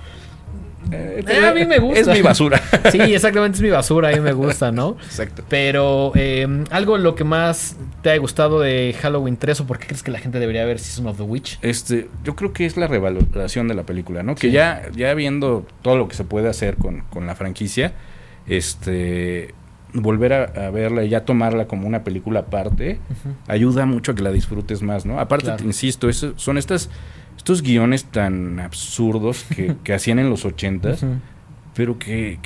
[0.92, 2.00] Eh, eh, a mí me gusta.
[2.02, 2.62] Es mi basura.
[2.92, 4.98] sí, exactamente, es mi basura, a mí me gusta, ¿no?
[5.06, 5.44] Exacto.
[5.48, 9.88] Pero eh, algo lo que más te ha gustado de Halloween 3 o por qué
[9.88, 11.58] crees que la gente debería ver Season of the Witch?
[11.62, 14.36] Este, yo creo que es la revaloración de la película, ¿no?
[14.36, 17.94] Que ya, ya viendo todo lo que se puede hacer con, con la franquicia,
[18.48, 19.54] este
[19.94, 23.00] volver a, verla y ya tomarla como una película aparte,
[23.48, 25.20] ayuda mucho a que la disfrutes más, ¿no?
[25.20, 26.90] Aparte, te insisto, son estas,
[27.38, 31.06] estos guiones tan absurdos que, hacían en los ochentas,
[31.76, 32.40] pero que,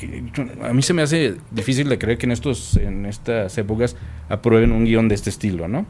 [0.62, 3.96] a mí se me hace difícil de creer que en, estos, en estas épocas
[4.30, 5.86] aprueben un guion de este estilo, ¿no?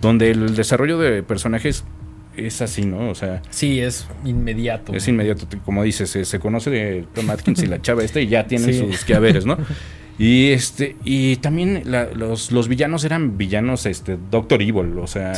[0.00, 1.84] Donde el desarrollo de personajes
[2.36, 3.10] es así, ¿no?
[3.10, 3.42] O sea...
[3.50, 4.94] Sí, es inmediato.
[4.94, 8.46] Es inmediato, como dices, se, conoce de Tom Atkins y la chava esta y ya
[8.46, 9.56] tienen sus quehaceres, ¿no?
[10.18, 11.84] Y este, y también
[12.14, 15.32] los, los, villanos eran villanos, este, Doctor Evil, o sea,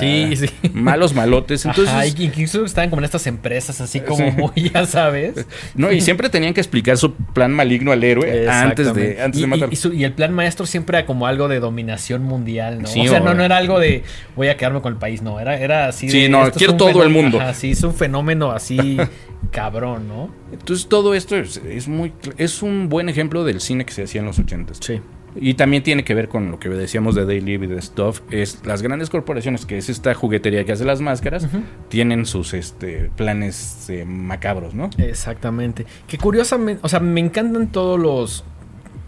[0.73, 1.65] malos malotes.
[1.65, 5.47] Entonces, Ajá, y incluso estaban como en estas empresas así como muy, ya sabes.
[5.75, 9.47] No, y siempre tenían que explicar su plan maligno al héroe antes de, antes y,
[9.47, 9.69] matar.
[9.73, 12.89] Y, el plan maestro siempre era como algo de dominación mundial, ¿no?
[12.89, 14.03] o sea, no, no era algo de
[14.37, 16.09] voy a quedarme con el país, no, era, era así.
[16.09, 17.41] Sí, no, quiero todo el mundo.
[17.41, 18.99] Ajá, sí, es un fenómeno así
[19.51, 20.31] cabrón, ¿no?
[20.59, 24.27] Entonces todo esto es, muy es un buen ejemplo del cine que se hacía en
[24.27, 25.01] los 80 Sí.
[25.37, 28.65] Y también tiene que ver con lo que decíamos de Daily y de Stuff, es
[28.65, 31.49] las grandes corporaciones, que es esta juguetería que hace las máscaras,
[31.89, 34.91] tienen sus este, planes eh, macabros, ¿no?
[34.97, 35.87] Exactamente.
[36.07, 38.45] Que curiosamente, o sea, me encantan todos los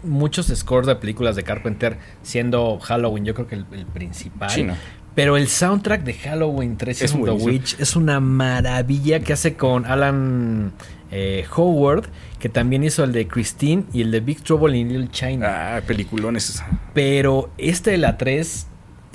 [0.03, 4.49] muchos scores de películas de Carpenter, siendo Halloween yo creo que el, principal.
[4.49, 4.67] Sí,
[5.15, 9.85] pero el soundtrack de Halloween 3 es The Witch es una maravilla que hace con
[9.85, 10.73] Alan
[11.11, 15.09] eh, Howard, que también hizo el de Christine y el de Big Trouble in Little
[15.09, 15.77] China.
[15.77, 16.63] Ah, peliculones.
[16.93, 18.67] Pero este de la 3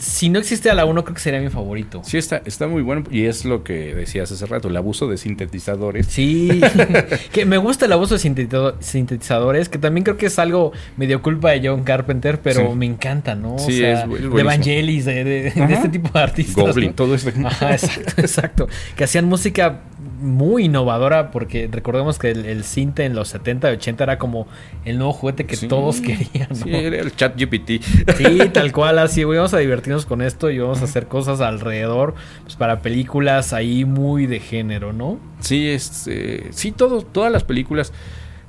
[0.03, 2.03] si no existiera la 1, creo que sería mi favorito.
[2.05, 3.05] Sí, está, está muy bueno.
[3.11, 6.07] Y es lo que decías hace rato, el abuso de sintetizadores.
[6.07, 6.61] Sí,
[7.33, 11.53] que me gusta el abuso de sintetizadores, que también creo que es algo medio culpa
[11.53, 13.59] de John Carpenter, pero me encanta, ¿no?
[13.61, 16.57] Sí, es, es de Evangelis, de, de, este tipo de artistas.
[16.57, 17.31] Goblin, todo esto.
[17.45, 18.69] Ajá, exacto, exacto.
[18.97, 19.83] Que hacían música
[20.23, 24.47] muy innovadora porque recordemos que el, el Cinte en los 70 y 80 era como
[24.85, 26.49] el nuevo juguete que todos querían.
[26.51, 26.57] ¿no?
[26.57, 27.83] Sí, era el chat GPT.
[28.17, 31.41] Sí, tal cual, así, güey, vamos a divertirnos con esto y vamos a hacer cosas
[31.41, 35.19] alrededor pues, para películas ahí muy de género, ¿no?
[35.41, 37.93] Sí, es, eh, sí, todo, todas las películas.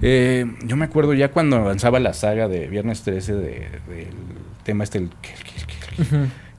[0.01, 4.07] Eh, yo me acuerdo ya cuando avanzaba la saga de Viernes 13 del de,
[4.63, 5.09] tema este, el,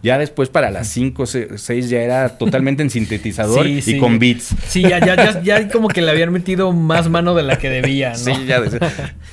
[0.05, 1.25] ya después para las 5,
[1.57, 3.99] 6 ya era totalmente en sintetizador sí, y sí.
[3.99, 4.55] con beats.
[4.69, 7.71] Sí, ya, ya, ya, ya, como que le habían metido más mano de la que
[7.71, 8.19] debía, ¿no?
[8.19, 8.63] Sí, ya,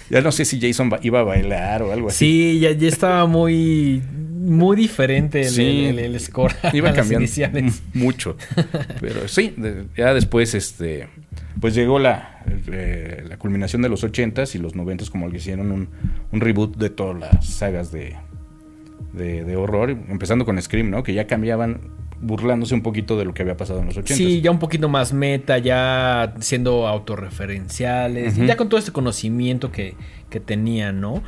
[0.09, 2.25] ya no sé si Jason iba a bailar o algo así.
[2.25, 4.01] Sí, ya, ya estaba muy
[4.41, 6.55] muy diferente el, sí, el, el, el score.
[6.71, 7.29] Iba cambiando
[7.93, 8.37] mucho.
[9.01, 9.53] Pero sí,
[9.97, 11.09] ya después este
[11.59, 15.71] pues llegó la, eh, la culminación de los 80s y los 90s como que hicieron
[15.71, 15.89] un,
[16.31, 18.15] un reboot de todas las sagas de,
[19.13, 21.03] de, de, horror, empezando con Scream, ¿no?
[21.03, 21.81] Que ya cambiaban
[22.21, 24.15] burlándose un poquito de lo que había pasado en los 80.
[24.15, 28.45] Sí, ya un poquito más meta, ya siendo autorreferenciales, uh -huh.
[28.47, 29.95] ya con todo este conocimiento que,
[30.29, 31.23] que tenían, ¿no?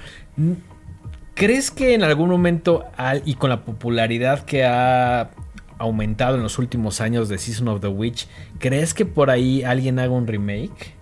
[1.33, 2.85] ¿Crees que en algún momento,
[3.25, 5.31] y con la popularidad que ha
[5.79, 8.27] aumentado en los últimos años de Season of the Witch,
[8.59, 10.93] ¿crees que por ahí alguien haga un remake?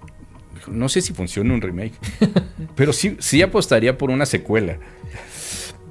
[0.68, 1.94] No sé si funciona un remake,
[2.76, 4.78] pero sí, sí apostaría por una secuela.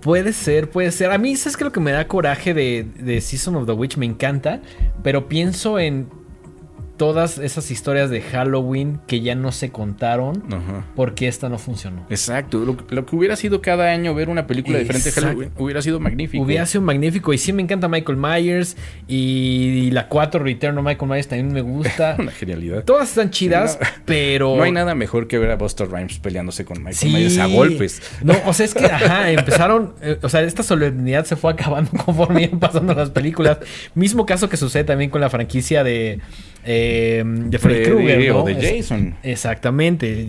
[0.01, 1.11] Puede ser, puede ser.
[1.11, 3.97] A mí, ¿sabes que lo que me da coraje de, de Season of the Witch?
[3.97, 4.63] Me encanta,
[5.03, 6.09] pero pienso en
[7.01, 10.85] todas esas historias de Halloween que ya no se contaron Ajá.
[10.95, 12.05] porque esta no funcionó.
[12.11, 12.59] Exacto.
[12.59, 14.99] Lo, lo, que hubiera sido cada año ver una película Exacto.
[14.99, 16.45] diferente de Halloween hubiera sido magnífico.
[16.45, 17.33] Hubiera sido magnífico.
[17.33, 18.77] Y sí me encanta Michael Myers.
[19.09, 22.17] Y la 4 Return of Michael Myers también me gusta.
[22.19, 22.85] una genialidad.
[22.85, 24.57] Todas están chidas, no, pero.
[24.57, 27.09] No hay nada mejor que ver a Buster Rhymes peleándose con Michael sí.
[27.09, 28.03] Myers a golpes.
[28.23, 29.95] No, o sea, es que, ajá, empezaron.
[30.03, 33.57] Eh, o sea, esta solemnidad se fue acabando conforme iban pasando las películas.
[33.95, 36.21] Mismo caso que sucede también con la franquicia de.
[36.63, 36.90] Eh,
[37.25, 38.29] de Freddy Krueger.
[38.33, 38.43] ¿no?
[38.43, 39.17] O de Jason.
[39.23, 40.29] Es, exactamente.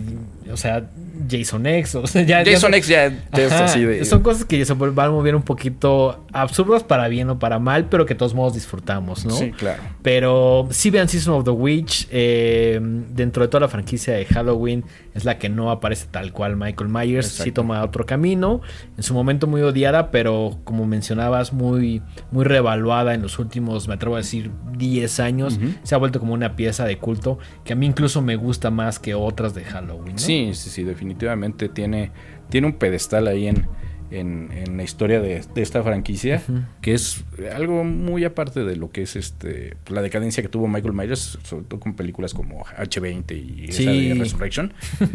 [0.50, 0.90] O sea,
[1.28, 1.94] Jason X.
[1.94, 4.04] O sea, ya, Jason ya, X ya, ya es así de.
[4.04, 7.86] Son cosas que se van a mover un poquito absurdas para bien o para mal,
[7.86, 9.34] pero que de todos modos disfrutamos, ¿no?
[9.34, 9.82] Sí, claro.
[10.02, 12.08] Pero sí vean Season of the Witch.
[12.10, 14.84] Eh, dentro de toda la franquicia de Halloween,
[15.14, 17.26] es la que no aparece tal cual Michael Myers.
[17.26, 17.44] Exacto.
[17.44, 18.60] Sí toma otro camino.
[18.96, 23.94] En su momento muy odiada, pero como mencionabas, muy, muy revaluada en los últimos, me
[23.94, 25.56] atrevo a decir, 10 años.
[25.56, 25.74] Uh -huh.
[25.82, 28.98] Se ha vuelto como una pieza de culto que a mí incluso me gusta más
[28.98, 30.12] que otras de Halloween.
[30.12, 30.18] ¿no?
[30.18, 32.10] Sí, sí, sí, definitivamente tiene,
[32.50, 33.66] tiene un pedestal ahí en,
[34.10, 36.64] en, en la historia de, de esta franquicia, uh -huh.
[36.80, 37.24] que es
[37.54, 41.64] algo muy aparte de lo que es este la decadencia que tuvo Michael Myers, sobre
[41.64, 43.82] todo con películas como H20 y sí.
[43.82, 44.72] esa de Resurrection.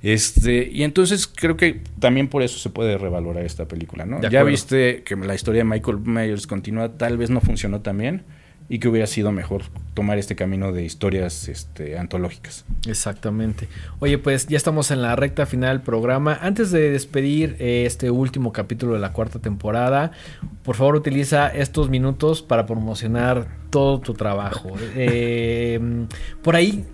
[0.00, 4.20] Este, y entonces creo que también por eso se puede revalorar esta película, ¿no?
[4.22, 8.22] Ya viste que la historia de Michael Myers continúa, tal vez no funcionó tan bien
[8.68, 9.62] y que hubiera sido mejor
[9.94, 12.64] tomar este camino de historias este, antológicas.
[12.86, 13.68] Exactamente.
[13.98, 16.38] Oye, pues ya estamos en la recta final del programa.
[16.40, 20.12] Antes de despedir eh, este último capítulo de la cuarta temporada,
[20.62, 24.72] por favor utiliza estos minutos para promocionar todo tu trabajo.
[25.00, 25.78] Eh,
[26.42, 26.84] por ahí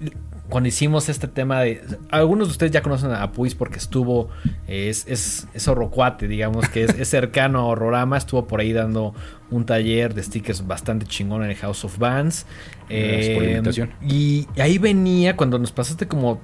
[0.48, 1.82] cuando hicimos este tema de.
[2.10, 4.28] Algunos de ustedes ya conocen a Puis porque estuvo.
[4.66, 8.18] Es, es, es horrocuate, digamos, que es, es, cercano a Horrorama.
[8.18, 9.14] Estuvo por ahí dando
[9.50, 12.46] un taller de stickers bastante chingón en el House of Bands.
[12.90, 13.62] Eh,
[14.02, 16.40] y ahí venía, cuando nos pasaste como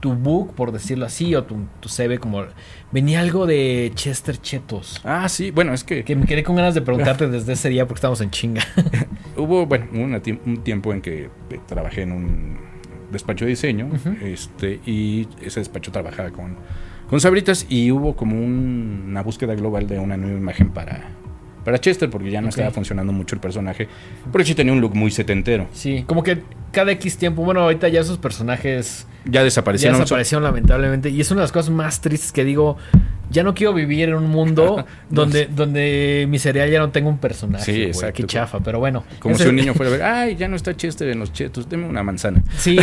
[0.00, 2.46] tu book, por decirlo así, o tu, tu CV, como
[2.90, 5.02] venía algo de Chester Chetos.
[5.04, 6.04] Ah, sí, bueno, es que.
[6.04, 8.62] Que me quedé con ganas de preguntarte desde ese día porque estamos en chinga.
[9.36, 11.28] Hubo, bueno, una, un tiempo en que
[11.68, 12.69] trabajé en un
[13.10, 14.22] despacho de diseño uh -huh.
[14.22, 16.56] este, y ese despacho trabajaba con,
[17.08, 21.10] con Sabritas y hubo como un, una búsqueda global de una nueva imagen para,
[21.64, 22.60] para Chester porque ya no okay.
[22.60, 23.88] estaba funcionando mucho el personaje
[24.30, 25.68] porque sí tenía un look muy setentero.
[25.72, 26.42] Sí, como que
[26.72, 29.98] cada X tiempo, bueno, ahorita ya esos personajes ya desaparecieron.
[29.98, 32.76] Ya desaparecieron lamentablemente y es una de las cosas más tristes que digo,
[33.30, 37.18] ya no quiero vivir en un mundo donde, donde mi cereal ya no tenga un
[37.18, 37.72] personaje.
[37.72, 38.14] Sí, exacto.
[38.14, 39.04] Qué chafa, pero bueno.
[39.18, 39.44] Como ese...
[39.44, 41.86] si un niño fuera a ver, ay, ya no está Chester en los chetos, deme
[41.86, 42.42] una manzana.
[42.58, 42.78] Sí,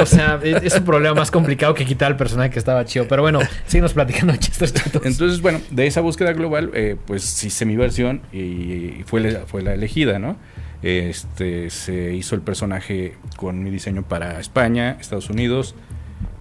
[0.00, 3.06] o sea, es, un problema más complicado que quitar el personaje que estaba chido.
[3.08, 5.04] Pero bueno, síguenos platicando de Chester Chetos.
[5.04, 9.62] Entonces, bueno, de esa búsqueda global, eh, pues hice mi versión y fue la, fue
[9.62, 10.36] la elegida, ¿no?
[10.82, 15.74] Este, se hizo el personaje con mi diseño para España, Estados Unidos,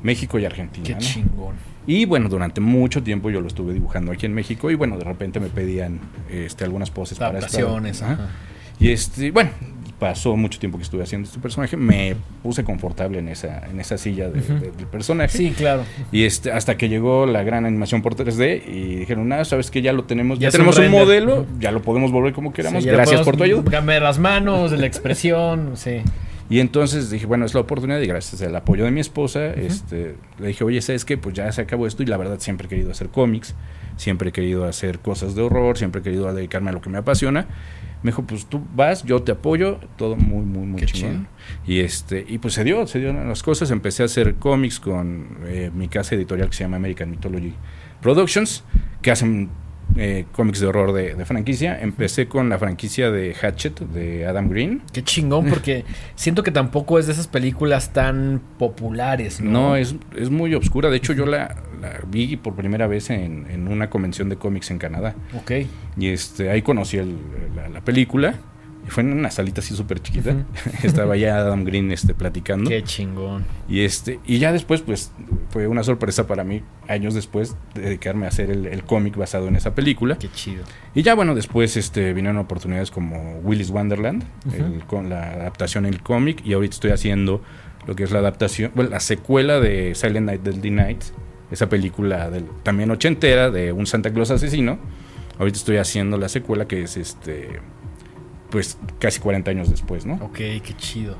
[0.04, 0.86] México y Argentina.
[0.86, 1.00] Qué ¿no?
[1.00, 1.75] chingón.
[1.88, 5.04] Y bueno, durante mucho tiempo yo lo estuve dibujando aquí en México y bueno, de
[5.04, 6.00] repente me pedían
[6.32, 8.14] este, algunas poses para Adaptaciones, Ajá.
[8.14, 8.30] ajá.
[8.80, 9.52] Y este, bueno,
[10.00, 13.98] pasó mucho tiempo que estuve haciendo este personaje, me puse confortable en esa, en esa
[13.98, 15.38] silla de- de- del personaje.
[15.38, 15.84] Sí, claro.
[16.12, 19.82] Y este, hasta que llegó la gran animación por 3D y dijeron, ah, sabes que
[19.82, 21.06] ya lo tenemos, Ya tenemos un un, render".
[21.06, 23.64] modelo, ya lo podemos volver como queramos, Sí, gracias por tu ayuda.
[23.72, 26.02] Cambiar las manos, la expresión, sí.
[26.50, 30.16] Y entonces dije, bueno, es la oportunidad y gracias al apoyo de mi esposa, este,
[30.38, 31.18] le dije, oye, ¿sabes qué?
[31.18, 33.56] Pues ya se acabó esto y la verdad siempre he querido hacer cómics,
[33.98, 37.00] siempre he querido hacer cosas de horror, siempre he querido dedicarme a lo que me
[37.00, 37.48] apasiona.
[38.04, 41.28] Me dijo, pues tú vas, yo te apoyo, todo muy, muy, muy chingón.
[41.66, 43.72] Y este, y pues se dio, se dieron las cosas.
[43.72, 47.56] Empecé a hacer cómics con eh, mi casa editorial que se llama American Mythology
[48.02, 48.64] Productions,
[49.02, 49.50] que hacen
[49.98, 51.80] eh, cómics de horror de, de franquicia.
[51.82, 54.82] Empecé con la franquicia de Hatchet, de Adam Green.
[54.92, 55.86] Qué chingón, porque
[56.16, 59.52] siento que tampoco es de esas películas tan populares, ¿no?
[59.52, 60.90] No, es, es muy obscura.
[60.90, 64.72] De hecho, yo la, la vi por primera vez en, en una convención de cómics
[64.72, 65.16] en Canadá.
[65.38, 65.52] Ok.
[65.98, 67.16] Y este, ahí conocí el-
[67.56, 68.36] la, la película.
[68.88, 70.36] Y fue en una salita así súper chiquita.
[70.84, 72.70] Estaba ya Adam Green este, platicando.
[72.70, 73.44] Qué chingón.
[73.68, 75.12] Y este, y ya después, pues,
[75.50, 79.56] fue una sorpresa para mí, años después, dedicarme a hacer el, el cómic basado en
[79.56, 80.18] esa película.
[80.20, 80.64] Qué chido.
[80.94, 85.94] Y ya bueno, después este, vinieron oportunidades como Willy's Wonderland, el- con la adaptación en
[85.96, 87.42] el cómic, y ahorita estoy haciendo
[87.88, 91.04] lo que es la adaptación, bueno, la secuela de Silent Night Deadly Night,
[91.52, 94.78] esa película del, también ochentera de un Santa Claus asesino.
[95.38, 97.60] Ahorita estoy haciendo la secuela que es este
[98.50, 100.16] pues casi 40 años después, ¿no?
[100.16, 101.18] Ok, qué chido.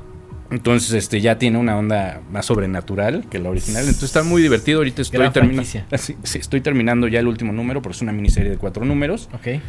[0.50, 3.82] Entonces, este ya tiene una onda más sobrenatural que la original.
[3.82, 4.78] Entonces está muy divertido.
[4.78, 5.62] Ahorita estoy terminando.
[5.96, 9.28] Sí, sí, estoy terminando ya el último número, porque es una miniserie de cuatro números.
[9.32, 9.60] Ok.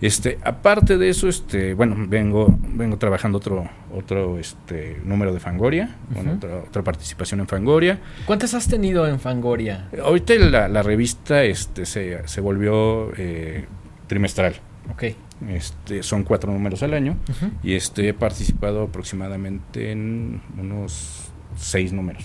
[0.00, 5.96] Este, aparte de eso, este, bueno, vengo, vengo trabajando otro, otro este número de Fangoria,
[6.10, 8.00] bueno, otra, otra participación en Fangoria.
[8.26, 9.88] ¿Cuántas has tenido en Fangoria?
[10.02, 13.66] Ahorita la, la revista este, se, se volvió eh,
[14.08, 14.56] trimestral.
[14.92, 15.04] Ok.
[15.48, 17.16] Este, son cuatro números al año.
[17.62, 22.24] Y este, he participado aproximadamente en unos seis números.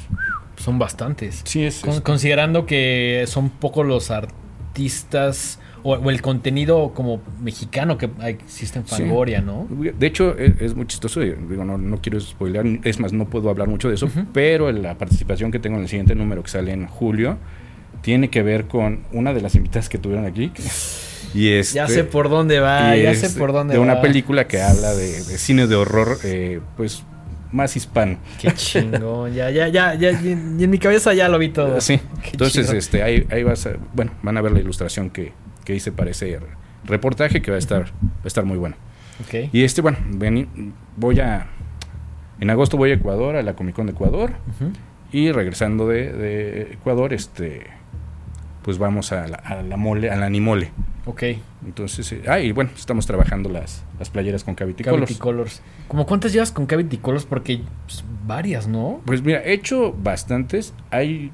[0.57, 1.41] Son bastantes.
[1.45, 1.79] Sí, es.
[1.79, 8.79] Con- considerando que son pocos los artistas o, o el contenido como mexicano que existe
[8.79, 8.95] en Sí.
[9.03, 9.67] Fangoria, ¿no?
[9.69, 11.19] De hecho, es, es muy chistoso.
[11.21, 12.65] Digo, no, no quiero spoilear.
[12.83, 14.09] Es más, no puedo hablar mucho de eso.
[14.33, 17.37] Pero la participación que tengo en el siguiente número que sale en julio
[18.01, 20.51] tiene que ver con una de las invitadas que tuvieron aquí.
[21.33, 23.83] Y este, Ya sé por dónde va, ya sé por dónde De va.
[23.85, 27.03] una película que habla de, de cine de horror, eh, pues
[27.51, 28.17] más hispano.
[28.39, 29.33] Qué chingón.
[29.33, 30.11] Ya, ya, ya, ya.
[30.11, 31.81] Y en, mi cabeza ya lo vi todo.
[31.81, 31.99] Sí.
[32.23, 35.33] Qué Entonces, este, ahí, ahí vas a, bueno, van a ver la ilustración que,
[35.65, 36.39] que hice para ese
[36.85, 38.75] reportaje que va a estar, va a estar muy bueno.
[39.25, 39.49] Ok.
[39.53, 40.47] Y este, bueno, vení-
[40.95, 41.47] voy a,
[42.39, 44.31] en agosto voy a Ecuador, a la Comic Con de Ecuador,
[45.11, 47.67] y regresando de, de Ecuador, este,
[48.69, 50.69] pues vamos a la, a la mole, a la Animole.
[51.07, 51.23] Ok.
[51.65, 55.57] Entonces, eh, ah, y bueno, estamos trabajando las, las playeras con Cavity, Cavity Colors.
[55.57, 55.61] Colors.
[55.87, 57.25] ¿Cómo cuántas llevas con Cavity Colors?
[57.25, 59.01] Porque pues, varias, ¿no?
[59.05, 60.75] Pues mira, he hecho bastantes.
[60.91, 61.31] Hay,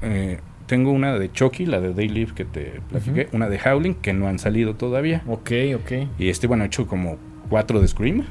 [0.00, 3.94] eh, tengo una de Chucky, la de Day Live que te platiqué, una de Howling
[3.94, 5.24] que no han salido todavía.
[5.26, 5.92] Ok, ok.
[6.20, 7.16] Y este, bueno, he hecho como
[7.48, 8.26] cuatro de Scream.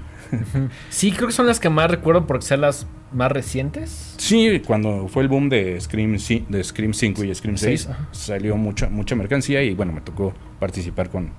[0.88, 4.14] Sí, creo que son las que más recuerdo porque son las más recientes.
[4.18, 6.18] Sí, cuando fue el boom de Scream,
[6.50, 8.08] de Scream 5 y Scream Seis, 6, ajá.
[8.12, 11.32] salió mucha, mucha mercancía y bueno, me tocó participar con,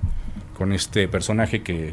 [0.56, 1.92] con este personaje que,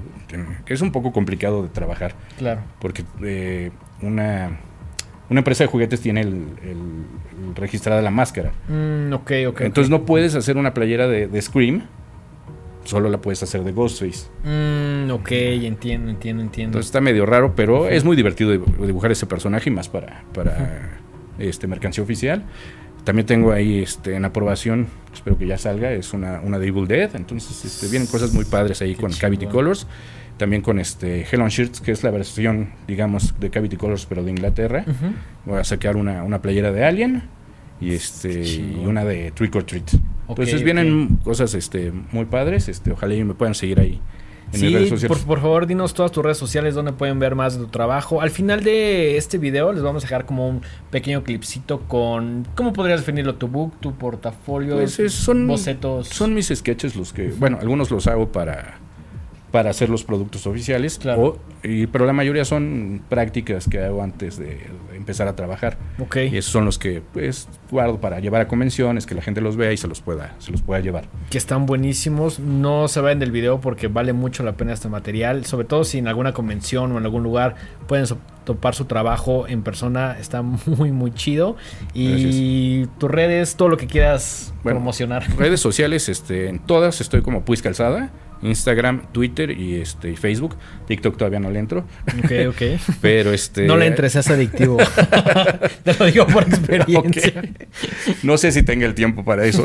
[0.66, 2.16] que es un poco complicado de trabajar.
[2.38, 2.62] Claro.
[2.80, 4.60] Porque eh, una,
[5.30, 6.30] una empresa de juguetes tiene el,
[6.64, 7.06] el-
[7.50, 8.52] el registrada la máscara.
[8.70, 9.62] Mm, ok, ok.
[9.62, 11.84] Entonces no puedes hacer una playera de, de Scream,
[12.84, 14.28] solo la puedes hacer de Ghostface.
[14.44, 16.70] Mm, ok, entiendo, entiendo, entiendo.
[16.72, 20.24] Entonces está medio raro, pero es muy divertido dibu- dibujar ese personaje y más para,
[20.34, 21.00] para
[21.40, 22.44] este mercancía oficial.
[23.04, 26.88] También tengo ahí este, en aprobación, espero que ya salga, es una, una de Evil
[26.88, 27.16] Dead.
[27.16, 29.46] Entonces este, vienen cosas muy padres ahí Qué con Cavity.
[29.48, 29.88] Colors.
[30.38, 34.24] También con este Hell on Shirts, que es la versión, digamos, de Cavity Colors, pero
[34.24, 34.84] de Inglaterra.
[35.46, 37.24] Voy a sacar una, una playera de Alien
[37.80, 39.92] y este y una de Trick or Treat.
[40.34, 42.68] Ok, Entonces vienen cosas este, muy padres.
[42.70, 44.00] Este, ojalá y me puedan seguir ahí
[44.52, 45.18] en mis redes Sí, sociales.
[45.20, 48.22] por, por favor, dinos todas tus redes sociales donde pueden ver más de tu trabajo.
[48.22, 50.62] Al final de este video les vamos a dejar como un
[50.92, 52.46] pequeño clipcito con...
[52.56, 53.36] ¿Cómo podrías definirlo?
[53.36, 56.08] Tu book, tu portafolio, Pues, es- son, bocetos.
[56.10, 58.80] son mis sketches los que, bueno, algunos los hago para,
[59.54, 61.22] para hacer los productos oficiales, Claro.
[61.22, 64.58] o- y, pero la mayoría son prácticas que hago antes de,
[64.96, 65.78] empezar a trabajar.
[66.00, 66.16] Ok.
[66.32, 69.56] Y esos son los que pues guardo para llevar a convenciones, que la gente los
[69.58, 71.06] vea y se los pueda, se los pueda llevar.
[71.30, 72.40] que están buenísimos.
[72.40, 75.46] No se vayan del video porque vale mucho la pena este material.
[75.46, 77.56] Sobre todo si en alguna convención o en algún lugar
[77.88, 80.18] pueden so- topar su trabajo en persona.
[80.20, 81.58] Está muy, muy chido.
[81.94, 85.24] Y tus redes, todo lo que quieras promocionar.
[85.38, 88.10] Redes sociales, este, en todas estoy como Puis Calzada.
[88.44, 90.56] Instagram, Twitter y este Facebook.
[90.88, 91.86] TikTok todavía no le entro.
[92.24, 92.62] Ok, ok.
[93.02, 93.66] Pero este.
[93.66, 94.78] No le entres, es adictivo.
[95.84, 97.44] Te lo digo por experiencia.
[98.24, 99.64] No sé si tenga el tiempo para eso.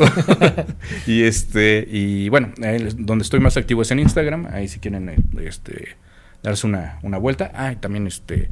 [1.07, 2.51] y este, y bueno,
[2.97, 4.47] donde estoy más activo es en Instagram.
[4.51, 5.95] Ahí si quieren este,
[6.43, 7.51] darse una, una vuelta.
[7.53, 8.49] Ah, y también este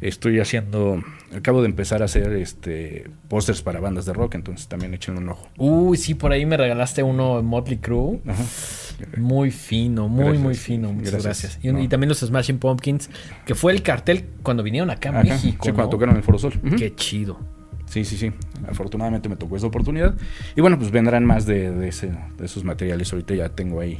[0.00, 1.02] estoy haciendo,
[1.34, 5.28] acabo de empezar a hacer este pósters para bandas de rock, entonces también échenle un
[5.30, 5.48] ojo.
[5.56, 8.20] Uy, sí, por ahí me regalaste uno Motley Crue.
[9.16, 10.92] Muy fino, muy, muy fino.
[10.92, 11.58] Muchas gracias.
[11.62, 13.10] Y, también los Smashing Pumpkins,
[13.46, 15.64] que fue el cartel cuando vinieron acá a México.
[15.64, 16.54] Sí, cuando tocaron el Foro Sol.
[16.76, 17.38] Qué chido.
[17.86, 18.32] Sí, sí, sí.
[18.68, 20.14] Afortunadamente me tocó esa oportunidad.
[20.56, 23.12] Y bueno, pues vendrán más de, de, ese, de esos materiales.
[23.12, 23.98] Ahorita ya tengo ahí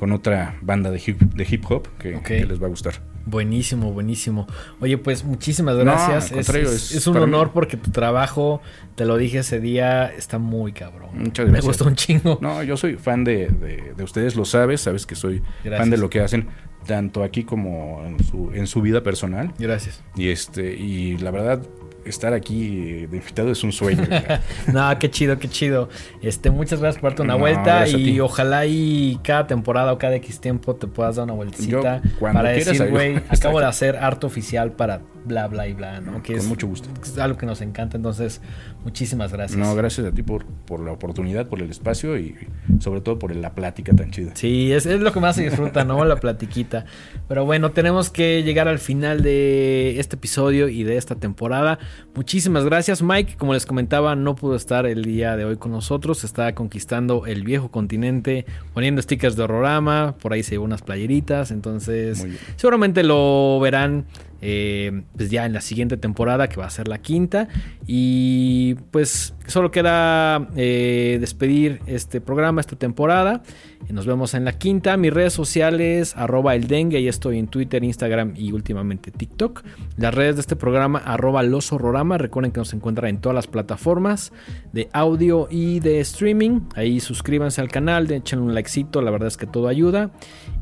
[0.00, 2.94] con otra banda de hip, de hip hop que, les va a gustar.
[3.26, 4.46] Buenísimo, buenísimo.
[4.80, 6.32] Oye, pues muchísimas gracias.
[6.32, 8.62] es, un honor porque tu trabajo,
[8.94, 11.10] te lo dije ese día, está muy cabrón.
[11.12, 11.64] Muchas gracias.
[11.64, 12.38] Me gustó un chingo.
[12.40, 13.48] No, yo soy fan de,
[13.94, 16.48] de, ustedes, lo sabes, sabes que soy fan de lo que hacen,
[16.86, 19.52] tanto aquí como en su, en su vida personal.
[19.58, 20.02] Gracias.
[20.16, 21.60] Y este, y la verdad,
[22.04, 24.06] estar aquí de invitado es un sueño.
[24.72, 25.88] no, qué chido, qué chido.
[26.22, 30.40] Este, muchas gracias por darte una vuelta y ojalá y cada temporada o cada X
[30.40, 35.00] tiempo te puedas dar una vueltecita para decir, güey, acabo de hacer arte oficial para
[35.24, 36.22] bla, bla y bla, ¿no?
[36.22, 36.88] Que Con mucho gusto.
[37.02, 38.40] Es algo que nos encanta, entonces
[38.84, 39.58] muchísimas gracias.
[39.58, 42.36] No, gracias a ti por, por la oportunidad, por el espacio y
[42.78, 44.32] sobre todo por la plática tan chida.
[44.34, 46.04] Sí, es, es lo que más se disfruta, ¿no?
[46.04, 46.84] La platiquita.
[47.28, 51.78] Pero bueno, tenemos que llegar al final de este episodio y de esta temporada.
[52.14, 53.36] Muchísimas gracias, Mike.
[53.36, 56.24] Como les comentaba, no pudo estar el día de hoy con nosotros.
[56.24, 60.16] Está conquistando el viejo continente, poniendo stickers de horrorama.
[60.20, 61.50] Por ahí se llevó unas playeritas.
[61.50, 62.26] Entonces,
[62.56, 64.06] seguramente lo verán
[64.42, 67.48] eh, pues ya en la siguiente temporada que va a ser la quinta.
[67.86, 73.42] Y pues solo queda eh, despedir este programa esta temporada.
[73.88, 74.96] Nos vemos en la quinta.
[74.96, 76.98] Mis redes sociales arroba el dengue.
[76.98, 79.64] Ahí estoy en Twitter Instagram y últimamente TikTok.
[79.96, 83.46] Las redes de este programa arroba los horrorama recuerden que nos encuentran en todas las
[83.46, 84.32] plataformas
[84.72, 86.60] de audio y de streaming.
[86.76, 89.02] Ahí suscríbanse al canal echen un likecito.
[89.02, 90.10] La verdad es que todo ayuda.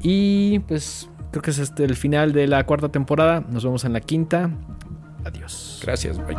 [0.03, 3.43] Y pues Creo que es este el final de la cuarta temporada.
[3.49, 4.51] Nos vemos en la quinta.
[5.25, 5.81] Adiós.
[5.83, 6.37] Gracias, bye.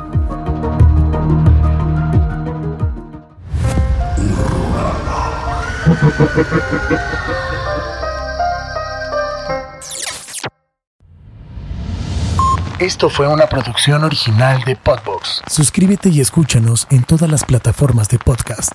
[12.79, 15.41] Esto fue una producción original de Podbox.
[15.47, 18.71] Suscríbete y escúchanos en todas las plataformas de podcast.